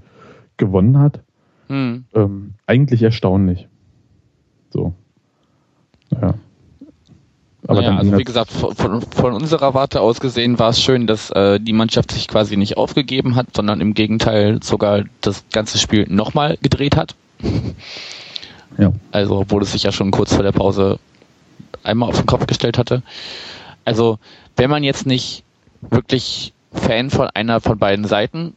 gewonnen 0.57 0.99
hat. 0.99 1.21
Hm. 1.69 2.07
Ähm, 2.15 2.55
eigentlich 2.67 3.03
erstaunlich. 3.03 3.69
So. 4.71 4.95
Ja. 6.11 6.35
Aber 7.69 7.83
naja, 7.83 7.99
also 7.99 8.19
wie 8.19 8.25
gesagt, 8.25 8.51
von, 8.51 9.03
von, 9.03 9.33
unserer 9.33 9.75
Warte 9.75 10.01
aus 10.01 10.19
gesehen 10.19 10.59
war 10.59 10.71
es 10.71 10.83
schön, 10.83 11.07
dass 11.07 11.31
äh, 11.31 11.61
die 11.61 11.73
Mannschaft 11.73 12.11
sich 12.11 12.27
quasi 12.27 12.57
nicht 12.57 12.77
aufgegeben 12.77 13.37
hat, 13.37 13.55
sondern 13.55 13.81
im 13.81 13.95
Gegenteil 13.95 14.61
sogar 14.63 15.05
das 15.21 15.45
ganze 15.53 15.79
Spiel 15.79 16.07
nochmal 16.09 16.57
gedreht 16.63 16.97
hat. 16.97 17.15
Ja. 18.79 18.93
Also, 19.13 19.39
obwohl 19.39 19.63
es 19.63 19.73
sich 19.73 19.83
ja 19.83 19.93
schon 19.93 20.11
kurz 20.11 20.35
vor 20.35 20.43
der 20.43 20.53
Pause 20.53 20.99
einmal 21.83 22.09
auf 22.09 22.17
den 22.17 22.27
Kopf 22.27 22.47
gestellt 22.47 22.79
hatte. 22.79 23.03
Also, 23.85 24.19
wenn 24.57 24.71
man 24.71 24.83
jetzt 24.83 25.07
nicht 25.07 25.45
wirklich 25.81 26.53
Fan 26.73 27.11
von 27.11 27.29
einer 27.35 27.61
von 27.61 27.79
beiden 27.79 28.05
Seiten 28.05 28.55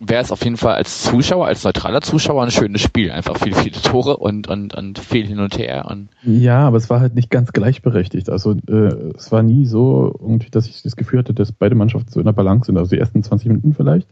wäre 0.00 0.22
es 0.22 0.32
auf 0.32 0.42
jeden 0.44 0.56
Fall 0.56 0.74
als 0.74 1.02
Zuschauer, 1.02 1.46
als 1.46 1.64
neutraler 1.64 2.00
Zuschauer 2.00 2.42
ein 2.42 2.50
schönes 2.50 2.82
Spiel. 2.82 3.10
Einfach 3.10 3.36
viele, 3.38 3.56
viele 3.56 3.80
Tore 3.80 4.16
und, 4.16 4.48
und, 4.48 4.74
und 4.74 4.98
viel 4.98 5.26
hin 5.26 5.38
und 5.38 5.56
her. 5.58 5.86
Und 5.88 6.08
ja, 6.22 6.66
aber 6.66 6.76
es 6.76 6.90
war 6.90 7.00
halt 7.00 7.14
nicht 7.14 7.30
ganz 7.30 7.52
gleichberechtigt. 7.52 8.28
Also 8.28 8.56
äh, 8.68 9.12
es 9.16 9.30
war 9.30 9.42
nie 9.42 9.66
so, 9.66 10.14
irgendwie, 10.20 10.50
dass 10.50 10.66
ich 10.66 10.82
das 10.82 10.96
Gefühl 10.96 11.20
hatte, 11.20 11.34
dass 11.34 11.52
beide 11.52 11.74
Mannschaften 11.74 12.10
so 12.10 12.20
in 12.20 12.26
der 12.26 12.32
Balance 12.32 12.66
sind. 12.66 12.76
Also 12.76 12.90
die 12.90 12.98
ersten 12.98 13.22
20 13.22 13.48
Minuten 13.48 13.74
vielleicht, 13.74 14.08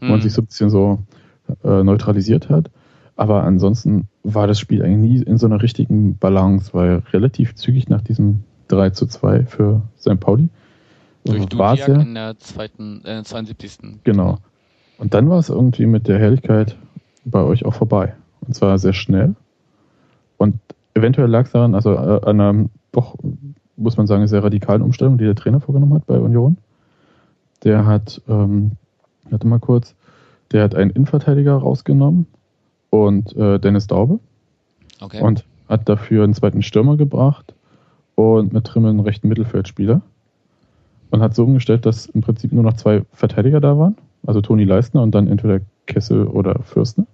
wo 0.00 0.06
mhm. 0.06 0.10
man 0.12 0.20
sich 0.22 0.32
so 0.32 0.42
ein 0.42 0.46
bisschen 0.46 0.70
so 0.70 1.00
äh, 1.64 1.82
neutralisiert 1.82 2.48
hat. 2.48 2.70
Aber 3.18 3.42
ansonsten 3.42 4.06
war 4.22 4.46
das 4.46 4.60
Spiel 4.60 4.80
eigentlich 4.80 5.10
nie 5.10 5.22
in 5.24 5.38
so 5.38 5.46
einer 5.46 5.60
richtigen 5.60 6.16
Balance, 6.18 6.72
weil 6.72 7.02
relativ 7.12 7.56
zügig 7.56 7.88
nach 7.88 8.00
diesem 8.00 8.44
3 8.68 8.90
zu 8.90 9.06
2 9.06 9.44
für 9.44 9.82
St. 9.98 10.20
Pauli. 10.20 10.48
Durch 11.24 11.46
Dudiak 11.46 11.88
ja, 11.88 12.00
in 12.00 12.14
der 12.14 12.38
zweiten, 12.38 13.04
äh, 13.04 13.24
72. 13.24 14.04
Genau. 14.04 14.38
Und 14.98 15.14
dann 15.14 15.28
war 15.28 15.40
es 15.40 15.48
irgendwie 15.48 15.86
mit 15.86 16.06
der 16.06 16.20
Herrlichkeit 16.20 16.76
bei 17.24 17.42
euch 17.42 17.64
auch 17.64 17.74
vorbei. 17.74 18.14
Und 18.42 18.54
zwar 18.54 18.78
sehr 18.78 18.92
schnell. 18.92 19.34
Und 20.36 20.54
eventuell 20.94 21.28
lag 21.28 21.46
es 21.46 21.50
daran, 21.50 21.74
also 21.74 21.94
äh, 21.94 22.20
an 22.24 22.40
einer 22.40 22.68
doch, 22.92 23.16
muss 23.76 23.96
man 23.96 24.06
sagen, 24.06 24.28
sehr 24.28 24.44
radikalen 24.44 24.80
Umstellung, 24.80 25.18
die 25.18 25.24
der 25.24 25.34
Trainer 25.34 25.60
vorgenommen 25.60 25.94
hat 25.94 26.06
bei 26.06 26.20
Union. 26.20 26.56
Der 27.64 27.84
hat, 27.84 28.22
ähm, 28.28 28.76
warte 29.28 29.48
mal 29.48 29.58
kurz, 29.58 29.96
der 30.52 30.62
hat 30.62 30.76
einen 30.76 30.92
Innenverteidiger 30.92 31.54
rausgenommen 31.54 32.28
und 32.90 33.36
äh, 33.36 33.58
Dennis 33.58 33.86
Daube. 33.86 34.18
Okay. 35.00 35.22
Und 35.22 35.44
hat 35.68 35.88
dafür 35.88 36.24
einen 36.24 36.34
zweiten 36.34 36.62
Stürmer 36.62 36.96
gebracht 36.96 37.54
und 38.14 38.52
mit 38.52 38.72
drin 38.72 38.86
einen 38.86 39.00
rechten 39.00 39.28
Mittelfeldspieler. 39.28 40.00
Und 41.10 41.22
hat 41.22 41.34
so 41.34 41.44
umgestellt, 41.44 41.86
dass 41.86 42.06
im 42.06 42.20
Prinzip 42.20 42.52
nur 42.52 42.62
noch 42.62 42.74
zwei 42.74 43.02
Verteidiger 43.12 43.60
da 43.60 43.78
waren 43.78 43.96
also 44.26 44.40
Toni 44.40 44.64
Leistner 44.64 45.02
und 45.02 45.14
dann 45.14 45.28
entweder 45.28 45.60
Kessel 45.86 46.26
oder 46.26 46.60
Fürstner. 46.62 47.06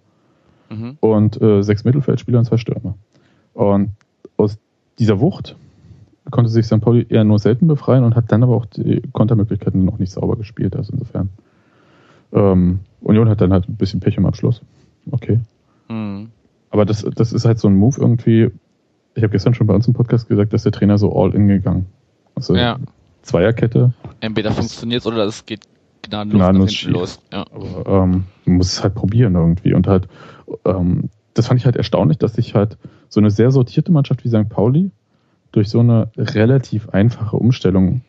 Mhm. 0.70 0.96
Und 1.00 1.40
äh, 1.40 1.62
sechs 1.62 1.84
Mittelfeldspieler 1.84 2.38
und 2.38 2.44
zwei 2.44 2.56
Stürmer. 2.56 2.96
Und 3.52 3.90
aus 4.36 4.58
dieser 4.98 5.20
Wucht 5.20 5.56
konnte 6.30 6.50
sich 6.50 6.66
St. 6.66 6.80
Pauli 6.80 7.06
eher 7.08 7.24
nur 7.24 7.38
selten 7.38 7.66
befreien 7.66 8.04
und 8.04 8.16
hat 8.16 8.32
dann 8.32 8.42
aber 8.42 8.56
auch 8.56 8.66
die 8.66 9.02
Kontermöglichkeiten 9.12 9.84
noch 9.84 9.98
nicht 9.98 10.12
sauber 10.12 10.36
gespielt. 10.36 10.74
Also 10.74 10.92
insofern. 10.92 11.28
Ähm, 12.32 12.80
Union 13.00 13.28
hat 13.28 13.40
dann 13.40 13.52
halt 13.52 13.68
ein 13.68 13.76
bisschen 13.76 14.00
Pech 14.00 14.16
im 14.16 14.26
Abschluss. 14.26 14.62
Okay. 15.10 15.38
Aber 16.74 16.84
das, 16.84 17.06
das 17.14 17.32
ist 17.32 17.44
halt 17.44 17.60
so 17.60 17.68
ein 17.68 17.76
Move 17.76 18.00
irgendwie. 18.00 18.50
Ich 19.14 19.22
habe 19.22 19.30
gestern 19.30 19.54
schon 19.54 19.68
bei 19.68 19.74
uns 19.74 19.86
im 19.86 19.94
Podcast 19.94 20.26
gesagt, 20.26 20.52
dass 20.52 20.64
der 20.64 20.72
Trainer 20.72 20.98
so 20.98 21.14
all 21.14 21.32
in 21.32 21.46
gegangen. 21.46 21.86
Also 22.34 22.56
ja. 22.56 22.80
Zweierkette. 23.22 23.92
Entweder 24.18 24.50
funktioniert 24.50 25.02
es 25.02 25.06
oder 25.06 25.24
es 25.24 25.46
geht 25.46 25.68
gnadenlos, 26.02 26.36
gnadenlos 26.36 26.82
los. 26.82 27.20
Ja. 27.32 27.44
Aber, 27.52 28.02
ähm, 28.02 28.24
man 28.44 28.56
muss 28.56 28.72
es 28.72 28.82
halt 28.82 28.96
probieren 28.96 29.36
irgendwie. 29.36 29.72
Und 29.72 29.86
halt, 29.86 30.08
ähm, 30.64 31.10
das 31.34 31.46
fand 31.46 31.60
ich 31.60 31.64
halt 31.64 31.76
erstaunlich, 31.76 32.18
dass 32.18 32.34
sich 32.34 32.56
halt 32.56 32.76
so 33.08 33.20
eine 33.20 33.30
sehr 33.30 33.52
sortierte 33.52 33.92
Mannschaft 33.92 34.24
wie 34.24 34.28
St. 34.30 34.48
Pauli 34.48 34.90
durch 35.52 35.68
so 35.68 35.78
eine 35.78 36.10
relativ 36.16 36.88
einfache 36.88 37.36
Umstellung 37.36 38.00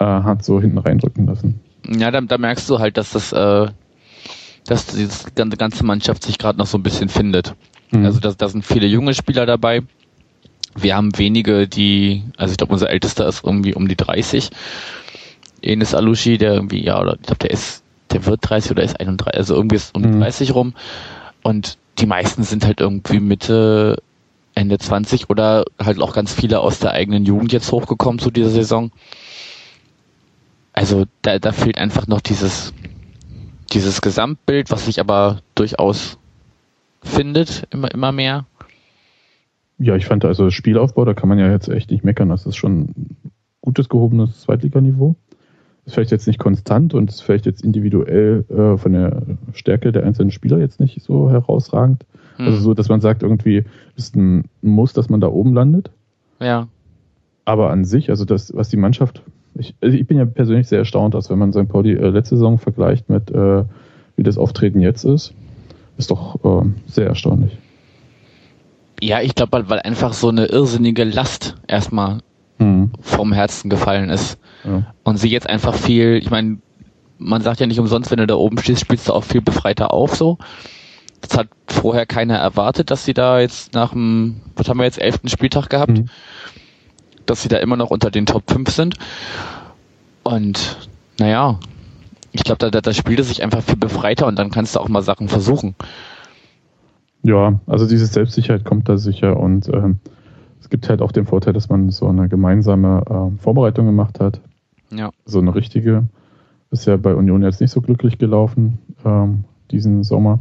äh, 0.00 0.04
hat 0.04 0.44
so 0.44 0.60
hinten 0.60 0.78
reindrücken 0.78 1.26
lassen. 1.26 1.60
Ja, 1.86 2.10
da, 2.10 2.20
da 2.22 2.38
merkst 2.38 2.68
du 2.68 2.80
halt, 2.80 2.96
dass 2.96 3.12
das, 3.12 3.32
äh, 3.32 3.68
dass 4.66 4.86
diese 4.86 5.30
ganze 5.34 5.84
Mannschaft 5.84 6.22
sich 6.22 6.38
gerade 6.38 6.58
noch 6.58 6.66
so 6.66 6.78
ein 6.78 6.82
bisschen 6.82 7.08
findet. 7.08 7.54
Mhm. 7.90 8.04
Also 8.04 8.20
da, 8.20 8.32
da 8.32 8.48
sind 8.48 8.64
viele 8.64 8.86
junge 8.86 9.14
Spieler 9.14 9.46
dabei. 9.46 9.82
Wir 10.76 10.96
haben 10.96 11.16
wenige, 11.18 11.66
die, 11.66 12.22
also 12.36 12.52
ich 12.52 12.58
glaube, 12.58 12.72
unser 12.72 12.90
ältester 12.90 13.26
ist 13.26 13.44
irgendwie 13.44 13.74
um 13.74 13.88
die 13.88 13.96
30. 13.96 14.50
Enes 15.62 15.94
Alushi, 15.94 16.38
der 16.38 16.54
irgendwie, 16.54 16.82
ja, 16.82 17.00
oder 17.00 17.14
ich 17.14 17.22
glaube, 17.22 17.38
der 17.40 17.50
ist, 17.50 17.82
der 18.12 18.24
wird 18.26 18.40
30 18.48 18.70
oder 18.70 18.82
ist 18.82 18.98
31, 18.98 19.36
also 19.36 19.54
irgendwie 19.54 19.76
ist 19.76 19.94
um 19.94 20.02
mhm. 20.02 20.20
30 20.20 20.54
rum. 20.54 20.74
Und 21.42 21.76
die 21.98 22.06
meisten 22.06 22.44
sind 22.44 22.64
halt 22.64 22.80
irgendwie 22.80 23.20
Mitte, 23.20 24.02
Ende 24.54 24.78
20 24.78 25.28
oder 25.28 25.64
halt 25.82 26.00
auch 26.00 26.14
ganz 26.14 26.32
viele 26.32 26.60
aus 26.60 26.78
der 26.78 26.92
eigenen 26.92 27.24
Jugend 27.24 27.52
jetzt 27.52 27.70
hochgekommen 27.72 28.18
zu 28.18 28.30
dieser 28.30 28.50
Saison. 28.50 28.90
Also 30.72 31.04
da, 31.22 31.38
da 31.38 31.52
fehlt 31.52 31.78
einfach 31.78 32.06
noch 32.06 32.20
dieses, 32.20 32.72
dieses 33.72 34.00
Gesamtbild, 34.00 34.70
was 34.70 34.86
sich 34.86 35.00
aber 35.00 35.40
durchaus 35.54 36.18
findet, 37.02 37.66
immer, 37.70 37.90
immer 37.92 38.12
mehr. 38.12 38.46
Ja, 39.78 39.96
ich 39.96 40.06
fand 40.06 40.24
also 40.24 40.50
Spielaufbau, 40.50 41.04
da 41.04 41.14
kann 41.14 41.28
man 41.28 41.38
ja 41.38 41.50
jetzt 41.50 41.68
echt 41.68 41.90
nicht 41.90 42.04
meckern. 42.04 42.28
Das 42.28 42.46
ist 42.46 42.56
schon 42.56 42.94
gutes 43.62 43.88
gehobenes 43.88 44.42
Zweitliganiveau 44.42 45.16
ist 45.90 45.94
vielleicht 45.94 46.10
jetzt 46.10 46.26
nicht 46.26 46.38
konstant 46.38 46.94
und 46.94 47.10
ist 47.10 47.22
vielleicht 47.22 47.46
jetzt 47.46 47.64
individuell 47.64 48.44
äh, 48.48 48.76
von 48.76 48.92
der 48.92 49.22
Stärke 49.52 49.92
der 49.92 50.04
einzelnen 50.04 50.30
Spieler 50.30 50.58
jetzt 50.58 50.80
nicht 50.80 51.02
so 51.02 51.30
herausragend. 51.30 52.04
Hm. 52.36 52.46
Also 52.46 52.60
so, 52.60 52.74
dass 52.74 52.88
man 52.88 53.00
sagt, 53.00 53.22
irgendwie 53.22 53.64
ist 53.96 54.14
ein 54.16 54.44
Muss, 54.62 54.92
dass 54.92 55.08
man 55.08 55.20
da 55.20 55.28
oben 55.28 55.52
landet. 55.52 55.90
Ja. 56.38 56.68
Aber 57.44 57.70
an 57.70 57.84
sich, 57.84 58.10
also 58.10 58.24
das, 58.24 58.54
was 58.54 58.68
die 58.68 58.76
Mannschaft, 58.76 59.22
ich, 59.54 59.74
also 59.80 59.96
ich 59.96 60.06
bin 60.06 60.18
ja 60.18 60.24
persönlich 60.24 60.68
sehr 60.68 60.78
erstaunt, 60.78 61.14
dass 61.14 61.30
wenn 61.30 61.38
man 61.38 61.52
St. 61.52 61.68
Pauli 61.68 61.92
äh, 61.92 62.08
letzte 62.08 62.36
Saison 62.36 62.58
vergleicht 62.58 63.08
mit 63.08 63.30
äh, 63.30 63.64
wie 64.16 64.22
das 64.22 64.38
Auftreten 64.38 64.80
jetzt 64.80 65.04
ist, 65.04 65.32
ist 65.96 66.10
doch 66.10 66.38
äh, 66.44 66.68
sehr 66.86 67.06
erstaunlich. 67.06 67.56
Ja, 69.00 69.20
ich 69.22 69.34
glaube, 69.34 69.64
weil, 69.68 69.80
einfach 69.80 70.12
so 70.12 70.28
eine 70.28 70.46
irrsinnige 70.46 71.04
Last 71.04 71.56
erstmal 71.66 72.18
mhm. 72.58 72.90
vom 73.00 73.32
Herzen 73.32 73.70
gefallen 73.70 74.10
ist. 74.10 74.38
Ja. 74.64 74.92
Und 75.04 75.16
sie 75.16 75.30
jetzt 75.30 75.48
einfach 75.48 75.74
viel, 75.74 76.16
ich 76.16 76.30
meine, 76.30 76.58
man 77.18 77.42
sagt 77.42 77.60
ja 77.60 77.66
nicht 77.66 77.80
umsonst, 77.80 78.10
wenn 78.10 78.18
du 78.18 78.26
da 78.26 78.34
oben 78.34 78.58
stehst, 78.58 78.80
spielst 78.80 79.08
du 79.08 79.12
auch 79.12 79.24
viel 79.24 79.40
befreiter 79.40 79.92
auf 79.92 80.14
so. 80.14 80.38
Das 81.20 81.36
hat 81.36 81.48
vorher 81.66 82.06
keiner 82.06 82.36
erwartet, 82.36 82.90
dass 82.90 83.04
sie 83.04 83.14
da 83.14 83.40
jetzt 83.40 83.74
nach 83.74 83.92
dem, 83.92 84.40
was 84.56 84.68
haben 84.68 84.78
wir 84.78 84.84
jetzt, 84.84 85.00
elften 85.00 85.28
Spieltag 85.28 85.68
gehabt, 85.68 85.98
mhm. 85.98 86.06
Dass 87.30 87.42
sie 87.42 87.48
da 87.48 87.58
immer 87.58 87.76
noch 87.76 87.90
unter 87.90 88.10
den 88.10 88.26
Top 88.26 88.50
5 88.50 88.68
sind. 88.70 88.96
Und 90.24 90.88
naja, 91.18 91.58
ich 92.32 92.44
glaube, 92.44 92.70
da, 92.70 92.80
da 92.80 92.92
spielt 92.92 93.20
es 93.20 93.28
sich 93.28 93.42
einfach 93.42 93.62
viel 93.62 93.76
befreiter 93.76 94.26
und 94.26 94.38
dann 94.38 94.50
kannst 94.50 94.74
du 94.74 94.80
auch 94.80 94.88
mal 94.88 95.02
Sachen 95.02 95.28
versuchen. 95.28 95.74
Ja, 97.22 97.60
also 97.66 97.86
diese 97.86 98.06
Selbstsicherheit 98.06 98.64
kommt 98.64 98.88
da 98.88 98.96
sicher 98.96 99.38
und 99.38 99.68
ähm, 99.68 100.00
es 100.60 100.70
gibt 100.70 100.88
halt 100.88 101.02
auch 101.02 101.12
den 101.12 101.26
Vorteil, 101.26 101.52
dass 101.52 101.68
man 101.68 101.90
so 101.90 102.06
eine 102.08 102.28
gemeinsame 102.28 103.02
äh, 103.08 103.42
Vorbereitung 103.42 103.86
gemacht 103.86 104.20
hat. 104.20 104.40
Ja. 104.90 105.10
So 105.24 105.38
eine 105.38 105.54
richtige. 105.54 106.08
Ist 106.70 106.86
ja 106.86 106.96
bei 106.96 107.14
Union 107.14 107.42
jetzt 107.42 107.60
nicht 107.60 107.72
so 107.72 107.80
glücklich 107.80 108.18
gelaufen, 108.18 108.78
ähm, 109.04 109.44
diesen 109.70 110.04
Sommer. 110.04 110.40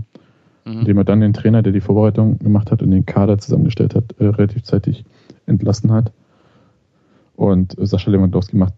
mhm. 0.66 0.80
indem 0.80 0.98
er 0.98 1.04
dann 1.04 1.22
den 1.22 1.34
Trainer, 1.34 1.62
der 1.62 1.74
die 1.74 1.82
Vorbereitung 1.82 2.40
gemacht 2.40 2.72
hat 2.72 2.82
und 2.82 2.92
den 2.92 3.06
Kader 3.06 3.38
zusammengestellt 3.38 3.96
hat, 3.96 4.16
äh, 4.20 4.26
relativ 4.26 4.64
zeitig 4.64 5.06
entlassen 5.46 5.92
hat. 5.92 6.12
Und 7.40 7.74
Sascha 7.80 8.12
Lewandowski 8.12 8.58
macht 8.58 8.74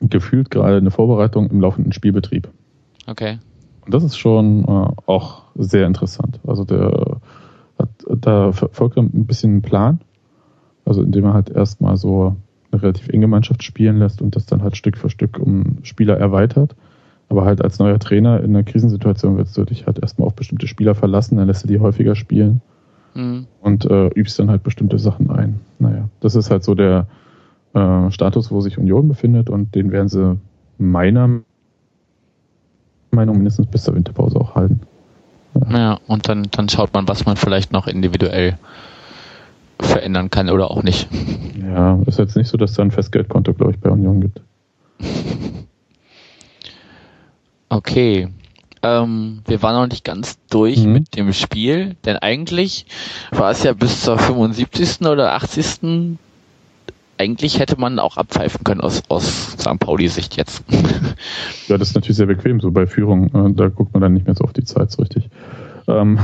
gefühlt 0.00 0.50
gerade 0.50 0.78
eine 0.78 0.90
Vorbereitung 0.90 1.50
im 1.50 1.60
laufenden 1.60 1.92
Spielbetrieb. 1.92 2.48
Okay. 3.06 3.38
Und 3.84 3.92
das 3.92 4.02
ist 4.02 4.16
schon 4.16 4.64
äh, 4.64 4.86
auch 5.04 5.42
sehr 5.54 5.86
interessant. 5.86 6.40
Also 6.46 6.64
der 6.64 7.18
hat 7.78 7.90
da 8.08 8.52
verfolgt 8.52 8.96
ein 8.96 9.26
bisschen 9.26 9.50
einen 9.50 9.62
Plan. 9.62 10.00
Also 10.86 11.02
indem 11.02 11.26
er 11.26 11.34
halt 11.34 11.50
erstmal 11.50 11.98
so 11.98 12.34
eine 12.72 12.82
relativ 12.82 13.10
enge 13.10 13.26
Mannschaft 13.26 13.62
spielen 13.62 13.98
lässt 13.98 14.22
und 14.22 14.34
das 14.34 14.46
dann 14.46 14.62
halt 14.62 14.78
Stück 14.78 14.96
für 14.96 15.10
Stück 15.10 15.38
um 15.38 15.76
Spieler 15.82 16.16
erweitert. 16.16 16.74
Aber 17.28 17.44
halt 17.44 17.60
als 17.60 17.78
neuer 17.78 17.98
Trainer 17.98 18.40
in 18.40 18.56
einer 18.56 18.64
Krisensituation 18.64 19.36
willst 19.36 19.58
du 19.58 19.64
dich 19.64 19.84
halt 19.84 19.98
erstmal 19.98 20.26
auf 20.26 20.34
bestimmte 20.34 20.68
Spieler 20.68 20.94
verlassen, 20.94 21.36
dann 21.36 21.48
lässt 21.48 21.64
du 21.64 21.68
die 21.68 21.80
häufiger 21.80 22.14
spielen 22.14 22.62
mhm. 23.12 23.46
und 23.60 23.84
äh, 23.84 24.06
übst 24.14 24.38
dann 24.38 24.48
halt 24.48 24.62
bestimmte 24.62 24.98
Sachen 24.98 25.30
ein. 25.30 25.60
Naja, 25.78 26.08
das 26.20 26.34
ist 26.34 26.50
halt 26.50 26.64
so 26.64 26.74
der 26.74 27.06
äh, 27.74 28.10
Status, 28.10 28.50
wo 28.50 28.60
sich 28.60 28.78
Union 28.78 29.08
befindet 29.08 29.50
und 29.50 29.74
den 29.74 29.90
werden 29.92 30.08
sie 30.08 30.38
meiner 30.78 31.40
Meinung 33.10 33.36
mindestens 33.36 33.66
bis 33.66 33.84
zur 33.84 33.94
Winterpause 33.94 34.40
auch 34.40 34.54
halten. 34.54 34.80
Ja, 35.68 35.78
ja 35.78 35.98
und 36.06 36.28
dann, 36.28 36.48
dann 36.50 36.68
schaut 36.68 36.94
man, 36.94 37.08
was 37.08 37.26
man 37.26 37.36
vielleicht 37.36 37.72
noch 37.72 37.86
individuell 37.86 38.58
verändern 39.80 40.30
kann 40.30 40.50
oder 40.50 40.70
auch 40.70 40.82
nicht. 40.82 41.08
Ja, 41.60 41.98
ist 42.06 42.18
jetzt 42.18 42.36
nicht 42.36 42.48
so, 42.48 42.56
dass 42.56 42.74
da 42.74 42.82
ein 42.82 42.90
Festgeldkonto, 42.90 43.54
glaube 43.54 43.72
ich, 43.72 43.80
bei 43.80 43.90
Union 43.90 44.20
gibt. 44.20 44.40
Okay. 47.70 48.28
Ähm, 48.82 49.40
wir 49.46 49.62
waren 49.62 49.74
noch 49.74 49.88
nicht 49.88 50.04
ganz 50.04 50.38
durch 50.48 50.84
mhm. 50.84 50.92
mit 50.92 51.16
dem 51.16 51.32
Spiel, 51.32 51.96
denn 52.04 52.18
eigentlich 52.18 52.86
war 53.32 53.50
es 53.50 53.64
ja 53.64 53.72
bis 53.72 54.02
zur 54.02 54.16
75. 54.16 55.00
oder 55.08 55.32
80. 55.32 56.18
Eigentlich 57.18 57.58
hätte 57.58 57.78
man 57.78 57.98
auch 57.98 58.16
abpfeifen 58.16 58.64
können 58.64 58.80
aus, 58.80 59.02
aus 59.08 59.52
St. 59.52 59.78
Pauli-Sicht 59.78 60.36
jetzt. 60.36 60.64
ja, 61.68 61.78
das 61.78 61.90
ist 61.90 61.94
natürlich 61.94 62.16
sehr 62.16 62.26
bequem, 62.26 62.60
so 62.60 62.70
bei 62.70 62.86
Führung. 62.86 63.26
Äh, 63.34 63.54
da 63.54 63.68
guckt 63.68 63.92
man 63.92 64.02
dann 64.02 64.14
nicht 64.14 64.26
mehr 64.26 64.34
so 64.34 64.44
auf 64.44 64.52
die 64.52 64.64
Zeit 64.64 64.90
so 64.90 65.02
richtig. 65.02 65.28
Ähm, 65.86 66.18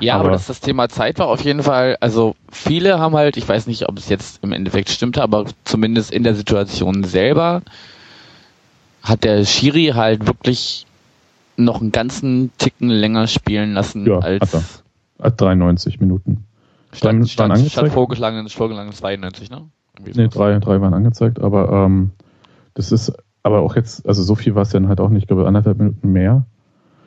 ja, 0.00 0.14
aber, 0.14 0.24
aber 0.24 0.32
dass 0.32 0.46
das 0.46 0.60
Thema 0.60 0.88
Zeit 0.88 1.18
war 1.18 1.28
auf 1.28 1.42
jeden 1.42 1.62
Fall, 1.62 1.96
also 2.00 2.34
viele 2.50 2.98
haben 2.98 3.16
halt, 3.16 3.36
ich 3.36 3.48
weiß 3.48 3.66
nicht, 3.66 3.88
ob 3.88 3.98
es 3.98 4.08
jetzt 4.08 4.42
im 4.44 4.52
Endeffekt 4.52 4.90
stimmte, 4.90 5.22
aber 5.22 5.46
zumindest 5.64 6.10
in 6.10 6.24
der 6.24 6.34
Situation 6.34 7.04
selber 7.04 7.62
hat 9.02 9.24
der 9.24 9.44
Schiri 9.44 9.92
halt 9.94 10.26
wirklich 10.26 10.86
noch 11.56 11.80
einen 11.80 11.92
ganzen 11.92 12.50
Ticken 12.58 12.88
länger 12.88 13.26
spielen 13.26 13.74
lassen 13.74 14.06
ja, 14.06 14.18
als 14.18 14.42
hat 14.42 14.54
er. 14.54 15.24
Hat 15.24 15.40
93 15.40 16.00
Minuten. 16.00 16.44
Statt, 16.92 17.28
statt, 17.28 17.58
statt 17.58 17.92
vorgeschlagenen, 17.92 18.48
vorgeschlagenen 18.48 18.94
92, 18.94 19.50
ne? 19.50 19.68
Nee, 20.14 20.28
drei, 20.28 20.58
drei 20.58 20.80
waren 20.80 20.94
angezeigt, 20.94 21.40
aber 21.40 21.70
ähm, 21.70 22.10
das 22.74 22.92
ist 22.92 23.12
aber 23.42 23.60
auch 23.60 23.76
jetzt, 23.76 24.06
also 24.06 24.22
so 24.22 24.34
viel 24.34 24.54
war 24.54 24.62
es 24.62 24.70
dann 24.70 24.88
halt 24.88 25.00
auch 25.00 25.08
nicht, 25.08 25.22
ich 25.22 25.28
glaube 25.28 25.46
anderthalb 25.46 25.78
Minuten 25.78 26.12
mehr. 26.12 26.46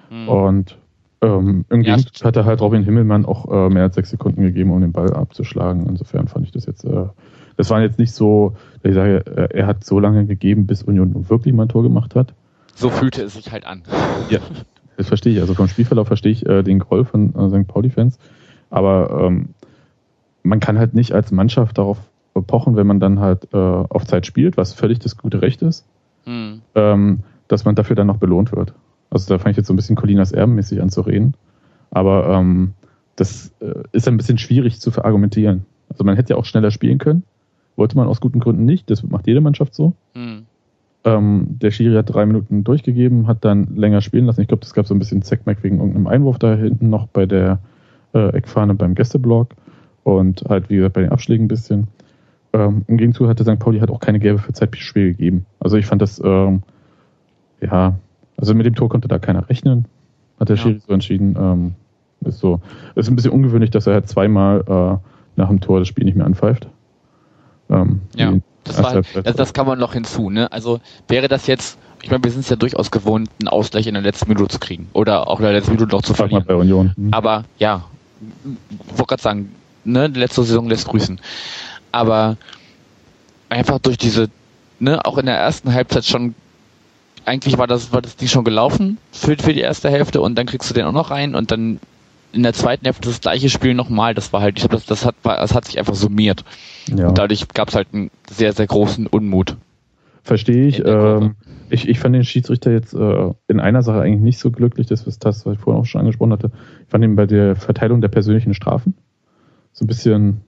Hm. 0.09 0.27
Und 0.27 0.77
ähm, 1.21 1.65
im 1.69 1.81
ja, 1.81 1.97
hat 2.23 2.35
er 2.35 2.45
halt 2.45 2.61
Robin 2.61 2.83
Himmelmann 2.83 3.25
auch 3.25 3.51
äh, 3.51 3.69
mehr 3.69 3.83
als 3.83 3.95
sechs 3.95 4.09
Sekunden 4.09 4.41
gegeben, 4.41 4.71
um 4.71 4.81
den 4.81 4.91
Ball 4.91 5.13
abzuschlagen. 5.13 5.87
Insofern 5.87 6.27
fand 6.27 6.45
ich 6.45 6.51
das 6.51 6.65
jetzt, 6.65 6.83
äh, 6.83 7.05
das 7.57 7.69
war 7.69 7.81
jetzt 7.81 7.99
nicht 7.99 8.13
so, 8.13 8.55
ich 8.83 8.93
sage, 8.93 9.25
äh, 9.25 9.57
er 9.57 9.67
hat 9.67 9.83
so 9.83 9.99
lange 9.99 10.25
gegeben, 10.25 10.67
bis 10.67 10.83
Union 10.83 11.29
wirklich 11.29 11.53
mal 11.53 11.63
ein 11.63 11.69
Tor 11.69 11.83
gemacht 11.83 12.15
hat. 12.15 12.33
So 12.75 12.89
fühlte 12.89 13.23
es 13.23 13.33
sich 13.33 13.51
halt 13.51 13.65
an. 13.65 13.83
Ja, 14.29 14.39
das 14.97 15.07
verstehe 15.07 15.33
ich. 15.33 15.41
Also 15.41 15.53
vom 15.53 15.67
Spielverlauf 15.67 16.07
verstehe 16.07 16.31
ich 16.31 16.45
äh, 16.45 16.63
den 16.63 16.79
Groll 16.79 17.05
von 17.05 17.35
äh, 17.35 17.49
St. 17.49 17.67
Pauli-Fans. 17.67 18.17
Aber 18.69 19.25
ähm, 19.25 19.49
man 20.41 20.59
kann 20.59 20.79
halt 20.79 20.93
nicht 20.93 21.13
als 21.13 21.31
Mannschaft 21.31 21.77
darauf 21.77 21.99
pochen, 22.41 22.75
wenn 22.75 22.87
man 22.87 22.99
dann 22.99 23.19
halt 23.19 23.47
äh, 23.53 23.57
auf 23.57 24.05
Zeit 24.05 24.25
spielt, 24.25 24.57
was 24.57 24.73
völlig 24.73 24.99
das 24.99 25.17
gute 25.17 25.41
Recht 25.41 25.61
ist, 25.61 25.85
hm. 26.25 26.61
ähm, 26.75 27.19
dass 27.47 27.65
man 27.65 27.75
dafür 27.75 27.95
dann 27.95 28.07
noch 28.07 28.17
belohnt 28.17 28.51
wird. 28.51 28.73
Also 29.09 29.33
da 29.33 29.39
fange 29.39 29.51
ich 29.51 29.57
jetzt 29.57 29.67
so 29.67 29.73
ein 29.73 29.77
bisschen 29.77 29.95
Colinas 29.95 30.31
Erbenmäßig 30.31 30.81
an 30.81 30.89
zu 30.89 31.01
reden. 31.01 31.35
Aber 31.91 32.27
ähm, 32.29 32.73
das 33.15 33.53
äh, 33.61 33.83
ist 33.91 34.07
ein 34.07 34.17
bisschen 34.17 34.37
schwierig 34.37 34.81
zu 34.81 34.91
verargumentieren. 34.91 35.65
Also 35.89 36.03
man 36.03 36.15
hätte 36.15 36.33
ja 36.33 36.37
auch 36.37 36.45
schneller 36.45 36.71
spielen 36.71 36.97
können. 36.97 37.23
Wollte 37.75 37.95
man 37.97 38.07
aus 38.07 38.19
guten 38.19 38.39
Gründen 38.39 38.65
nicht. 38.65 38.89
Das 38.89 39.03
macht 39.03 39.27
jede 39.27 39.41
Mannschaft 39.41 39.73
so. 39.73 39.93
Hm. 40.13 40.45
Ähm, 41.05 41.45
der 41.49 41.71
Schiri 41.71 41.95
hat 41.95 42.13
drei 42.13 42.25
Minuten 42.25 42.63
durchgegeben, 42.63 43.27
hat 43.27 43.45
dann 43.45 43.75
länger 43.75 44.01
spielen 44.01 44.25
lassen. 44.25 44.41
Ich 44.41 44.47
glaube, 44.47 44.61
das 44.61 44.73
gab 44.73 44.87
so 44.87 44.95
ein 44.95 44.99
bisschen 44.99 45.21
Zackmack 45.21 45.63
wegen 45.63 45.77
irgendeinem 45.77 46.07
Einwurf 46.07 46.39
da 46.39 46.55
hinten 46.55 46.89
noch 46.89 47.07
bei 47.07 47.25
der 47.25 47.59
äh, 48.13 48.29
Eckfahne 48.29 48.73
beim 48.73 48.95
Gästeblock. 48.95 49.49
Und 50.03 50.43
halt, 50.49 50.69
wie 50.69 50.77
gesagt, 50.77 50.93
bei 50.93 51.01
den 51.01 51.11
Abschlägen 51.11 51.45
ein 51.45 51.47
bisschen. 51.47 51.87
Ähm, 52.55 52.85
Im 52.87 52.95
Gegenzug 52.95 53.27
hatte 53.27 53.43
St. 53.43 53.59
Pauli 53.59 53.79
halt 53.79 53.91
auch 53.91 53.99
keine 53.99 54.19
gelbe 54.19 54.39
für 54.39 54.53
Zeitspiel 54.53 55.11
gegeben. 55.11 55.45
Also 55.59 55.75
ich 55.75 55.85
fand 55.85 56.01
das, 56.01 56.21
ähm, 56.23 56.63
ja, 57.59 57.95
also 58.37 58.53
mit 58.53 58.65
dem 58.65 58.75
Tor 58.75 58.87
konnte 58.87 59.09
da 59.09 59.19
keiner 59.19 59.49
rechnen. 59.49 59.85
Hat 60.39 60.47
der 60.47 60.55
ja. 60.55 60.61
Schiri 60.61 60.79
so 60.79 60.93
entschieden. 60.93 61.35
Ähm, 61.37 61.73
ist 62.21 62.39
so, 62.39 62.61
ist 62.95 63.09
ein 63.09 63.15
bisschen 63.17 63.31
ungewöhnlich, 63.31 63.71
dass 63.71 63.87
er 63.87 63.95
halt 63.95 64.07
zweimal 64.07 64.61
äh, 64.61 65.09
nach 65.35 65.49
dem 65.49 65.59
Tor 65.59 65.79
das 65.79 65.89
Spiel 65.89 66.05
nicht 66.05 66.15
mehr 66.15 66.25
anpfeift. 66.25 66.67
Ähm, 67.69 68.01
ja, 68.15 68.33
das, 68.63 68.81
war, 68.81 69.01
das, 69.01 69.35
das, 69.35 69.53
kann 69.53 69.67
man 69.67 69.77
noch 69.77 69.93
hinzu. 69.93 70.29
Ne? 70.29 70.49
Also 70.51 70.79
wäre 71.09 71.27
das 71.27 71.47
jetzt, 71.47 71.77
ich 72.01 72.09
meine, 72.09 72.23
wir 72.23 72.31
sind 72.31 72.41
es 72.41 72.49
ja 72.49 72.55
durchaus 72.55 72.89
gewohnt, 72.89 73.29
einen 73.41 73.49
Ausgleich 73.49 73.85
in 73.85 73.95
der 73.95 74.03
letzten 74.03 74.29
Minute 74.29 74.47
zu 74.47 74.59
kriegen 74.59 74.87
oder 74.93 75.27
auch 75.27 75.39
in 75.39 75.43
der 75.43 75.53
letzten 75.53 75.73
Minute 75.73 75.93
noch 75.93 76.03
zu 76.03 76.13
verlieren. 76.13 76.45
Mal 76.47 76.53
bei 76.53 76.59
Union. 76.59 76.93
Mhm. 76.95 77.13
Aber 77.13 77.43
ja, 77.59 77.83
wollte 78.95 79.05
gerade 79.07 79.21
sagen, 79.21 79.51
ne, 79.83 80.07
letzte 80.07 80.43
Saison 80.43 80.69
lässt 80.69 80.87
grüßen. 80.87 81.19
Aber 81.95 82.35
einfach 83.47 83.79
durch 83.79 83.97
diese, 83.97 84.27
ne, 84.79 85.05
auch 85.05 85.17
in 85.17 85.27
der 85.27 85.37
ersten 85.37 85.73
Halbzeit 85.73 86.03
schon 86.03 86.35
eigentlich 87.23 87.57
war 87.57 87.67
das, 87.67 87.93
war 87.93 88.01
das 88.01 88.17
Ding 88.17 88.27
schon 88.27 88.43
gelaufen 88.43 88.97
für, 89.13 89.37
für 89.37 89.53
die 89.53 89.61
erste 89.61 89.89
Hälfte 89.89 90.19
und 90.19 90.35
dann 90.35 90.45
kriegst 90.45 90.69
du 90.69 90.73
den 90.73 90.83
auch 90.83 90.91
noch 90.91 91.09
rein 91.09 91.35
und 91.35 91.51
dann 91.51 91.79
in 92.33 92.43
der 92.43 92.51
zweiten 92.51 92.83
Hälfte 92.83 93.07
das 93.07 93.21
gleiche 93.21 93.49
Spiel 93.49 93.73
nochmal. 93.73 94.13
Das 94.13 94.33
war 94.33 94.41
halt, 94.41 94.57
ich 94.57 94.63
glaube, 94.63 94.75
das, 94.75 94.85
das, 94.85 95.05
hat, 95.05 95.15
das 95.23 95.55
hat 95.55 95.63
sich 95.63 95.79
einfach 95.79 95.95
summiert. 95.95 96.43
Ja. 96.93 97.07
Und 97.07 97.17
dadurch 97.17 97.47
gab 97.47 97.69
es 97.69 97.75
halt 97.75 97.87
einen 97.93 98.11
sehr, 98.29 98.51
sehr 98.51 98.67
großen 98.67 99.07
Unmut. 99.07 99.55
Verstehe 100.21 100.67
ich. 100.67 100.83
Ähm, 100.85 101.35
ich. 101.69 101.87
Ich 101.87 101.99
fand 101.99 102.13
den 102.13 102.25
Schiedsrichter 102.25 102.73
jetzt 102.73 102.93
äh, 102.93 103.31
in 103.47 103.61
einer 103.61 103.83
Sache 103.83 104.01
eigentlich 104.01 104.21
nicht 104.21 104.39
so 104.39 104.51
glücklich, 104.51 104.87
das 104.87 105.07
ist 105.07 105.23
das, 105.23 105.45
was 105.45 105.53
ich 105.53 105.59
vorhin 105.61 105.81
auch 105.81 105.85
schon 105.85 106.01
angesprochen 106.01 106.33
hatte. 106.33 106.51
Ich 106.83 106.89
fand 106.89 107.05
ihn 107.05 107.15
bei 107.15 107.25
der 107.25 107.55
Verteilung 107.55 108.01
der 108.01 108.09
persönlichen 108.09 108.53
Strafen 108.53 108.95
so 109.71 109.85
ein 109.85 109.87
bisschen, 109.87 110.41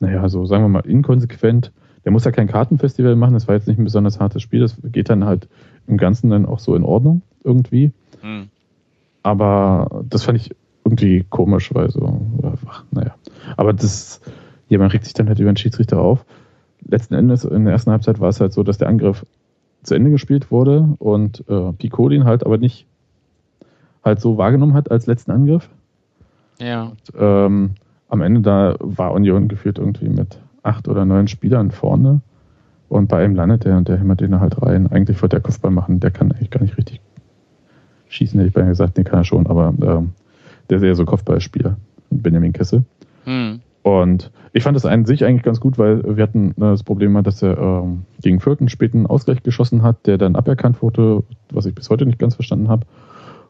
naja, 0.00 0.28
so 0.28 0.44
sagen 0.46 0.64
wir 0.64 0.68
mal, 0.68 0.86
inkonsequent. 0.86 1.72
Der 2.04 2.12
muss 2.12 2.24
ja 2.24 2.30
kein 2.30 2.46
Kartenfestival 2.46 3.16
machen, 3.16 3.34
das 3.34 3.48
war 3.48 3.54
jetzt 3.54 3.68
nicht 3.68 3.78
ein 3.78 3.84
besonders 3.84 4.20
hartes 4.20 4.42
Spiel, 4.42 4.60
das 4.60 4.76
geht 4.82 5.10
dann 5.10 5.24
halt 5.24 5.48
im 5.86 5.96
Ganzen 5.96 6.30
dann 6.30 6.46
auch 6.46 6.58
so 6.58 6.74
in 6.74 6.84
Ordnung 6.84 7.22
irgendwie. 7.44 7.92
Hm. 8.20 8.48
Aber 9.22 10.04
das 10.08 10.24
fand 10.24 10.38
ich 10.38 10.54
irgendwie 10.84 11.24
komisch, 11.28 11.74
weil 11.74 11.90
so, 11.90 12.20
ach, 12.66 12.84
naja. 12.90 13.14
Aber 13.56 13.72
das, 13.72 14.20
ja, 14.68 14.78
man 14.78 14.90
regt 14.90 15.04
sich 15.04 15.14
dann 15.14 15.28
halt 15.28 15.38
über 15.38 15.52
den 15.52 15.56
Schiedsrichter 15.56 16.00
auf. 16.00 16.24
Letzten 16.86 17.14
Endes, 17.14 17.44
in 17.44 17.64
der 17.64 17.72
ersten 17.72 17.90
Halbzeit 17.90 18.20
war 18.20 18.28
es 18.28 18.40
halt 18.40 18.52
so, 18.52 18.62
dass 18.62 18.78
der 18.78 18.88
Angriff 18.88 19.26
zu 19.82 19.94
Ende 19.94 20.10
gespielt 20.10 20.50
wurde 20.50 20.96
und 20.98 21.44
äh, 21.48 21.72
Pico 21.72 22.08
den 22.08 22.24
halt 22.24 22.44
aber 22.44 22.58
nicht 22.58 22.86
halt 24.04 24.20
so 24.20 24.38
wahrgenommen 24.38 24.74
hat 24.74 24.90
als 24.90 25.06
letzten 25.06 25.30
Angriff. 25.30 25.68
Ja. 26.58 26.84
Und, 26.84 27.12
ähm, 27.18 27.70
am 28.08 28.22
Ende 28.22 28.40
da 28.40 28.76
war 28.80 29.12
Union 29.12 29.48
geführt 29.48 29.78
irgendwie 29.78 30.08
mit 30.08 30.40
acht 30.62 30.88
oder 30.88 31.04
neun 31.04 31.28
Spielern 31.28 31.70
vorne. 31.70 32.20
Und 32.88 33.08
bei 33.08 33.24
ihm 33.24 33.34
landet 33.34 33.64
der 33.64 33.76
und 33.76 33.88
der 33.88 33.98
hämmert 33.98 34.20
den 34.20 34.40
halt 34.40 34.62
rein. 34.62 34.86
Eigentlich 34.86 35.20
wollte 35.20 35.36
der 35.36 35.42
Kopfball 35.42 35.70
machen, 35.70 36.00
der 36.00 36.10
kann 36.10 36.32
eigentlich 36.32 36.50
gar 36.50 36.62
nicht 36.62 36.78
richtig 36.78 37.00
schießen, 38.08 38.38
hätte 38.38 38.48
ich 38.48 38.54
beinahe 38.54 38.70
gesagt, 38.70 38.96
den 38.96 39.04
kann 39.04 39.20
er 39.20 39.24
schon, 39.24 39.46
aber 39.46 39.74
ähm, 39.82 40.12
der 40.70 40.78
ist 40.78 40.82
eher 40.82 40.94
so 40.94 41.04
Kopfballspieler, 41.04 41.76
Benjamin 42.10 42.52
Kessel. 42.52 42.84
Hm. 43.24 43.60
Und 43.82 44.30
ich 44.52 44.62
fand 44.62 44.76
das 44.76 44.86
an 44.86 45.04
sich 45.04 45.24
eigentlich 45.24 45.42
ganz 45.42 45.60
gut, 45.60 45.78
weil 45.78 46.16
wir 46.16 46.22
hatten 46.22 46.50
äh, 46.50 46.60
das 46.60 46.82
Problem, 46.82 47.22
dass 47.22 47.42
er 47.42 47.58
ähm, 47.58 48.04
gegen 48.22 48.40
Fürth 48.40 48.60
einen 48.60 48.68
späten 48.68 49.06
Ausgleich 49.06 49.42
geschossen 49.42 49.82
hat, 49.82 50.06
der 50.06 50.18
dann 50.18 50.36
aberkannt 50.36 50.82
wurde, 50.82 51.22
was 51.50 51.66
ich 51.66 51.74
bis 51.74 51.88
heute 51.90 52.06
nicht 52.06 52.18
ganz 52.18 52.34
verstanden 52.34 52.68
habe. 52.68 52.86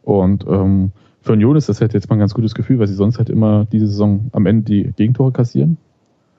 Und 0.02 0.46
ähm, 0.48 0.92
für 1.20 1.32
Union 1.32 1.56
ist 1.56 1.68
das 1.68 1.80
halt 1.80 1.94
jetzt 1.94 2.08
mal 2.08 2.16
ein 2.16 2.20
ganz 2.20 2.34
gutes 2.34 2.54
Gefühl, 2.54 2.78
weil 2.78 2.86
sie 2.86 2.94
sonst 2.94 3.18
halt 3.18 3.30
immer 3.30 3.66
diese 3.66 3.86
Saison 3.86 4.30
am 4.32 4.46
Ende 4.46 4.64
die 4.64 4.92
Gegentore 4.96 5.32
kassieren. 5.32 5.76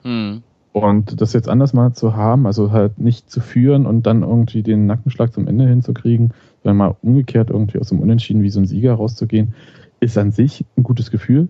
Hm. 0.02 0.42
Und 0.72 1.20
das 1.20 1.32
jetzt 1.32 1.48
anders 1.48 1.72
mal 1.72 1.92
zu 1.94 2.14
haben, 2.14 2.46
also 2.46 2.70
halt 2.70 2.98
nicht 2.98 3.30
zu 3.30 3.40
führen 3.40 3.86
und 3.86 4.06
dann 4.06 4.22
irgendwie 4.22 4.62
den 4.62 4.86
Nackenschlag 4.86 5.32
zum 5.32 5.48
Ende 5.48 5.66
hinzukriegen, 5.66 6.32
sondern 6.62 6.76
mal 6.76 6.96
umgekehrt 7.02 7.50
irgendwie 7.50 7.78
aus 7.78 7.88
dem 7.88 8.00
Unentschieden 8.00 8.42
wie 8.42 8.50
so 8.50 8.60
ein 8.60 8.66
Sieger 8.66 8.94
rauszugehen, 8.94 9.54
ist 9.98 10.16
an 10.16 10.30
sich 10.30 10.64
ein 10.76 10.84
gutes 10.84 11.10
Gefühl. 11.10 11.48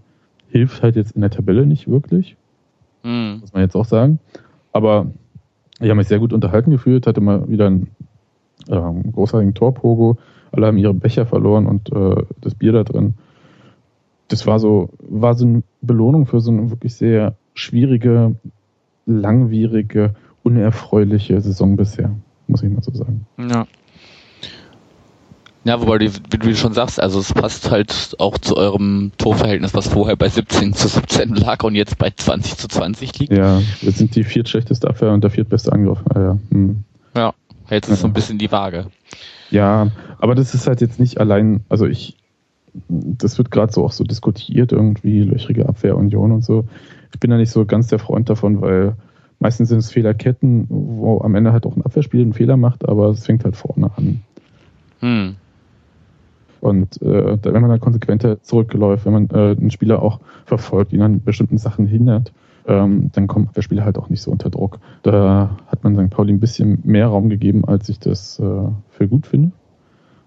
Hilft 0.48 0.82
halt 0.82 0.96
jetzt 0.96 1.12
in 1.12 1.20
der 1.20 1.30
Tabelle 1.30 1.66
nicht 1.66 1.86
wirklich. 1.86 2.36
Hm. 3.02 3.38
Muss 3.40 3.52
man 3.52 3.62
jetzt 3.62 3.76
auch 3.76 3.84
sagen. 3.84 4.18
Aber 4.72 5.10
ich 5.80 5.88
habe 5.88 5.96
mich 5.96 6.08
sehr 6.08 6.18
gut 6.18 6.32
unterhalten 6.32 6.70
gefühlt, 6.70 7.06
hatte 7.06 7.20
mal 7.20 7.48
wieder 7.48 7.66
einen 7.66 7.88
ähm, 8.68 9.12
großartigen 9.12 9.54
Torpogo. 9.54 10.18
Alle 10.52 10.66
haben 10.66 10.78
ihre 10.78 10.94
Becher 10.94 11.26
verloren 11.26 11.66
und 11.66 11.92
äh, 11.92 12.22
das 12.40 12.54
Bier 12.54 12.72
da 12.72 12.84
drin. 12.84 13.14
das 14.28 14.46
war 14.46 14.58
so, 14.58 14.90
war 15.00 15.34
so 15.34 15.46
eine 15.46 15.62
Belohnung 15.82 16.26
für 16.26 16.40
so 16.40 16.50
eine 16.50 16.70
wirklich 16.70 16.94
sehr 16.94 17.34
schwierige, 17.54 18.36
langwierige, 19.06 20.14
unerfreuliche 20.42 21.40
Saison 21.40 21.76
bisher, 21.76 22.14
muss 22.46 22.62
ich 22.62 22.70
mal 22.70 22.82
so 22.82 22.92
sagen. 22.92 23.26
Ja. 23.38 23.66
Ja, 25.64 25.78
wobei, 25.78 25.98
du, 25.98 26.06
wie 26.06 26.38
du 26.38 26.56
schon 26.56 26.72
sagst, 26.72 26.98
also 26.98 27.18
es 27.20 27.34
passt 27.34 27.70
halt 27.70 28.16
auch 28.18 28.38
zu 28.38 28.56
eurem 28.56 29.12
Torverhältnis, 29.18 29.74
was 29.74 29.88
vorher 29.88 30.16
bei 30.16 30.30
17 30.30 30.72
zu 30.72 30.88
17 30.88 31.34
lag 31.34 31.62
und 31.64 31.74
jetzt 31.74 31.98
bei 31.98 32.10
20 32.10 32.56
zu 32.56 32.66
20 32.66 33.18
liegt. 33.18 33.32
Ja, 33.32 33.60
wir 33.82 33.92
sind 33.92 34.16
die 34.16 34.24
viertschlechteste 34.24 34.88
Abwehr 34.88 35.12
und 35.12 35.22
der 35.22 35.30
viertbeste 35.30 35.70
Angriff. 35.70 35.98
Ah, 36.14 36.20
ja. 36.20 36.38
Hm. 36.50 36.84
ja, 37.14 37.34
jetzt 37.68 37.88
ist 37.88 37.96
ja. 37.96 38.02
so 38.02 38.06
ein 38.06 38.14
bisschen 38.14 38.38
die 38.38 38.50
Waage. 38.50 38.86
Ja, 39.50 39.88
aber 40.18 40.34
das 40.34 40.54
ist 40.54 40.66
halt 40.66 40.80
jetzt 40.80 41.00
nicht 41.00 41.18
allein, 41.18 41.60
also 41.68 41.86
ich, 41.86 42.16
das 42.88 43.38
wird 43.38 43.50
gerade 43.50 43.72
so 43.72 43.84
auch 43.84 43.92
so 43.92 44.04
diskutiert, 44.04 44.72
irgendwie 44.72 45.22
löchrige 45.22 45.68
Abwehrunion 45.68 46.32
und 46.32 46.44
so. 46.44 46.64
Ich 47.12 47.18
bin 47.18 47.30
da 47.30 47.36
nicht 47.36 47.50
so 47.50 47.64
ganz 47.64 47.88
der 47.88 47.98
Freund 47.98 48.30
davon, 48.30 48.60
weil 48.60 48.94
meistens 49.40 49.70
sind 49.70 49.78
es 49.78 49.90
Fehlerketten, 49.90 50.66
wo 50.68 51.20
am 51.20 51.34
Ende 51.34 51.52
halt 51.52 51.66
auch 51.66 51.76
ein 51.76 51.84
Abwehrspiel 51.84 52.20
einen 52.20 52.32
Fehler 52.32 52.56
macht, 52.56 52.88
aber 52.88 53.08
es 53.08 53.26
fängt 53.26 53.44
halt 53.44 53.56
vorne 53.56 53.90
an. 53.96 54.22
Hm. 55.00 55.36
Und 56.60 57.00
äh, 57.02 57.38
wenn 57.42 57.62
man 57.62 57.70
dann 57.70 57.80
konsequenter 57.80 58.42
zurückläuft, 58.42 59.06
wenn 59.06 59.12
man 59.14 59.30
äh, 59.30 59.56
einen 59.58 59.70
Spieler 59.70 60.02
auch 60.02 60.20
verfolgt, 60.44 60.92
ihn 60.92 61.02
an 61.02 61.22
bestimmten 61.22 61.58
Sachen 61.58 61.86
hindert, 61.86 62.32
ähm, 62.66 63.10
dann 63.12 63.26
kommt 63.26 63.56
der 63.56 63.62
Spieler 63.62 63.84
halt 63.84 63.98
auch 63.98 64.08
nicht 64.08 64.22
so 64.22 64.30
unter 64.30 64.50
Druck. 64.50 64.78
Da 65.02 65.56
hat 65.66 65.82
man 65.84 65.96
St. 65.96 66.10
Pauli 66.10 66.32
ein 66.32 66.40
bisschen 66.40 66.80
mehr 66.84 67.08
Raum 67.08 67.28
gegeben, 67.28 67.64
als 67.64 67.88
ich 67.88 67.98
das 67.98 68.38
äh, 68.38 68.68
für 68.90 69.08
gut 69.08 69.26
finde. 69.26 69.52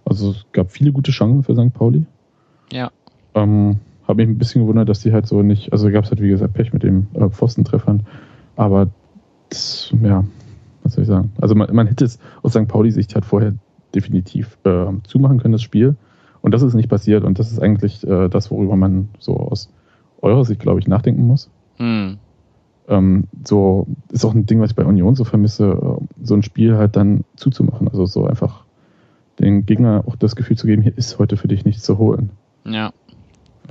Also 0.05 0.31
es 0.31 0.45
gab 0.51 0.71
viele 0.71 0.91
gute 0.91 1.11
Chancen 1.11 1.43
für 1.43 1.55
St. 1.55 1.73
Pauli. 1.73 2.05
Ja. 2.71 2.91
Ähm, 3.35 3.79
Habe 4.07 4.23
mich 4.23 4.35
ein 4.35 4.37
bisschen 4.37 4.61
gewundert, 4.61 4.89
dass 4.89 4.99
die 4.99 5.13
halt 5.13 5.27
so 5.27 5.41
nicht, 5.41 5.71
also 5.71 5.89
gab 5.91 6.03
es 6.03 6.09
halt 6.09 6.21
wie 6.21 6.29
gesagt 6.29 6.53
Pech 6.53 6.73
mit 6.73 6.83
den 6.83 7.07
äh, 7.13 7.29
Pfostentreffern, 7.29 8.03
aber 8.55 8.89
das, 9.49 9.93
ja, 10.01 10.23
was 10.83 10.93
soll 10.93 11.03
ich 11.03 11.07
sagen? 11.07 11.31
Also 11.39 11.55
man, 11.55 11.73
man 11.73 11.87
hätte 11.87 12.05
es 12.05 12.19
aus 12.41 12.53
St. 12.53 12.67
Pauli-Sicht 12.67 13.15
halt 13.15 13.25
vorher 13.25 13.53
definitiv 13.95 14.57
äh, 14.63 14.87
zumachen 15.03 15.39
können, 15.39 15.53
das 15.53 15.61
Spiel. 15.61 15.95
Und 16.41 16.53
das 16.53 16.61
ist 16.61 16.73
nicht 16.73 16.89
passiert 16.89 17.23
und 17.23 17.39
das 17.39 17.51
ist 17.51 17.59
eigentlich 17.59 18.05
äh, 18.05 18.27
das, 18.27 18.51
worüber 18.51 18.75
man 18.75 19.09
so 19.17 19.37
aus 19.37 19.69
eurer 20.21 20.43
Sicht, 20.43 20.59
glaube 20.59 20.79
ich, 20.79 20.87
nachdenken 20.87 21.25
muss. 21.25 21.49
Hm. 21.77 22.17
Ähm, 22.87 23.27
so 23.43 23.87
ist 24.11 24.25
auch 24.25 24.33
ein 24.33 24.45
Ding, 24.45 24.59
was 24.59 24.71
ich 24.71 24.75
bei 24.75 24.85
Union 24.85 25.15
so 25.15 25.23
vermisse, 25.23 25.65
äh, 25.65 26.25
so 26.25 26.35
ein 26.35 26.43
Spiel 26.43 26.77
halt 26.77 26.95
dann 26.95 27.23
zuzumachen. 27.35 27.87
Also 27.87 28.05
so 28.05 28.25
einfach 28.25 28.63
den 29.39 29.65
Gegner 29.65 30.03
auch 30.05 30.15
das 30.15 30.35
Gefühl 30.35 30.57
zu 30.57 30.67
geben, 30.67 30.81
hier 30.81 30.97
ist 30.97 31.19
heute 31.19 31.37
für 31.37 31.47
dich 31.47 31.65
nichts 31.65 31.83
zu 31.83 31.97
holen. 31.97 32.29
Ja. 32.65 32.91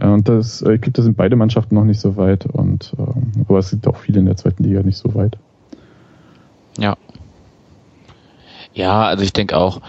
Und 0.00 0.28
das, 0.28 0.62
äh, 0.62 0.74
ich 0.74 0.80
glaube, 0.80 0.92
da 0.92 1.02
sind 1.02 1.16
beide 1.16 1.36
Mannschaften 1.36 1.74
noch 1.74 1.84
nicht 1.84 2.00
so 2.00 2.16
weit 2.16 2.46
und 2.46 2.94
ähm, 2.98 3.32
aber 3.46 3.58
es 3.58 3.68
sind 3.68 3.86
auch 3.86 3.98
viele 3.98 4.20
in 4.20 4.26
der 4.26 4.36
zweiten 4.36 4.64
Liga 4.64 4.82
nicht 4.82 4.96
so 4.96 5.14
weit. 5.14 5.36
Ja. 6.78 6.96
Ja, 8.74 9.02
also 9.02 9.22
ich 9.22 9.34
denke 9.34 9.56
auch, 9.56 9.82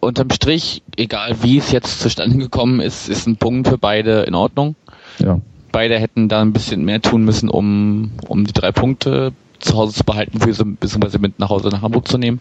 unterm 0.00 0.30
Strich, 0.30 0.82
egal 0.96 1.36
wie 1.42 1.58
es 1.58 1.70
jetzt 1.70 2.00
zustande 2.00 2.36
gekommen 2.38 2.80
ist, 2.80 3.08
ist 3.08 3.26
ein 3.28 3.36
Punkt 3.36 3.68
für 3.68 3.78
beide 3.78 4.22
in 4.22 4.34
Ordnung. 4.34 4.74
Ja. 5.18 5.40
Beide 5.76 5.98
hätten 5.98 6.30
da 6.30 6.40
ein 6.40 6.54
bisschen 6.54 6.86
mehr 6.86 7.02
tun 7.02 7.26
müssen, 7.26 7.50
um, 7.50 8.12
um 8.28 8.46
die 8.46 8.54
drei 8.54 8.72
Punkte 8.72 9.34
zu 9.58 9.76
Hause 9.76 9.92
zu 9.92 10.04
behalten, 10.04 10.38
beziehungsweise 10.38 11.18
mit 11.18 11.38
nach 11.38 11.50
Hause 11.50 11.68
nach 11.68 11.82
Hamburg 11.82 12.08
zu 12.08 12.16
nehmen. 12.16 12.40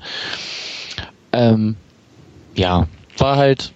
Ähm, 1.34 1.76
ja, 2.56 2.88
war 3.18 3.36
halt 3.36 3.74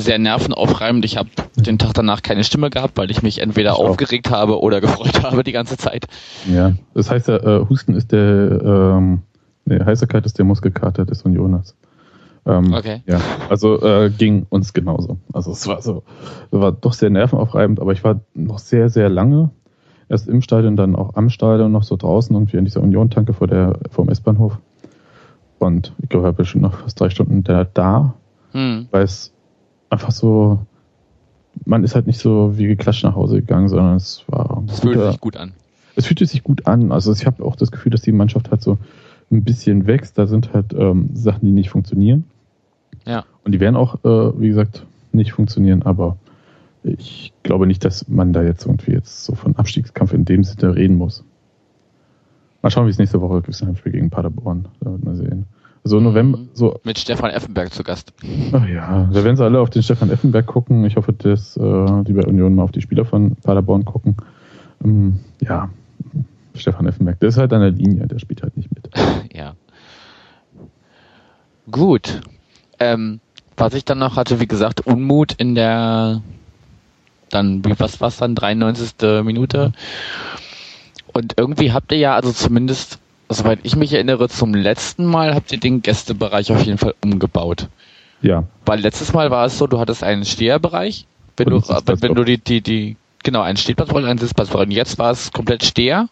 sehr 0.00 0.18
nervenaufreibend. 0.18 1.04
Ich 1.04 1.18
habe 1.18 1.28
den 1.56 1.78
Tag 1.78 1.92
danach 1.92 2.22
keine 2.22 2.42
Stimme 2.42 2.70
gehabt, 2.70 2.96
weil 2.96 3.10
ich 3.10 3.22
mich 3.22 3.42
entweder 3.42 3.72
ich 3.72 3.76
aufgeregt 3.80 4.30
habe 4.30 4.58
oder 4.62 4.80
gefreut 4.80 5.22
habe 5.22 5.44
die 5.44 5.52
ganze 5.52 5.76
Zeit. 5.76 6.06
Ja, 6.50 6.72
das 6.94 7.10
heißt 7.10 7.28
ja, 7.28 7.36
äh, 7.36 7.68
Husten 7.68 7.94
ist 7.94 8.12
der, 8.12 8.62
ähm, 8.64 9.20
nee, 9.66 9.78
Heißerkeit 9.78 10.24
ist 10.24 10.38
der 10.38 10.46
Muskelkater 10.46 11.04
des 11.04 11.20
Unioners. 11.20 11.76
Ähm, 12.44 12.72
okay. 12.74 13.02
Ja, 13.06 13.20
also 13.48 13.80
äh, 13.82 14.10
ging 14.10 14.46
uns 14.48 14.72
genauso. 14.72 15.18
Also 15.32 15.52
es 15.52 15.66
war 15.66 15.80
so, 15.80 16.02
es 16.50 16.58
war 16.58 16.72
doch 16.72 16.92
sehr 16.92 17.10
nervenaufreibend, 17.10 17.80
aber 17.80 17.92
ich 17.92 18.02
war 18.02 18.20
noch 18.34 18.58
sehr, 18.58 18.88
sehr 18.88 19.08
lange 19.08 19.50
erst 20.08 20.28
im 20.28 20.42
Stadion, 20.42 20.76
dann 20.76 20.94
auch 20.94 21.14
am 21.14 21.30
Stadion 21.30 21.72
noch 21.72 21.84
so 21.84 21.96
draußen 21.96 22.34
irgendwie 22.34 22.58
in 22.58 22.64
dieser 22.64 22.82
Union-Tanke 22.82 23.32
vor 23.32 23.46
der 23.46 23.78
vor 23.90 24.04
dem 24.04 24.10
S-Bahnhof. 24.10 24.58
Und 25.58 25.94
ich 26.02 26.08
glaube, 26.08 26.24
ich 26.24 26.26
war 26.26 26.32
bestimmt 26.32 26.62
noch 26.62 26.74
fast 26.74 27.00
drei 27.00 27.08
Stunden 27.08 27.44
da, 27.44 27.64
da 27.64 28.14
hm. 28.52 28.88
weil 28.90 29.04
es 29.04 29.32
einfach 29.90 30.10
so, 30.10 30.58
man 31.64 31.84
ist 31.84 31.94
halt 31.94 32.06
nicht 32.06 32.18
so 32.18 32.58
wie 32.58 32.66
geklatscht 32.66 33.04
nach 33.04 33.14
Hause 33.14 33.36
gegangen, 33.36 33.68
sondern 33.68 33.96
es 33.96 34.24
war. 34.26 34.62
Es 34.68 34.80
fühlte 34.80 35.10
sich 35.10 35.20
gut 35.20 35.36
an. 35.36 35.52
Es 35.94 36.06
fühlte 36.06 36.26
sich 36.26 36.42
gut 36.42 36.66
an. 36.66 36.92
Also 36.92 37.12
ich 37.12 37.26
habe 37.26 37.44
auch 37.44 37.56
das 37.56 37.70
Gefühl, 37.70 37.90
dass 37.90 38.02
die 38.02 38.12
Mannschaft 38.12 38.50
halt 38.50 38.62
so 38.62 38.78
ein 39.32 39.44
bisschen 39.44 39.86
wächst. 39.86 40.18
Da 40.18 40.26
sind 40.26 40.52
halt 40.52 40.72
ähm, 40.74 41.10
Sachen, 41.14 41.46
die 41.46 41.52
nicht 41.52 41.70
funktionieren. 41.70 42.24
Ja. 43.06 43.24
Und 43.44 43.52
die 43.52 43.60
werden 43.60 43.76
auch, 43.76 43.96
äh, 44.04 44.40
wie 44.40 44.48
gesagt, 44.48 44.86
nicht 45.12 45.32
funktionieren, 45.32 45.82
aber 45.82 46.16
ich 46.84 47.32
glaube 47.42 47.66
nicht, 47.66 47.84
dass 47.84 48.08
man 48.08 48.32
da 48.32 48.42
jetzt 48.42 48.66
irgendwie 48.66 48.92
jetzt 48.92 49.24
so 49.24 49.34
von 49.34 49.56
Abstiegskampf 49.56 50.12
in 50.12 50.24
dem 50.24 50.44
Sinne 50.44 50.74
reden 50.74 50.96
muss. 50.96 51.24
Mal 52.62 52.70
schauen, 52.70 52.86
wie 52.86 52.90
es 52.90 52.98
nächste 52.98 53.20
Woche 53.20 53.42
gibt. 53.42 53.62
Ein 53.62 53.76
Spiel 53.76 53.92
gegen 53.92 54.10
Paderborn. 54.10 54.68
Da 54.80 54.92
wird 54.92 55.04
man 55.04 55.16
sehen. 55.16 55.46
So 55.84 55.98
November, 55.98 56.38
so. 56.52 56.78
Mit 56.84 56.96
Stefan 56.98 57.30
Effenberg 57.30 57.72
zu 57.72 57.82
Gast. 57.82 58.12
Ach 58.52 58.68
ja, 58.68 59.08
da 59.12 59.24
werden 59.24 59.36
sie 59.36 59.44
alle 59.44 59.60
auf 59.60 59.68
den 59.68 59.82
Stefan 59.82 60.10
Effenberg 60.10 60.46
gucken. 60.46 60.84
Ich 60.84 60.96
hoffe, 60.96 61.12
dass 61.12 61.56
äh, 61.56 62.04
die 62.04 62.12
bei 62.12 62.24
Union 62.24 62.54
mal 62.54 62.62
auf 62.62 62.70
die 62.70 62.80
Spieler 62.80 63.04
von 63.04 63.34
Paderborn 63.36 63.84
gucken. 63.84 64.16
Ähm, 64.84 65.18
ja, 65.40 65.70
Stefan 66.54 66.86
Effenberg, 66.86 67.18
der 67.20 67.28
ist 67.28 67.38
halt 67.38 67.52
an 67.52 67.60
der 67.60 67.70
Linie, 67.70 68.06
der 68.06 68.18
spielt 68.18 68.42
halt 68.42 68.56
nicht 68.56 68.70
mit. 68.74 68.88
ja. 69.32 69.54
Gut. 71.70 72.20
Ähm, 72.78 73.20
was 73.56 73.74
ich 73.74 73.84
dann 73.84 73.98
noch 73.98 74.16
hatte, 74.16 74.40
wie 74.40 74.46
gesagt, 74.46 74.80
Unmut 74.86 75.32
in 75.32 75.54
der 75.54 76.22
dann, 77.32 77.64
wie 77.64 77.78
was 77.78 78.00
war's 78.00 78.18
dann, 78.18 78.34
93. 78.34 79.24
Minute. 79.24 79.72
Und 81.12 81.34
irgendwie 81.36 81.72
habt 81.72 81.92
ihr 81.92 81.98
ja, 81.98 82.14
also 82.14 82.32
zumindest, 82.32 82.98
soweit 83.28 83.60
ich 83.62 83.76
mich 83.76 83.92
erinnere, 83.92 84.28
zum 84.28 84.54
letzten 84.54 85.06
Mal 85.06 85.34
habt 85.34 85.52
ihr 85.52 85.60
den 85.60 85.82
Gästebereich 85.82 86.52
auf 86.52 86.62
jeden 86.62 86.78
Fall 86.78 86.94
umgebaut. 87.02 87.68
Ja. 88.20 88.44
Weil 88.64 88.80
letztes 88.80 89.12
Mal 89.12 89.30
war 89.30 89.46
es 89.46 89.58
so, 89.58 89.66
du 89.66 89.78
hattest 89.80 90.02
einen 90.02 90.24
Steherbereich, 90.24 91.06
wenn 91.36 91.48
du, 91.48 91.60
wenn 91.60 92.14
du 92.14 92.24
die, 92.24 92.38
die, 92.38 92.60
die, 92.60 92.96
genau, 93.22 93.42
einen 93.42 93.56
Stehplatzbereich, 93.56 94.06
einen 94.06 94.18
Sitzplatzbereich. 94.18 94.66
Und 94.66 94.72
jetzt 94.72 94.98
war 94.98 95.10
es 95.10 95.32
komplett 95.32 95.64
Steher. 95.64 96.08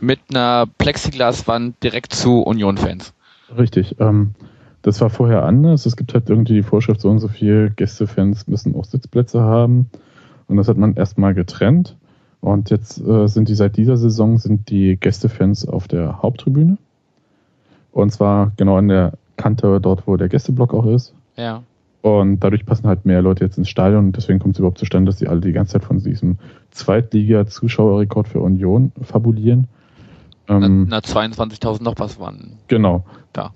Mit 0.00 0.20
einer 0.30 0.66
Plexiglaswand 0.78 1.82
direkt 1.82 2.14
zu 2.14 2.42
Union-Fans. 2.42 3.12
Richtig. 3.56 3.96
Ähm, 4.00 4.34
das 4.82 5.00
war 5.00 5.10
vorher 5.10 5.44
anders. 5.44 5.86
Es 5.86 5.96
gibt 5.96 6.12
halt 6.14 6.28
irgendwie 6.28 6.54
die 6.54 6.62
Vorschrift, 6.62 7.00
so 7.00 7.08
und 7.08 7.20
so 7.20 7.28
viel 7.28 7.70
Gästefans 7.70 8.48
müssen 8.48 8.74
auch 8.74 8.84
Sitzplätze 8.84 9.40
haben. 9.40 9.90
Und 10.48 10.56
das 10.56 10.68
hat 10.68 10.76
man 10.76 10.94
erstmal 10.94 11.34
getrennt. 11.34 11.96
Und 12.40 12.70
jetzt 12.70 13.00
äh, 13.00 13.28
sind 13.28 13.48
die 13.48 13.54
seit 13.54 13.76
dieser 13.76 13.96
Saison 13.96 14.38
sind 14.38 14.68
die 14.68 14.96
Gästefans 14.96 15.66
auf 15.68 15.86
der 15.86 16.20
Haupttribüne. 16.22 16.76
Und 17.92 18.10
zwar 18.12 18.50
genau 18.56 18.76
an 18.76 18.88
der 18.88 19.12
Kante 19.36 19.80
dort, 19.80 20.06
wo 20.06 20.16
der 20.16 20.28
Gästeblock 20.28 20.74
auch 20.74 20.86
ist. 20.86 21.14
Ja. 21.36 21.62
Und 22.00 22.40
dadurch 22.40 22.66
passen 22.66 22.88
halt 22.88 23.06
mehr 23.06 23.22
Leute 23.22 23.44
jetzt 23.44 23.58
ins 23.58 23.68
Stadion 23.68 24.06
und 24.06 24.16
deswegen 24.16 24.40
kommt 24.40 24.56
es 24.56 24.58
überhaupt 24.58 24.78
zustande, 24.78 25.08
dass 25.08 25.18
die 25.18 25.28
alle 25.28 25.40
die 25.40 25.52
ganze 25.52 25.74
Zeit 25.74 25.84
von 25.84 26.02
diesem 26.02 26.38
Zweitliga-Zuschauerrekord 26.72 28.26
für 28.26 28.40
Union 28.40 28.90
fabulieren. 29.02 29.68
Ähm, 30.48 30.86
na, 30.88 30.96
na 30.96 30.98
22.000 30.98 31.82
noch 31.82 31.94
was 31.98 32.18
waren. 32.18 32.58
Genau. 32.68 33.04
Da 33.32 33.52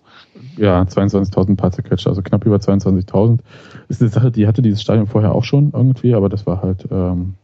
ja, 0.57 0.83
22.000 0.83 1.57
paar 1.57 1.73
zerquetscht, 1.73 2.07
also 2.07 2.23
knapp 2.23 2.45
über 2.45 2.57
22.000. 2.57 3.41
Ist 3.89 4.01
eine 4.01 4.11
Sache, 4.11 4.31
die 4.31 4.47
hatte 4.47 4.63
dieses 4.63 4.83
Stadion 4.83 5.07
vorher 5.07 5.35
auch 5.35 5.45
schon 5.45 5.73
irgendwie, 5.73 6.15
aber 6.15 6.29
das 6.29 6.47
war 6.47 6.63
halt, 6.63 6.87
ähm, 6.91 7.35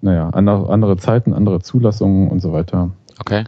naja, 0.00 0.30
andere, 0.30 0.70
andere 0.70 0.96
Zeiten, 0.96 1.32
andere 1.32 1.60
Zulassungen 1.60 2.28
und 2.28 2.40
so 2.40 2.52
weiter. 2.52 2.90
Okay. 3.20 3.44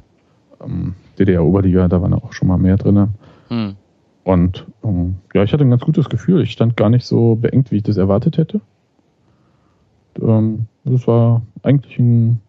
Ähm, 0.65 0.95
DDR-Oberliga, 1.19 1.89
da 1.89 2.01
waren 2.03 2.15
auch 2.15 2.33
schon 2.33 2.49
mal 2.49 2.59
mehr 2.59 2.77
drin. 2.77 3.09
Hm. 3.49 3.77
Und 4.25 4.67
ähm, 4.85 5.17
ja, 5.35 5.43
ich 5.43 5.53
hatte 5.53 5.65
ein 5.65 5.71
ganz 5.71 5.83
gutes 5.83 6.09
Gefühl. 6.09 6.43
Ich 6.43 6.53
stand 6.53 6.77
gar 6.77 6.91
nicht 6.91 7.05
so 7.05 7.35
beengt, 7.37 7.71
wie 7.71 7.77
ich 7.77 7.83
das 7.83 7.97
erwartet 7.97 8.39
hätte. 8.39 8.61
Ähm, 10.21 10.67
das 10.85 11.07
war 11.07 11.43
eigentlich 11.63 11.99
ein 11.99 12.41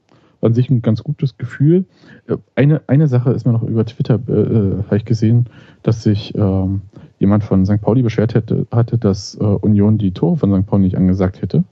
an 0.44 0.54
sich 0.54 0.70
ein 0.70 0.82
ganz 0.82 1.04
gutes 1.04 1.38
Gefühl. 1.38 1.86
Äh, 2.28 2.38
eine, 2.56 2.82
eine 2.88 3.08
Sache 3.08 3.32
ist 3.32 3.46
mir 3.46 3.54
noch 3.54 3.64
über 3.64 3.86
Twitter, 3.86 4.20
äh, 4.28 4.32
äh, 4.32 4.84
habe 4.86 4.98
ich 4.98 5.06
gesehen, 5.06 5.48
dass 5.82 6.04
sich 6.04 6.36
ähm, 6.36 6.82
jemand 7.20 7.44
von 7.44 7.66
St. 7.66 7.82
Pauli 7.82 8.02
beschwert 8.02 8.34
hätte, 8.34 8.68
hatte, 8.72 8.98
dass 8.98 9.36
äh, 9.36 9.44
Union 9.44 9.98
die 9.98 10.12
Tore 10.12 10.38
von 10.38 10.54
St. 10.54 10.68
Pauli 10.68 10.84
nicht 10.84 10.98
angesagt 10.98 11.42
hätte. 11.42 11.64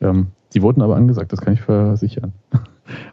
Ähm, 0.00 0.28
die 0.54 0.62
wurden 0.62 0.82
aber 0.82 0.96
angesagt, 0.96 1.32
das 1.32 1.40
kann 1.40 1.54
ich 1.54 1.60
versichern. 1.60 2.32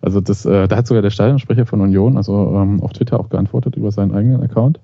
Also 0.03 0.21
das, 0.21 0.45
äh, 0.45 0.67
da 0.67 0.75
hat 0.77 0.85
sogar 0.85 1.01
der 1.01 1.09
Stadionsprecher 1.09 1.65
von 1.65 1.81
Union, 1.81 2.15
also 2.15 2.53
ähm, 2.55 2.79
auf 2.83 2.93
Twitter 2.93 3.19
auch 3.19 3.29
geantwortet 3.29 3.75
über 3.75 3.91
seinen 3.91 4.13
eigenen 4.13 4.43
Account. 4.43 4.79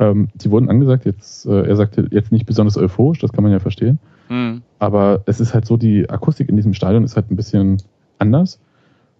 Ähm, 0.00 0.28
die 0.34 0.50
wurden 0.50 0.68
angesagt, 0.68 1.04
jetzt, 1.04 1.46
äh, 1.46 1.62
er 1.62 1.76
sagte 1.76 2.08
jetzt 2.10 2.32
nicht 2.32 2.44
besonders 2.44 2.76
euphorisch, 2.76 3.20
das 3.20 3.32
kann 3.32 3.44
man 3.44 3.52
ja 3.52 3.60
verstehen. 3.60 4.00
Mhm. 4.28 4.62
Aber 4.80 5.22
es 5.26 5.38
ist 5.38 5.54
halt 5.54 5.64
so, 5.64 5.76
die 5.76 6.10
Akustik 6.10 6.48
in 6.48 6.56
diesem 6.56 6.74
Stadion 6.74 7.04
ist 7.04 7.14
halt 7.14 7.30
ein 7.30 7.36
bisschen 7.36 7.78
anders. 8.18 8.58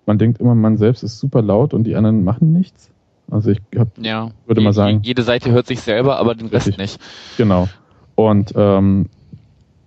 Man 0.07 0.19
denkt 0.19 0.41
immer, 0.41 0.55
man 0.55 0.77
selbst 0.77 1.03
ist 1.03 1.19
super 1.19 1.43
laut 1.43 1.75
und 1.75 1.85
die 1.85 1.97
anderen 1.97 2.25
machen 2.25 2.53
nichts. 2.53 2.91
Also 3.31 3.51
ich 3.51 3.61
hab, 3.77 3.89
Ja. 3.99 4.31
würde 4.47 4.61
mal 4.61 4.73
sagen. 4.73 5.01
Jede 5.03 5.23
Seite 5.23 5.51
hört 5.51 5.67
sich 5.67 5.81
selber, 5.81 6.19
aber 6.19 6.35
den 6.37 6.47
Rest 6.47 6.69
Richtig. 6.69 6.79
nicht. 6.81 7.01
Genau. 7.37 7.69
Und 8.15 8.53
ähm, 8.57 9.07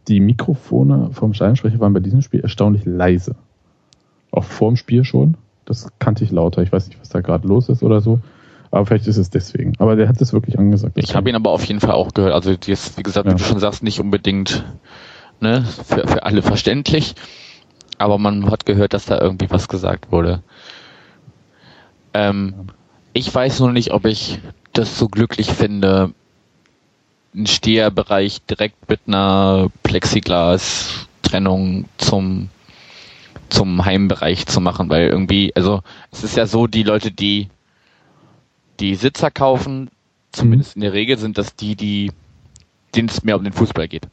die 0.10 0.20
Mikrofone 0.20 1.10
vom 1.14 1.34
Stadionsprecher 1.34 1.80
waren 1.80 1.94
bei 1.94 2.00
diesem 2.02 2.22
Spiel 2.22 2.42
erstaunlich 2.42 2.84
leise. 2.86 3.36
Auch 4.32 4.44
vor 4.44 4.70
dem 4.72 4.76
Spiel 4.76 5.04
schon. 5.06 5.36
Das 5.66 5.88
kannte 6.00 6.24
ich 6.24 6.32
lauter. 6.32 6.62
Ich 6.64 6.72
weiß 6.72 6.88
nicht, 6.88 7.00
was 7.00 7.10
da 7.10 7.22
gerade 7.22 7.48
los 7.48 7.70
ist 7.70 7.82
oder 7.82 8.02
so. 8.02 8.20
Aber 8.72 8.86
vielleicht 8.86 9.08
ist 9.08 9.18
es 9.18 9.30
deswegen. 9.30 9.74
Aber 9.80 9.96
der 9.96 10.08
hat 10.10 10.20
es 10.22 10.34
wirklich 10.34 10.60
angesagt. 10.60 10.98
Ich 10.98 11.16
habe 11.16 11.30
ihn 11.30 11.36
aber 11.36 11.52
auf 11.52 11.64
jeden 11.64 11.80
Fall 11.80 11.94
auch 11.94 12.14
gehört. 12.14 12.34
Also 12.34 12.56
die 12.56 12.72
ist, 12.72 12.98
wie 12.98 13.04
gesagt, 13.04 13.26
Ja. 13.26 13.34
wie 13.34 13.38
du 13.38 13.44
schon 13.44 13.60
sagst, 13.60 13.84
nicht 13.84 14.00
unbedingt 14.00 14.64
ne, 15.40 15.64
für, 15.86 16.08
für 16.08 16.24
alle 16.24 16.42
verständlich. 16.42 17.16
Aber 18.00 18.18
man 18.18 18.50
hat 18.50 18.66
gehört, 18.66 18.94
dass 18.94 19.06
da 19.06 19.20
irgendwie 19.20 19.52
was 19.52 19.68
gesagt 19.68 20.12
wurde. 20.12 20.42
Ähm, 22.14 22.70
ich 23.14 23.34
weiß 23.34 23.60
nur 23.60 23.72
nicht, 23.72 23.92
ob 23.92 24.06
ich 24.06 24.40
das 24.74 24.98
so 24.98 25.08
glücklich 25.08 25.52
finde, 25.52 26.14
einen 27.36 27.46
Steherbereich 27.46 28.42
direkt 28.44 28.90
mit 28.90 29.02
einer 29.06 29.70
Plexiglas-Trennung 29.84 31.86
zum 31.98 32.50
zum 33.50 33.84
Heimbereich 33.84 34.46
zu 34.46 34.62
machen, 34.62 34.90
weil 34.90 35.08
irgendwie, 35.08 35.52
also 35.56 35.82
es 36.12 36.24
ist 36.24 36.38
ja 36.38 36.46
so, 36.46 36.68
die 36.68 36.84
Leute, 36.84 37.12
die 37.12 37.50
die 38.80 38.94
Sitzer 38.96 39.32
kaufen, 39.32 39.90
zumindest 40.32 40.76
in 40.76 40.82
der 40.82 40.94
Regel 40.94 41.18
sind 41.18 41.40
das 41.40 41.56
die, 41.56 41.76
die 41.76 42.12
denen 42.96 43.10
es 43.10 43.24
mehr 43.24 43.38
um 43.38 43.44
den 43.44 43.54
Fußball 43.54 43.88
geht. 43.88 44.08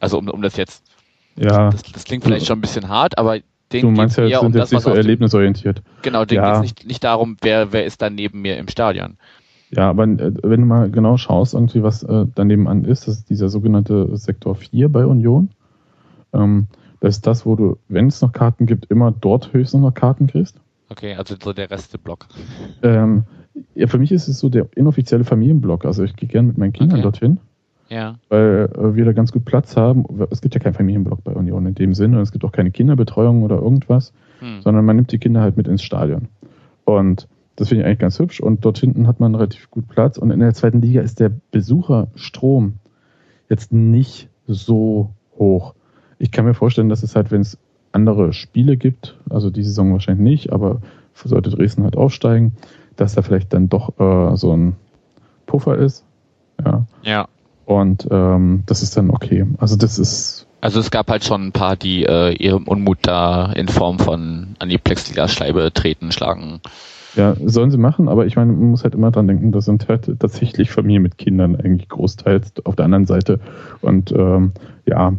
Also 0.00 0.18
um, 0.18 0.28
um 0.28 0.42
das 0.42 0.56
jetzt. 0.56 0.84
Ja, 1.36 1.70
Das, 1.70 1.82
das 1.82 2.04
klingt 2.04 2.24
vielleicht 2.24 2.46
schon 2.46 2.58
ein 2.58 2.60
bisschen 2.60 2.88
hart, 2.88 3.18
aber 3.18 3.38
denen 3.72 3.94
du 3.94 4.00
meinst 4.00 4.18
ja, 4.18 4.24
es 4.24 4.30
sind 4.32 4.40
um 4.40 4.52
jetzt 4.52 4.60
das, 4.64 4.72
nicht 4.72 4.82
so 4.82 4.90
erlebnisorientiert. 4.90 5.82
Genau, 6.02 6.24
denen 6.24 6.44
Ja. 6.44 6.50
geht's 6.50 6.62
nicht, 6.62 6.86
nicht 6.86 7.04
darum, 7.04 7.36
wer, 7.40 7.72
wer 7.72 7.84
ist 7.84 8.02
da 8.02 8.10
neben 8.10 8.42
mir 8.42 8.58
im 8.58 8.68
Stadion. 8.68 9.16
Ja, 9.70 9.88
aber 9.88 10.04
äh, 10.04 10.32
wenn 10.42 10.60
du 10.60 10.66
mal 10.66 10.90
genau 10.90 11.16
schaust, 11.16 11.54
irgendwie, 11.54 11.82
was 11.82 12.02
äh, 12.02 12.26
daneben 12.34 12.68
an 12.68 12.84
ist, 12.84 13.08
das 13.08 13.18
ist 13.18 13.30
dieser 13.30 13.48
sogenannte 13.48 14.14
Sektor 14.16 14.54
4 14.54 14.90
bei 14.90 15.06
Union. 15.06 15.48
Ähm, 16.34 16.66
das 17.00 17.16
ist 17.16 17.26
das, 17.26 17.46
wo 17.46 17.56
du, 17.56 17.78
wenn 17.88 18.06
es 18.08 18.20
noch 18.20 18.32
Karten 18.32 18.66
gibt, 18.66 18.86
immer 18.90 19.10
dort 19.10 19.52
höchstens 19.52 19.80
noch 19.80 19.94
Karten 19.94 20.26
kriegst. 20.26 20.56
Okay, 20.90 21.14
also 21.14 21.34
so 21.42 21.54
der 21.54 21.70
Resteblock. 21.70 22.26
Ähm, 22.82 23.24
ja, 23.74 23.86
für 23.86 23.98
mich 23.98 24.12
ist 24.12 24.28
es 24.28 24.38
so 24.38 24.50
der 24.50 24.68
inoffizielle 24.76 25.24
Familienblock. 25.24 25.86
Also 25.86 26.04
ich 26.04 26.14
gehe 26.16 26.28
gerne 26.28 26.48
mit 26.48 26.58
meinen 26.58 26.72
Kindern 26.72 26.98
Okay. 26.98 27.02
dorthin, 27.04 27.40
Ja. 27.92 28.16
weil 28.30 28.70
äh, 28.74 28.94
wir 28.94 29.04
da 29.04 29.12
ganz 29.12 29.32
gut 29.32 29.44
Platz 29.44 29.76
haben. 29.76 30.04
Es 30.30 30.40
gibt 30.40 30.54
ja 30.54 30.60
keinen 30.60 30.74
Familienblock 30.74 31.22
bei 31.24 31.32
Union 31.32 31.66
in 31.66 31.74
dem 31.74 31.92
Sinne. 31.94 32.20
Es 32.20 32.32
gibt 32.32 32.44
auch 32.44 32.52
keine 32.52 32.70
Kinderbetreuung 32.70 33.42
oder 33.42 33.56
irgendwas, 33.56 34.12
Hm. 34.40 34.62
sondern 34.62 34.84
man 34.84 34.96
nimmt 34.96 35.12
die 35.12 35.18
Kinder 35.18 35.40
halt 35.42 35.56
mit 35.56 35.68
ins 35.68 35.82
Stadion. 35.82 36.28
Und 36.84 37.28
das 37.56 37.68
finde 37.68 37.82
ich 37.82 37.86
eigentlich 37.86 37.98
ganz 37.98 38.18
hübsch. 38.18 38.40
Und 38.40 38.64
dort 38.64 38.78
hinten 38.78 39.06
hat 39.06 39.20
man 39.20 39.34
relativ 39.34 39.70
gut 39.70 39.88
Platz. 39.88 40.16
Und 40.16 40.30
in 40.30 40.40
der 40.40 40.54
zweiten 40.54 40.80
Liga 40.80 41.02
ist 41.02 41.20
der 41.20 41.30
Besucherstrom 41.50 42.74
jetzt 43.50 43.72
nicht 43.72 44.28
so 44.46 45.10
hoch. 45.38 45.74
Ich 46.18 46.30
kann 46.32 46.44
mir 46.44 46.54
vorstellen, 46.54 46.88
dass 46.88 47.02
es 47.02 47.14
halt, 47.14 47.30
wenn 47.30 47.42
es 47.42 47.58
andere 47.92 48.32
Spiele 48.32 48.76
gibt, 48.78 49.18
also 49.28 49.50
die 49.50 49.62
Saison 49.62 49.92
wahrscheinlich 49.92 50.24
nicht, 50.24 50.52
aber 50.52 50.80
sollte 51.14 51.50
Dresden 51.50 51.84
halt 51.84 51.96
aufsteigen, 51.96 52.54
dass 52.96 53.14
da 53.14 53.22
vielleicht 53.22 53.52
dann 53.52 53.68
doch 53.68 53.98
äh, 54.00 54.36
so 54.36 54.56
ein 54.56 54.76
Puffer 55.46 55.76
ist. 55.76 56.04
Ja. 56.64 56.86
Ja. 57.02 57.28
Und 57.64 58.06
ähm, 58.10 58.62
das 58.66 58.82
ist 58.82 58.96
dann 58.96 59.10
okay. 59.10 59.46
Also 59.58 59.76
das 59.76 59.98
ist 59.98 60.46
Also 60.60 60.80
es 60.80 60.90
gab 60.90 61.10
halt 61.10 61.24
schon 61.24 61.46
ein 61.46 61.52
paar, 61.52 61.76
die 61.76 62.04
äh, 62.04 62.32
ihrem 62.34 62.68
Unmut 62.68 62.98
da 63.02 63.52
in 63.52 63.68
Form 63.68 63.98
von 63.98 64.56
an 64.58 64.68
die 64.68 64.78
Plexiglasscheibe 64.78 65.72
treten, 65.72 66.12
schlagen. 66.12 66.60
Ja, 67.14 67.36
sollen 67.44 67.70
sie 67.70 67.78
machen, 67.78 68.08
aber 68.08 68.24
ich 68.26 68.36
meine, 68.36 68.52
man 68.52 68.70
muss 68.70 68.84
halt 68.84 68.94
immer 68.94 69.10
dran 69.10 69.26
denken, 69.26 69.52
das 69.52 69.66
sind 69.66 69.86
halt 69.88 70.18
tatsächlich 70.18 70.70
Familien 70.70 71.02
mit 71.02 71.18
Kindern 71.18 71.56
eigentlich 71.56 71.88
großteils 71.90 72.52
auf 72.64 72.74
der 72.74 72.86
anderen 72.86 73.04
Seite. 73.06 73.38
Und 73.82 74.12
ähm, 74.12 74.52
ja, 74.86 75.12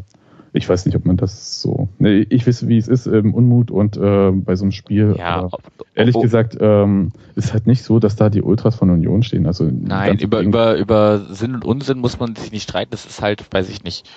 ich 0.53 0.69
weiß 0.69 0.85
nicht, 0.85 0.95
ob 0.95 1.05
man 1.05 1.17
das 1.17 1.61
so. 1.61 1.89
Nee, 1.97 2.27
ich 2.29 2.45
weiß, 2.45 2.67
wie 2.67 2.77
es 2.77 2.87
ist 2.87 3.07
im 3.07 3.33
Unmut 3.33 3.71
und 3.71 3.97
äh, 3.97 4.31
bei 4.31 4.55
so 4.55 4.65
einem 4.65 4.71
Spiel. 4.71 5.15
Ja, 5.17 5.37
aber 5.37 5.53
ob- 5.53 5.63
ehrlich 5.95 6.15
oh, 6.15 6.21
gesagt, 6.21 6.55
ähm, 6.59 7.11
ist 7.35 7.53
halt 7.53 7.65
nicht 7.65 7.83
so, 7.83 7.97
dass 7.97 8.15
da 8.15 8.29
die 8.29 8.43
Ultras 8.43 8.75
von 8.75 8.91
Union 8.91 9.23
stehen. 9.23 9.47
Also 9.47 9.67
Nein, 9.69 10.19
über, 10.19 10.41
über, 10.41 10.75
über 10.77 11.19
Sinn 11.31 11.55
und 11.55 11.65
Unsinn 11.65 11.97
muss 11.97 12.19
man 12.19 12.35
sich 12.35 12.51
nicht 12.51 12.63
streiten. 12.69 12.91
Das 12.91 13.05
ist 13.05 13.21
halt, 13.21 13.43
weiß 13.51 13.67
ich 13.69 13.83
nicht. 13.83 14.07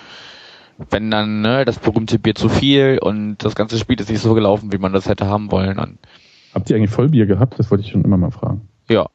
Wenn 0.91 1.09
dann 1.09 1.41
ne, 1.41 1.65
das 1.65 1.79
berühmte 1.79 2.19
Bier 2.19 2.35
zu 2.35 2.49
viel 2.49 2.99
und 3.01 3.37
das 3.43 3.55
ganze 3.55 3.79
Spiel 3.79 3.99
ist 3.99 4.11
nicht 4.11 4.21
so 4.21 4.35
gelaufen, 4.35 4.71
wie 4.71 4.77
man 4.77 4.93
das 4.93 5.09
hätte 5.09 5.25
haben 5.25 5.51
wollen, 5.51 5.77
dann 5.77 5.97
Habt 6.53 6.69
ihr 6.69 6.75
eigentlich 6.75 6.91
Vollbier 6.91 7.25
gehabt? 7.25 7.57
Das 7.57 7.71
wollte 7.71 7.83
ich 7.83 7.91
schon 7.91 8.03
immer 8.03 8.17
mal 8.17 8.31
fragen. 8.31 8.67
ja. 8.89 9.07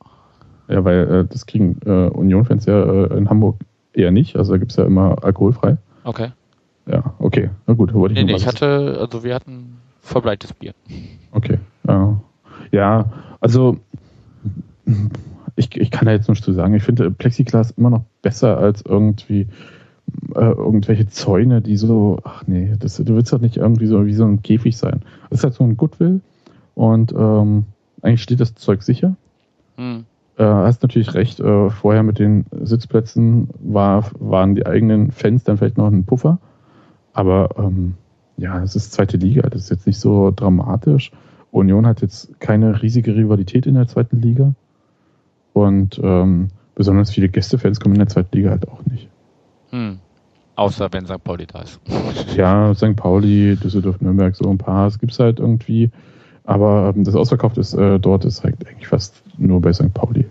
Ja, 0.69 0.85
weil 0.85 1.11
äh, 1.11 1.25
das 1.29 1.47
kriegen 1.47 1.81
äh, 1.85 2.09
Union-Fans 2.09 2.67
ja 2.67 2.83
äh, 2.83 3.19
in 3.19 3.29
Hamburg 3.29 3.57
eher 3.93 4.11
nicht. 4.13 4.37
Also 4.37 4.53
da 4.53 4.59
gibt's 4.59 4.77
ja 4.77 4.85
immer 4.85 5.23
alkoholfrei. 5.23 5.77
Okay. 6.05 6.31
Ja, 6.87 7.15
okay. 7.19 7.51
Na 7.67 7.75
gut, 7.75 7.95
wollte 7.95 8.15
ich 8.15 8.21
Nee, 8.21 8.33
nee, 8.33 8.37
ich 8.37 8.47
hatte, 8.47 8.99
also 9.01 9.25
wir 9.25 9.35
hatten 9.35 9.79
vollbleites 10.01 10.53
Bier. 10.55 10.75
Okay. 11.31 11.59
Ja, 11.87 12.21
ja 12.71 13.13
also 13.41 13.79
ich, 15.57 15.77
ich 15.77 15.91
kann 15.91 16.07
da 16.07 16.13
jetzt 16.13 16.29
nichts 16.29 16.45
zu 16.45 16.53
sagen. 16.53 16.75
Ich 16.75 16.83
finde 16.83 17.11
Plexiglas 17.11 17.73
immer 17.73 17.91
noch 17.91 18.05
besser 18.23 18.59
als 18.59 18.83
irgendwie 18.83 19.47
äh, 20.35 20.41
irgendwelche 20.41 21.07
Zäune, 21.09 21.63
die 21.63 21.77
so, 21.77 22.19
ach 22.25 22.45
nee, 22.47 22.75
das, 22.79 22.97
du 22.97 23.15
willst 23.15 23.33
doch 23.33 23.41
nicht 23.41 23.57
irgendwie 23.57 23.87
so 23.87 24.07
wie 24.07 24.15
so 24.15 24.25
ein 24.25 24.43
Käfig 24.43 24.77
sein. 24.77 25.03
Das 25.31 25.41
ist 25.41 25.45
halt 25.45 25.55
so 25.55 25.65
ein 25.65 25.77
Goodwill 25.77 26.21
und 26.75 27.13
ähm, 27.13 27.65
eigentlich 28.03 28.23
steht 28.23 28.41
das 28.41 28.55
Zeug 28.55 28.83
sicher. 28.83 29.17
Hm. 29.77 30.05
Äh, 30.37 30.45
hast 30.45 30.83
natürlich 30.83 31.15
recht, 31.15 31.41
äh, 31.41 31.71
vorher 31.71 32.03
mit 32.03 32.19
den 32.19 32.47
Sitzplätzen 32.63 33.49
war, 33.61 34.11
waren 34.19 34.55
die 34.55 34.67
eigenen 34.67 35.11
Fans 35.11 35.45
dann 35.45 35.59
vielleicht 35.59 35.79
noch 35.79 35.87
ein 35.87 36.05
Puffer. 36.05 36.39
Aber 37.13 37.51
ähm, 37.59 37.95
ja, 38.37 38.63
es 38.63 38.77
ist 38.77 38.93
zweite 38.93 39.17
Liga, 39.17 39.49
das 39.49 39.63
ist 39.63 39.71
jetzt 39.71 39.87
nicht 39.87 39.99
so 39.99 40.33
dramatisch. 40.35 41.13
Union 41.51 41.87
hat 41.87 42.01
jetzt 42.01 42.41
keine 42.41 42.83
riesige 42.83 43.15
Rivalität 43.15 43.67
in 43.67 43.75
der 43.75 43.87
zweiten 43.87 44.21
Liga. 44.21 44.55
Und 45.53 46.01
ähm, 46.03 46.49
besonders 46.75 47.11
viele 47.11 47.29
Gästefans 47.29 47.79
kommen 47.79 47.95
in 47.95 48.01
der 48.01 48.09
zweiten 48.09 48.35
Liga 48.37 48.51
halt 48.51 48.69
auch 48.69 48.85
nicht. 48.87 49.09
Hm. 49.71 49.99
Außer 50.57 50.89
wenn 50.93 51.07
St. 51.07 51.23
Pauli 51.23 51.47
da 51.47 51.61
ist. 51.63 51.81
Ja, 52.37 52.75
St. 52.75 52.97
Pauli, 52.97 53.57
Düsseldorf, 53.57 54.01
Nürnberg, 54.01 54.35
so 54.35 54.49
ein 54.49 54.59
paar, 54.59 54.87
es 54.87 54.99
gibt's 54.99 55.19
halt 55.19 55.39
irgendwie. 55.39 55.91
Aber 56.45 56.93
ähm, 56.95 57.05
das 57.05 57.15
Ausverkauft 57.15 57.59
ist 57.59 57.75
äh, 57.75 57.99
dort 58.01 58.25
ist 58.25 58.43
halt 58.43 58.67
eigentlich 58.67 58.89
fast 58.89 59.23
nur 59.39 59.61
bei 59.61 59.73
St. 59.73 59.93
Pauli. 59.93 60.27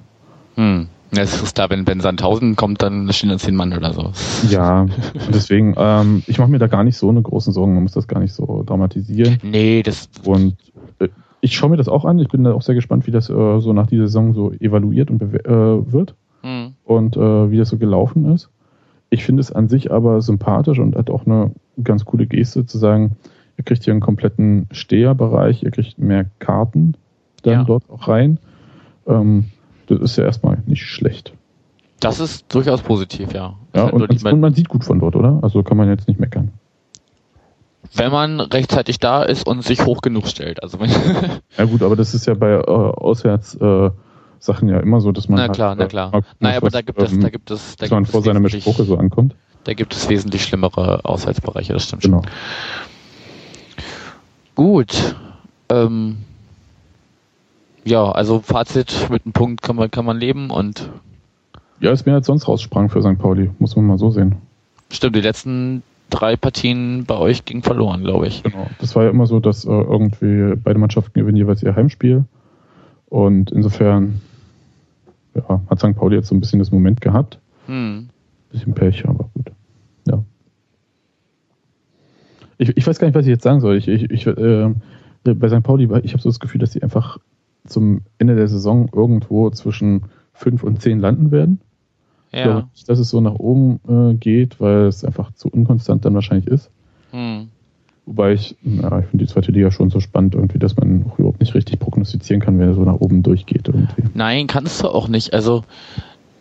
Hm. 0.56 0.88
Ja, 1.14 1.24
es 1.24 1.42
ist 1.42 1.56
klar, 1.56 1.70
wenn, 1.70 1.86
wenn 1.88 2.00
Sandhausen 2.00 2.56
kommt, 2.56 2.82
dann 2.82 3.12
stehen 3.12 3.30
da 3.30 3.38
zehn 3.38 3.56
Mann 3.56 3.74
oder 3.74 3.94
so. 3.94 4.12
Ja, 4.50 4.86
deswegen, 5.34 5.76
ähm, 5.78 6.24
ich 6.26 6.38
mache 6.40 6.50
mir 6.50 6.60
da 6.60 6.68
gar 6.68 6.84
nicht 6.86 6.98
so 6.98 7.10
eine 7.10 7.22
großen 7.22 7.52
Sorgen, 7.52 7.74
man 7.74 7.84
muss 7.84 7.92
das 7.92 8.08
gar 8.08 8.20
nicht 8.20 8.34
so 8.34 8.64
dramatisieren. 8.66 9.38
Nee, 9.44 9.84
das, 9.84 10.10
Und 10.24 10.56
äh, 11.00 11.10
ich 11.42 11.56
schaue 11.56 11.70
mir 11.72 11.78
das 11.78 11.90
auch 11.90 12.06
an, 12.06 12.18
ich 12.20 12.30
bin 12.30 12.46
da 12.46 12.54
auch 12.54 12.62
sehr 12.62 12.76
gespannt, 12.76 13.08
wie 13.08 13.12
das 13.12 13.30
äh, 13.30 13.60
so 13.60 13.74
nach 13.74 13.88
dieser 13.88 14.04
Saison 14.08 14.34
so 14.34 14.54
evaluiert 14.54 15.12
und 15.12 15.22
äh, 15.22 15.92
wird 15.92 16.16
hm. 16.44 16.76
und 16.86 17.18
äh, 17.18 17.52
wie 17.52 17.58
das 17.58 17.70
so 17.70 17.78
gelaufen 17.78 18.32
ist. 18.34 18.50
Ich 19.10 19.26
finde 19.26 19.42
es 19.42 19.52
an 19.52 19.68
sich 19.68 19.92
aber 19.92 20.22
sympathisch 20.22 20.80
und 20.80 20.96
hat 20.96 21.10
auch 21.10 21.26
eine 21.26 21.52
ganz 21.84 22.06
coole 22.06 22.26
Geste 22.26 22.66
zu 22.66 22.78
sagen, 22.78 23.18
ihr 23.58 23.66
kriegt 23.66 23.84
hier 23.84 23.92
einen 23.92 24.00
kompletten 24.02 24.68
Steherbereich, 24.72 25.64
ihr 25.64 25.72
kriegt 25.72 26.00
mehr 26.00 26.28
Karten 26.40 26.96
dann 27.44 27.54
Ja. 27.54 27.64
dort 27.66 27.84
auch 27.90 28.08
rein. 28.08 28.38
Ähm, 29.08 29.46
das 30.00 30.12
ist 30.12 30.18
ja 30.18 30.24
erstmal 30.26 30.58
nicht 30.66 30.84
schlecht. 30.86 31.34
das 32.00 32.20
ist 32.20 32.46
durchaus 32.54 32.82
positiv, 32.82 33.34
ja. 33.34 33.56
Ja, 33.76 33.84
halt 33.84 33.94
und, 33.94 34.12
die- 34.12 34.26
und 34.28 34.40
man 34.40 34.54
sieht 34.54 34.70
gut 34.70 34.84
von 34.84 35.00
dort, 35.00 35.16
oder? 35.16 35.40
Also 35.42 35.64
kann 35.64 35.78
man 35.78 35.88
jetzt 35.90 36.08
nicht 36.08 36.20
meckern. 36.20 36.52
wenn 37.94 38.12
man 38.12 38.40
rechtzeitig 38.40 39.00
da 39.00 39.24
ist 39.24 39.46
und 39.48 39.64
sich 39.64 39.86
hoch 39.86 40.02
genug 40.02 40.28
stellt. 40.28 40.62
Also 40.64 40.78
Ja 41.58 41.66
gut, 41.66 41.82
aber 41.84 41.96
das 41.96 42.14
ist 42.14 42.26
ja 42.28 42.34
bei 42.34 42.52
äh, 42.54 42.64
Auswärts 42.66 43.56
äh, 43.56 43.90
Sachen 44.40 44.70
ja 44.70 44.80
immer 44.80 45.02
so, 45.02 45.12
dass 45.12 45.30
man 45.30 45.38
na 45.38 45.42
halt, 45.44 45.54
klar, 45.54 45.76
na 45.76 45.84
äh, 45.86 45.88
klar. 45.88 46.12
Nein, 46.12 46.24
muss, 46.40 46.58
aber 46.58 46.66
was, 46.68 46.74
da 46.74 46.82
gibt 46.82 47.02
es, 47.02 47.12
ähm, 47.12 47.22
da 47.22 47.30
gibt 47.30 47.52
es, 47.52 47.76
da 47.76 47.84
dass 47.86 47.92
man 47.92 48.04
gibt 48.04 48.12
vor 48.12 48.20
es 48.22 48.26
seiner 48.26 48.40
wesentlich- 48.40 48.66
Mischproche 48.66 48.86
so 48.86 48.98
ankommt. 48.98 49.36
Da 49.66 49.74
gibt 49.76 49.94
es 49.94 50.10
wesentlich 50.10 50.44
schlimmere 50.44 51.06
Auswärtsbereiche, 51.06 51.74
das 51.74 51.84
stimmt 51.84 52.02
Genau. 52.02 52.24
schon. 52.24 52.32
Gut. 54.56 55.16
Ähm, 55.70 56.18
ja, 57.84 58.12
also 58.12 58.40
Fazit 58.40 59.10
mit 59.10 59.26
einem 59.26 59.34
Punkt 59.34 59.62
kann 59.62 59.76
man, 59.76 59.90
kann 59.90 60.06
man 60.06 60.18
leben 60.18 60.50
und 60.50 60.90
Ja, 61.80 61.92
ist 61.92 62.06
mehr 62.06 62.16
als 62.16 62.28
sonst 62.28 62.48
raussprang 62.48 62.90
für 62.90 63.02
St. 63.02 63.18
Pauli, 63.18 63.50
muss 63.60 63.76
man 63.76 63.86
mal 63.86 63.98
so 63.98 64.12
sehen. 64.12 64.36
stimmt, 64.92 65.16
die 65.16 65.22
letzten 65.22 65.84
drei 66.10 66.36
Partien 66.36 67.06
bei 67.06 67.16
euch 67.16 67.46
gingen 67.46 67.64
verloren, 67.64 68.04
glaube 68.04 68.28
ich. 68.28 68.44
Genau. 68.44 68.68
Das 68.80 68.96
war 68.96 69.06
ja 69.06 69.10
immer 69.10 69.26
so, 69.26 69.40
dass 69.40 69.66
äh, 69.66 69.70
irgendwie 69.70 70.56
beide 70.62 70.78
Mannschaften 70.78 71.18
gewinnen 71.20 71.38
jeweils 71.38 71.64
ihr 71.64 71.76
Heimspiel. 71.76 72.26
Und 73.08 73.52
insofern 73.52 74.22
ja, 75.34 75.62
hat 75.70 75.80
St. 75.80 75.96
Pauli 75.96 76.18
jetzt 76.18 76.28
so 76.28 76.36
ein 76.36 76.40
bisschen 76.42 76.60
das 76.60 76.72
Moment 76.72 77.02
gehabt. 77.02 77.40
Hm. 77.68 78.10
Bisschen 78.52 78.74
Pech, 78.74 79.08
aber 79.08 79.30
gut. 79.34 79.52
Ja. 80.08 80.24
Ich, 82.58 82.76
ich 82.76 82.86
weiß 82.86 83.00
gar 83.00 83.08
nicht, 83.08 83.16
was 83.16 83.26
ich 83.26 83.32
jetzt 83.32 83.44
sagen 83.44 83.62
soll. 83.62 83.78
Ich, 83.78 83.88
ich, 83.88 84.10
ich, 84.12 84.28
äh, 84.28 84.74
bei 85.24 85.50
St. 85.50 85.64
Pauli, 85.64 85.86
ich 86.04 86.14
habe 86.14 86.22
so 86.22 86.30
das 86.30 86.40
Gefühl, 86.40 86.60
dass 86.60 86.74
sie 86.74 86.84
einfach 86.84 87.18
zum 87.66 88.02
Ende 88.18 88.36
der 88.36 88.48
Saison 88.48 88.90
irgendwo 88.94 89.50
zwischen 89.50 90.04
fünf 90.34 90.64
und 90.64 90.82
zehn 90.82 91.00
landen 91.00 91.32
werden. 91.32 91.62
Ja. 92.32 92.38
Ich 92.38 92.44
glaube 92.44 92.68
nicht, 92.74 92.90
dass 92.90 93.00
es 93.00 93.10
so 93.10 93.22
nach 93.22 93.36
oben 93.36 93.80
äh, 93.88 94.16
geht, 94.16 94.60
weil 94.60 94.88
es 94.88 95.04
einfach 95.04 95.34
zu 95.34 95.50
unkonstant 95.50 96.06
dann 96.06 96.14
wahrscheinlich 96.14 96.48
ist. 96.48 96.70
Hm. 97.12 97.50
Wobei 98.06 98.34
ich, 98.34 98.56
ja, 98.64 99.00
ich 99.00 99.06
finde 99.06 99.26
die 99.26 99.32
zweite 99.32 99.52
Liga 99.52 99.70
schon 99.70 99.90
so 99.90 100.00
spannend 100.00 100.34
irgendwie, 100.34 100.58
dass 100.58 100.76
man 100.76 101.06
überhaupt 101.18 101.40
nicht 101.40 101.54
richtig 101.54 101.80
prognostizieren 101.80 102.42
kann, 102.42 102.58
wer 102.58 102.74
so 102.74 102.84
nach 102.84 103.00
oben 103.00 103.22
durchgeht 103.22 103.68
irgendwie. 103.68 104.04
Nein, 104.14 104.48
kannst 104.48 104.82
du 104.82 104.88
auch 104.88 105.08
nicht. 105.08 105.34
Also 105.34 105.64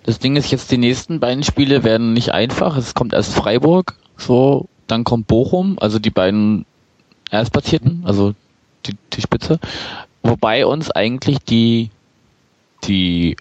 das 0.04 0.18
Ding 0.18 0.36
ist 0.36 0.50
jetzt, 0.50 0.70
die 0.72 0.78
nächsten 0.78 1.20
beiden 1.20 1.42
Spiele 1.42 1.84
werden 1.84 2.14
nicht 2.14 2.32
einfach. 2.32 2.76
Es 2.76 2.94
kommt 2.94 3.12
erst 3.12 3.34
Freiburg, 3.34 3.96
so 4.16 4.68
dann 4.86 5.04
kommt 5.04 5.26
Bochum, 5.26 5.76
also 5.78 5.98
die 5.98 6.10
beiden 6.10 6.64
Erstplatzierten, 7.30 8.02
also 8.04 8.34
die, 8.86 8.96
die 9.12 9.20
Spitze. 9.20 9.60
Wobei 10.22 10.66
uns 10.66 10.90
eigentlich 10.90 11.38
die, 11.38 11.90
die 12.84 13.36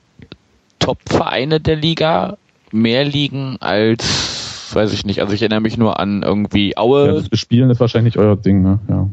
Top-Vereine 0.80 1.60
der 1.60 1.76
Liga 1.76 2.38
mehr 2.72 3.04
liegen 3.04 3.58
als, 3.60 4.72
weiß 4.74 4.94
ich 4.94 5.06
nicht, 5.06 5.22
also 5.22 5.34
ich 5.34 5.42
erinnere 5.42 5.62
mich 5.62 5.78
nur 5.78 6.00
an 6.00 6.24
irgendwie 6.24 6.78
Aue. 6.78 7.08
Ja, 7.08 7.14
das 7.14 7.30
Bespielen 7.30 7.70
ist 7.70 7.80
wahrscheinlich 7.80 8.18
euer 8.18 8.36
Ding, 8.36 8.62
ne? 8.62 8.80
Ja. 8.88 9.10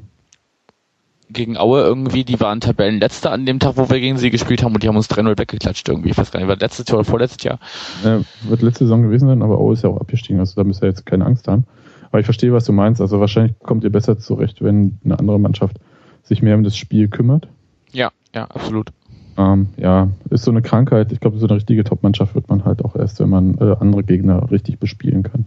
Gegen 1.28 1.56
Aue 1.56 1.80
irgendwie, 1.80 2.22
die 2.22 2.38
waren 2.38 2.60
Tabellenletzter 2.60 3.32
an 3.32 3.46
dem 3.46 3.58
Tag, 3.58 3.76
wo 3.76 3.90
wir 3.90 3.98
gegen 3.98 4.16
sie 4.16 4.30
gespielt 4.30 4.62
haben 4.62 4.74
und 4.74 4.82
die 4.84 4.88
haben 4.88 4.96
uns 4.96 5.10
3-0 5.10 5.36
weggeklatscht 5.36 5.88
irgendwie. 5.88 6.10
Ich 6.10 6.18
weiß 6.18 6.30
gar 6.30 6.38
nicht, 6.38 6.48
war 6.48 6.56
letztes 6.56 6.86
Jahr 6.86 6.98
oder 6.98 7.04
vorletztes 7.04 7.42
Jahr? 7.42 7.58
Ja, 8.04 8.20
wird 8.42 8.62
letzte 8.62 8.84
Saison 8.84 9.02
gewesen 9.02 9.26
sein, 9.26 9.42
aber 9.42 9.58
Aue 9.58 9.72
ist 9.72 9.82
ja 9.82 9.90
auch 9.90 10.00
abgestiegen, 10.00 10.38
also 10.38 10.54
da 10.54 10.62
müsst 10.62 10.82
ihr 10.84 10.88
jetzt 10.88 11.04
keine 11.04 11.26
Angst 11.26 11.48
haben. 11.48 11.64
Aber 12.10 12.20
ich 12.20 12.26
verstehe, 12.26 12.52
was 12.52 12.64
du 12.64 12.72
meinst. 12.72 13.00
Also 13.00 13.18
wahrscheinlich 13.18 13.58
kommt 13.58 13.82
ihr 13.82 13.90
besser 13.90 14.18
zurecht, 14.18 14.62
wenn 14.62 14.98
eine 15.04 15.18
andere 15.18 15.40
Mannschaft 15.40 15.78
sich 16.22 16.42
mehr 16.42 16.54
um 16.54 16.62
das 16.62 16.76
Spiel 16.76 17.08
kümmert. 17.08 17.48
Ja, 17.92 18.10
ja, 18.34 18.44
absolut. 18.44 18.90
Ähm, 19.38 19.68
ja, 19.76 20.08
ist 20.30 20.44
so 20.44 20.50
eine 20.50 20.62
Krankheit. 20.62 21.12
Ich 21.12 21.20
glaube, 21.20 21.38
so 21.38 21.46
eine 21.46 21.56
richtige 21.56 21.84
Top-Mannschaft 21.84 22.34
wird 22.34 22.48
man 22.48 22.64
halt 22.64 22.84
auch 22.84 22.96
erst, 22.96 23.20
wenn 23.20 23.28
man 23.28 23.58
äh, 23.58 23.76
andere 23.78 24.02
Gegner 24.02 24.50
richtig 24.50 24.78
bespielen 24.78 25.22
kann. 25.22 25.44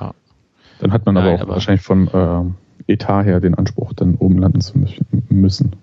Ja. 0.00 0.14
Dann 0.80 0.92
hat 0.92 1.04
man 1.04 1.14
Nein, 1.14 1.24
aber 1.24 1.34
auch 1.34 1.40
aber 1.42 1.52
wahrscheinlich 1.54 1.82
vom 1.82 2.08
äh, 2.08 2.92
Etat 2.92 3.24
her 3.24 3.40
den 3.40 3.54
Anspruch, 3.54 3.92
dann 3.92 4.14
oben 4.14 4.38
landen 4.38 4.62
zu 4.62 4.78
müssen. 5.28 5.76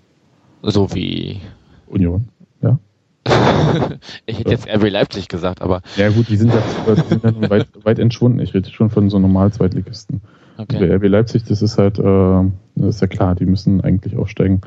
So 0.62 0.92
wie 0.94 1.40
Union, 1.86 2.28
ja. 2.60 2.78
ich 4.26 4.40
hätte 4.40 4.50
jetzt 4.50 4.68
RB 4.68 4.90
Leipzig 4.90 5.28
gesagt, 5.28 5.62
aber. 5.62 5.82
Ja, 5.96 6.10
gut, 6.10 6.28
die 6.28 6.36
sind 6.36 6.52
ja, 6.52 6.60
die 6.94 7.08
sind 7.08 7.24
ja 7.24 7.50
weit, 7.50 7.68
weit 7.84 7.98
entschwunden. 8.00 8.40
Ich 8.40 8.54
rede 8.54 8.68
schon 8.70 8.90
von 8.90 9.10
so 9.10 9.18
Normal-Zweitligisten. 9.18 10.22
Okay. 10.58 10.78
Bei 10.78 10.96
RB 10.96 11.04
Leipzig, 11.08 11.44
das 11.44 11.62
ist 11.62 11.78
halt, 11.78 11.98
äh, 11.98 12.50
das 12.76 12.96
ist 12.96 13.00
ja 13.00 13.06
klar, 13.06 13.34
die 13.34 13.46
müssen 13.46 13.80
eigentlich 13.82 14.16
aufsteigen 14.16 14.62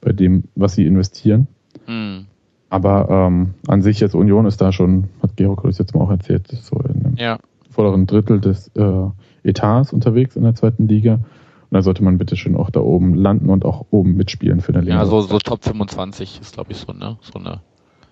bei 0.00 0.12
dem, 0.12 0.44
was 0.54 0.74
sie 0.74 0.86
investieren. 0.86 1.48
Mhm. 1.86 2.26
Aber 2.70 3.08
ähm, 3.10 3.54
an 3.66 3.82
sich 3.82 4.00
jetzt 4.00 4.14
Union 4.14 4.46
ist 4.46 4.60
da 4.60 4.72
schon, 4.72 5.08
hat 5.22 5.36
Georg 5.36 5.64
jetzt 5.64 5.94
mal 5.94 6.02
auch 6.02 6.10
erzählt, 6.10 6.48
so 6.48 6.76
in 6.80 7.04
einem 7.04 7.16
ja. 7.16 7.38
vorderen 7.70 8.06
Drittel 8.06 8.40
des 8.40 8.68
äh, 8.76 9.06
Etats 9.42 9.92
unterwegs 9.92 10.36
in 10.36 10.42
der 10.42 10.54
zweiten 10.54 10.86
Liga. 10.86 11.14
Und 11.14 11.74
da 11.74 11.82
sollte 11.82 12.02
man 12.02 12.18
bitte 12.18 12.36
schön 12.36 12.56
auch 12.56 12.70
da 12.70 12.80
oben 12.80 13.14
landen 13.14 13.50
und 13.50 13.64
auch 13.64 13.86
oben 13.90 14.16
mitspielen 14.16 14.60
für 14.60 14.72
eine 14.72 14.82
Liga. 14.82 14.96
Ja, 14.96 15.06
so, 15.06 15.20
so 15.20 15.38
Top 15.38 15.64
25 15.64 16.40
ist, 16.40 16.54
glaube 16.54 16.72
ich, 16.72 16.78
so, 16.78 16.92
ne? 16.92 17.16
so 17.20 17.38
eine. 17.38 17.60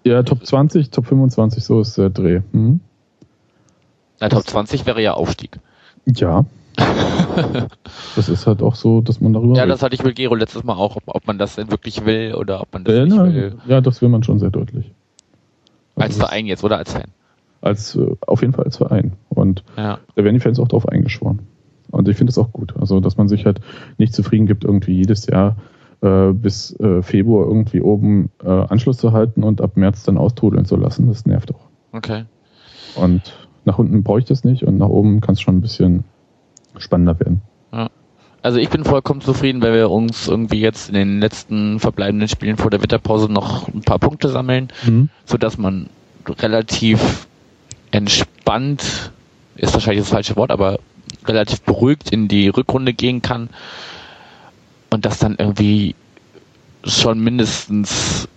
Ja, 0.05 0.23
Top 0.23 0.47
20, 0.47 0.91
Top 0.91 1.07
25, 1.07 1.65
so 1.65 1.81
ist 1.81 1.99
der 1.99 2.11
Dreh. 2.11 2.41
Mhm. 2.53 2.81
Na, 4.21 4.29
Top 4.29 4.45
20 4.45 4.87
wäre 4.87 5.03
ja 5.03 5.15
Aufstieg. 5.15 5.59
Ja, 6.07 6.45
das 8.17 8.29
ist 8.29 8.47
halt 8.47 8.63
auch 8.63 8.75
so, 8.75 9.01
dass 9.01 9.21
man 9.21 9.33
darüber. 9.33 9.57
Ja, 9.57 9.63
redet. 9.63 9.75
das 9.75 9.83
hatte 9.83 9.95
ich 9.95 10.05
mit 10.05 10.17
Gero 10.17 10.35
letztes 10.35 10.65
Mal 10.65 10.75
auch, 10.75 10.97
ob, 10.97 11.03
ob, 11.07 11.27
man 11.27 11.39
das 11.39 11.57
denn 11.57 11.71
wirklich 11.71 12.05
will 12.05 12.35
oder 12.35 12.61
ob 12.61 12.73
man 12.73 12.85
das 12.85 12.95
ja, 12.97 13.05
nicht 13.05 13.17
na, 13.17 13.25
will. 13.25 13.57
Ja, 13.67 13.81
das 13.81 14.03
will 14.03 14.09
man 14.09 14.23
schon 14.23 14.39
sehr 14.39 14.51
deutlich. 14.51 14.93
Also 15.97 16.05
als 16.05 16.17
Verein 16.17 16.47
jetzt 16.47 16.65
oder 16.65 16.79
als 16.79 16.93
Fan? 16.93 17.11
Als, 17.63 17.97
äh, 17.97 18.17
auf 18.27 18.43
jeden 18.43 18.53
Fall 18.53 18.65
als 18.65 18.77
Verein. 18.77 19.13
Und 19.29 19.65
ja. 19.77 19.99
da 20.15 20.25
werden 20.25 20.35
die 20.35 20.41
Fans 20.41 20.61
auch 20.61 20.69
drauf 20.69 20.89
eingeschworen. 20.89 21.41
Und 21.91 22.09
ich 22.09 22.17
finde 22.17 22.31
es 22.31 22.39
auch 22.39 22.53
gut. 22.53 22.75
Also, 22.79 23.01
dass 23.01 23.17
man 23.17 23.29
sich 23.29 23.47
halt 23.47 23.61
nicht 23.97 24.13
zufrieden 24.13 24.47
gibt, 24.47 24.65
irgendwie 24.65 24.93
jedes 24.93 25.27
Jahr 25.27 25.57
äh, 26.03 26.33
bis 26.33 26.79
äh, 26.81 27.03
Februar 27.03 27.47
irgendwie 27.47 27.81
oben 27.81 28.31
äh, 28.45 28.49
Anschluss 28.49 28.99
zu 28.99 29.13
halten 29.13 29.43
und 29.43 29.61
ab 29.61 29.77
März 29.77 30.03
dann 30.03 30.19
austrudeln 30.19 30.67
zu 30.67 30.77
lassen. 30.77 31.09
Das 31.09 31.25
nervt 31.27 31.55
auch. 31.55 31.67
Okay. 31.93 32.25
Und 32.97 33.35
nach 33.65 33.79
unten 33.79 34.03
brauche 34.03 34.19
ich 34.19 34.25
das 34.25 34.45
nicht 34.45 34.65
und 34.65 34.79
nach 34.79 34.89
oben 34.89 35.21
kann 35.21 35.35
es 35.35 35.41
schon 35.41 35.57
ein 35.57 35.61
bisschen 35.61 36.05
spannender 36.79 37.19
werden. 37.21 37.43
Ja. 37.73 37.91
Also 38.43 38.59
ich 38.59 38.69
bin 38.69 38.85
vollkommen 38.85 39.21
zufrieden, 39.21 39.61
weil 39.63 39.73
wir 39.73 39.91
uns 39.91 40.29
irgendwie 40.29 40.61
jetzt 40.61 40.89
in 40.89 40.95
den 40.95 41.21
letzten 41.21 41.81
verbleibenden 41.81 42.29
Spielen 42.29 42.57
vor 42.57 42.71
der 42.71 42.81
Winterpause 42.81 43.31
noch 43.31 43.67
ein 43.69 43.83
paar 43.83 43.99
Punkte 43.99 44.29
sammeln, 44.29 44.69
mhm. 44.85 45.09
sodass 45.25 45.59
man 45.59 45.89
relativ 46.29 47.27
entspannt, 47.91 49.11
ist 49.57 49.75
wahrscheinlich 49.75 50.05
das 50.05 50.13
falsche 50.13 50.37
Wort, 50.37 50.51
aber 50.51 50.79
relativ 51.25 51.63
beruhigt 51.63 52.11
in 52.11 52.29
die 52.29 52.49
Rückrunde 52.49 52.93
gehen 52.93 53.23
kann 53.23 53.49
und 54.91 55.05
dass 55.05 55.19
dann 55.19 55.37
irgendwie 55.39 55.95
schon 56.85 57.19
mindestens 57.21 58.29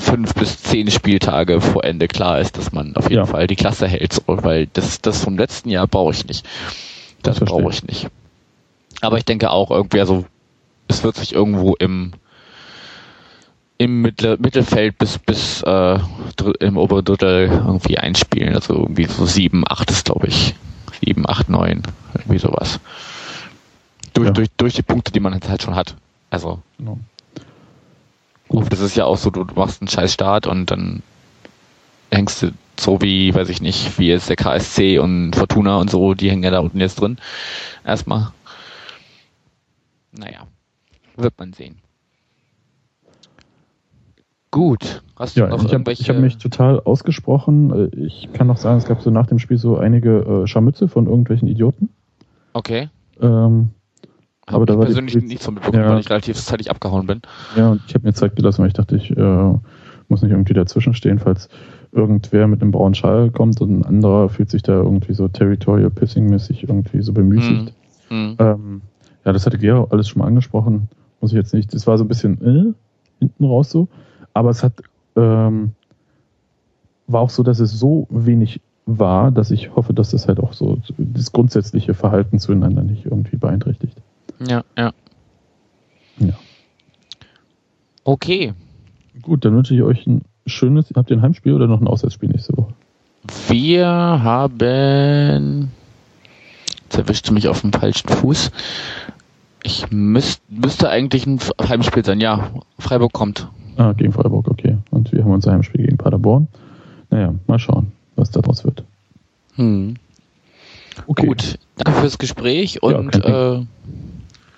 fünf 0.00 0.34
bis 0.34 0.62
zehn 0.62 0.90
Spieltage 0.90 1.60
vor 1.60 1.84
Ende 1.84 2.08
klar 2.08 2.40
ist, 2.40 2.56
dass 2.56 2.72
man 2.72 2.96
auf 2.96 3.04
jeden 3.04 3.24
ja. 3.24 3.26
Fall 3.26 3.46
die 3.46 3.56
Klasse 3.56 3.86
hält, 3.86 4.22
weil 4.26 4.66
das, 4.72 5.00
das 5.00 5.22
vom 5.22 5.36
letzten 5.36 5.70
Jahr 5.70 5.86
brauche 5.86 6.12
ich 6.12 6.26
nicht. 6.26 6.46
Das, 7.24 7.40
brauche 7.40 7.70
ich 7.70 7.82
nicht. 7.84 8.08
Aber 9.00 9.18
ich 9.18 9.24
denke 9.24 9.50
auch 9.50 9.70
irgendwie, 9.70 10.00
also 10.00 10.24
es 10.88 11.02
wird 11.02 11.16
sich 11.16 11.32
irgendwo 11.32 11.74
im 11.74 12.12
im 13.76 14.02
Mittel, 14.02 14.36
Mittelfeld 14.38 14.96
bis 14.98 15.18
bis 15.18 15.62
äh, 15.62 15.98
im 16.60 16.76
oberen 16.76 17.04
Drittel 17.04 17.48
irgendwie 17.48 17.98
einspielen. 17.98 18.54
Also 18.54 18.74
irgendwie 18.74 19.06
so 19.06 19.26
sieben, 19.26 19.64
acht 19.68 19.90
ist 19.90 20.04
glaube 20.04 20.28
ich. 20.28 20.54
Sieben, 21.04 21.28
acht, 21.28 21.48
neun, 21.48 21.82
irgendwie 22.14 22.38
sowas. 22.38 22.78
Durch, 24.12 24.28
ja. 24.28 24.32
durch, 24.32 24.48
durch 24.56 24.74
die 24.74 24.82
Punkte, 24.82 25.10
die 25.10 25.20
man 25.20 25.34
jetzt 25.34 25.48
halt 25.48 25.62
schon 25.62 25.74
hat. 25.74 25.96
Also. 26.30 26.60
Genau. 26.78 26.98
Gut. 28.48 28.72
Das 28.72 28.80
ist 28.80 28.96
ja 28.96 29.04
auch 29.06 29.16
so, 29.16 29.30
du 29.30 29.44
machst 29.56 29.80
einen 29.80 29.88
scheiß 29.88 30.12
Start 30.12 30.46
und 30.46 30.70
dann 30.70 31.02
hängst 32.12 32.42
du 32.42 32.52
so 32.78 33.00
wie, 33.00 33.34
weiß 33.34 33.48
ich 33.48 33.60
nicht, 33.60 33.98
wie 33.98 34.08
jetzt 34.08 34.28
der 34.28 34.36
KSC 34.36 34.98
und 34.98 35.34
Fortuna 35.36 35.78
und 35.78 35.90
so, 35.90 36.14
die 36.14 36.30
hängen 36.30 36.42
ja 36.42 36.50
da 36.50 36.60
unten 36.60 36.80
jetzt 36.80 37.00
drin. 37.00 37.18
Erstmal. 37.84 38.32
Naja, 40.12 40.46
wird 41.16 41.34
man 41.38 41.52
sehen. 41.52 41.78
Gut. 44.50 45.02
Hast 45.16 45.36
du 45.36 45.40
ja, 45.40 45.48
noch 45.48 45.64
ich 45.64 45.74
habe 45.74 45.92
hab 45.92 46.16
mich 46.18 46.38
total 46.38 46.78
ausgesprochen. 46.78 47.90
Ich 48.06 48.28
kann 48.32 48.46
noch 48.46 48.56
sagen, 48.56 48.78
es 48.78 48.84
gab 48.84 49.02
so 49.02 49.10
nach 49.10 49.26
dem 49.26 49.40
Spiel 49.40 49.58
so 49.58 49.76
einige 49.76 50.42
äh, 50.44 50.46
Scharmütze 50.46 50.86
von 50.86 51.06
irgendwelchen 51.06 51.48
Idioten. 51.48 51.88
Okay. 52.52 52.88
Ähm, 53.20 53.70
hab 54.46 54.54
aber 54.54 54.66
da 54.66 54.78
war 54.78 54.84
persönlich 54.84 55.16
nicht 55.16 55.42
so 55.42 55.50
mitbekommen, 55.50 55.82
ja, 55.82 55.90
weil 55.90 56.00
ich 56.00 56.10
relativ 56.10 56.36
zeitig 56.36 56.70
abgehauen 56.70 57.06
bin. 57.06 57.22
Ja, 57.56 57.70
und 57.70 57.82
ich 57.86 57.94
habe 57.94 58.06
mir 58.06 58.12
Zeit 58.12 58.36
gelassen, 58.36 58.60
weil 58.60 58.68
ich 58.68 58.74
dachte, 58.74 58.94
ich 58.94 59.10
äh, 59.10 59.54
muss 60.08 60.22
nicht 60.22 60.30
irgendwie 60.30 60.54
dazwischen 60.54 60.94
stehen, 60.94 61.18
falls 61.18 61.48
irgendwer 61.94 62.46
mit 62.48 62.60
einem 62.60 62.72
braunen 62.72 62.94
Schall 62.94 63.30
kommt 63.30 63.60
und 63.60 63.78
ein 63.78 63.84
anderer 63.84 64.28
fühlt 64.28 64.50
sich 64.50 64.62
da 64.62 64.72
irgendwie 64.72 65.14
so 65.14 65.28
territorial 65.28 65.90
pissing-mäßig 65.90 66.64
irgendwie 66.64 67.00
so 67.00 67.12
bemüßigt. 67.12 67.72
Mhm. 68.10 68.36
Ähm, 68.38 68.82
ja, 69.24 69.32
das 69.32 69.46
hatte 69.46 69.58
Gero 69.58 69.84
alles 69.90 70.08
schon 70.08 70.20
mal 70.20 70.26
angesprochen. 70.26 70.88
Muss 71.20 71.30
ich 71.30 71.36
jetzt 71.36 71.54
nicht. 71.54 71.72
Das 71.72 71.86
war 71.86 71.96
so 71.96 72.04
ein 72.04 72.08
bisschen 72.08 72.40
äh, 72.42 72.74
hinten 73.20 73.44
raus 73.44 73.70
so. 73.70 73.88
Aber 74.34 74.50
es 74.50 74.62
hat 74.62 74.74
ähm, 75.16 75.72
war 77.06 77.20
auch 77.20 77.30
so, 77.30 77.42
dass 77.42 77.60
es 77.60 77.78
so 77.78 78.06
wenig 78.10 78.60
war, 78.86 79.30
dass 79.30 79.50
ich 79.50 79.74
hoffe, 79.74 79.94
dass 79.94 80.10
das 80.10 80.28
halt 80.28 80.40
auch 80.40 80.52
so 80.52 80.78
das 80.98 81.32
grundsätzliche 81.32 81.94
Verhalten 81.94 82.38
zueinander 82.38 82.82
nicht 82.82 83.06
irgendwie 83.06 83.36
beeinträchtigt. 83.36 83.96
Ja, 84.46 84.64
ja. 84.76 84.92
Ja. 86.18 86.34
Okay. 88.04 88.52
Gut, 89.22 89.44
dann 89.44 89.54
wünsche 89.54 89.74
ich 89.74 89.82
euch 89.82 90.06
ein 90.06 90.22
schönes. 90.46 90.92
Habt 90.94 91.10
ihr 91.10 91.16
ein 91.16 91.22
Heimspiel 91.22 91.52
oder 91.54 91.66
noch 91.66 91.80
ein 91.80 91.86
Auswärtsspiel 91.86 92.28
nächste 92.28 92.56
Woche? 92.56 92.72
Wir 93.48 93.86
haben. 93.86 95.70
Jetzt 96.82 96.98
erwischte 96.98 97.32
mich 97.32 97.48
auf 97.48 97.62
dem 97.62 97.72
falschen 97.72 98.08
Fuß. 98.08 98.50
Ich 99.62 99.90
müsst, 99.90 100.42
müsste 100.50 100.90
eigentlich 100.90 101.26
ein 101.26 101.40
Heimspiel 101.66 102.04
sein. 102.04 102.20
Ja, 102.20 102.50
Freiburg 102.78 103.12
kommt. 103.12 103.48
Ah, 103.76 103.92
gegen 103.92 104.12
Freiburg, 104.12 104.48
okay. 104.48 104.76
Und 104.90 105.10
wir 105.12 105.24
haben 105.24 105.32
unser 105.32 105.52
Heimspiel 105.52 105.84
gegen 105.84 105.96
Paderborn. 105.96 106.48
Naja, 107.10 107.34
mal 107.46 107.58
schauen, 107.58 107.92
was 108.16 108.30
daraus 108.30 108.64
wird. 108.64 108.84
Hm. 109.56 109.94
Okay. 111.06 111.26
Gut, 111.26 111.58
danke 111.76 112.00
fürs 112.00 112.18
Gespräch 112.18 112.82
und 112.82 113.16
ja, 113.16 113.54
äh, 113.54 113.66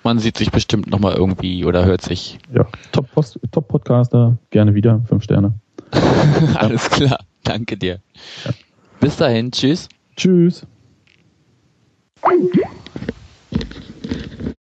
man 0.03 0.19
sieht 0.19 0.37
sich 0.37 0.51
bestimmt 0.51 0.87
nochmal 0.87 1.15
irgendwie 1.15 1.65
oder 1.65 1.85
hört 1.85 2.01
sich. 2.01 2.37
Ja, 2.53 2.67
Top-Podcaster, 2.91 4.37
Top 4.39 4.51
gerne 4.51 4.75
wieder, 4.75 5.01
fünf 5.07 5.23
Sterne. 5.23 5.53
Alles 6.55 6.89
klar, 6.89 7.19
danke 7.43 7.77
dir. 7.77 7.99
Bis 8.99 9.17
dahin, 9.17 9.51
tschüss. 9.51 9.87
Tschüss. 10.15 10.65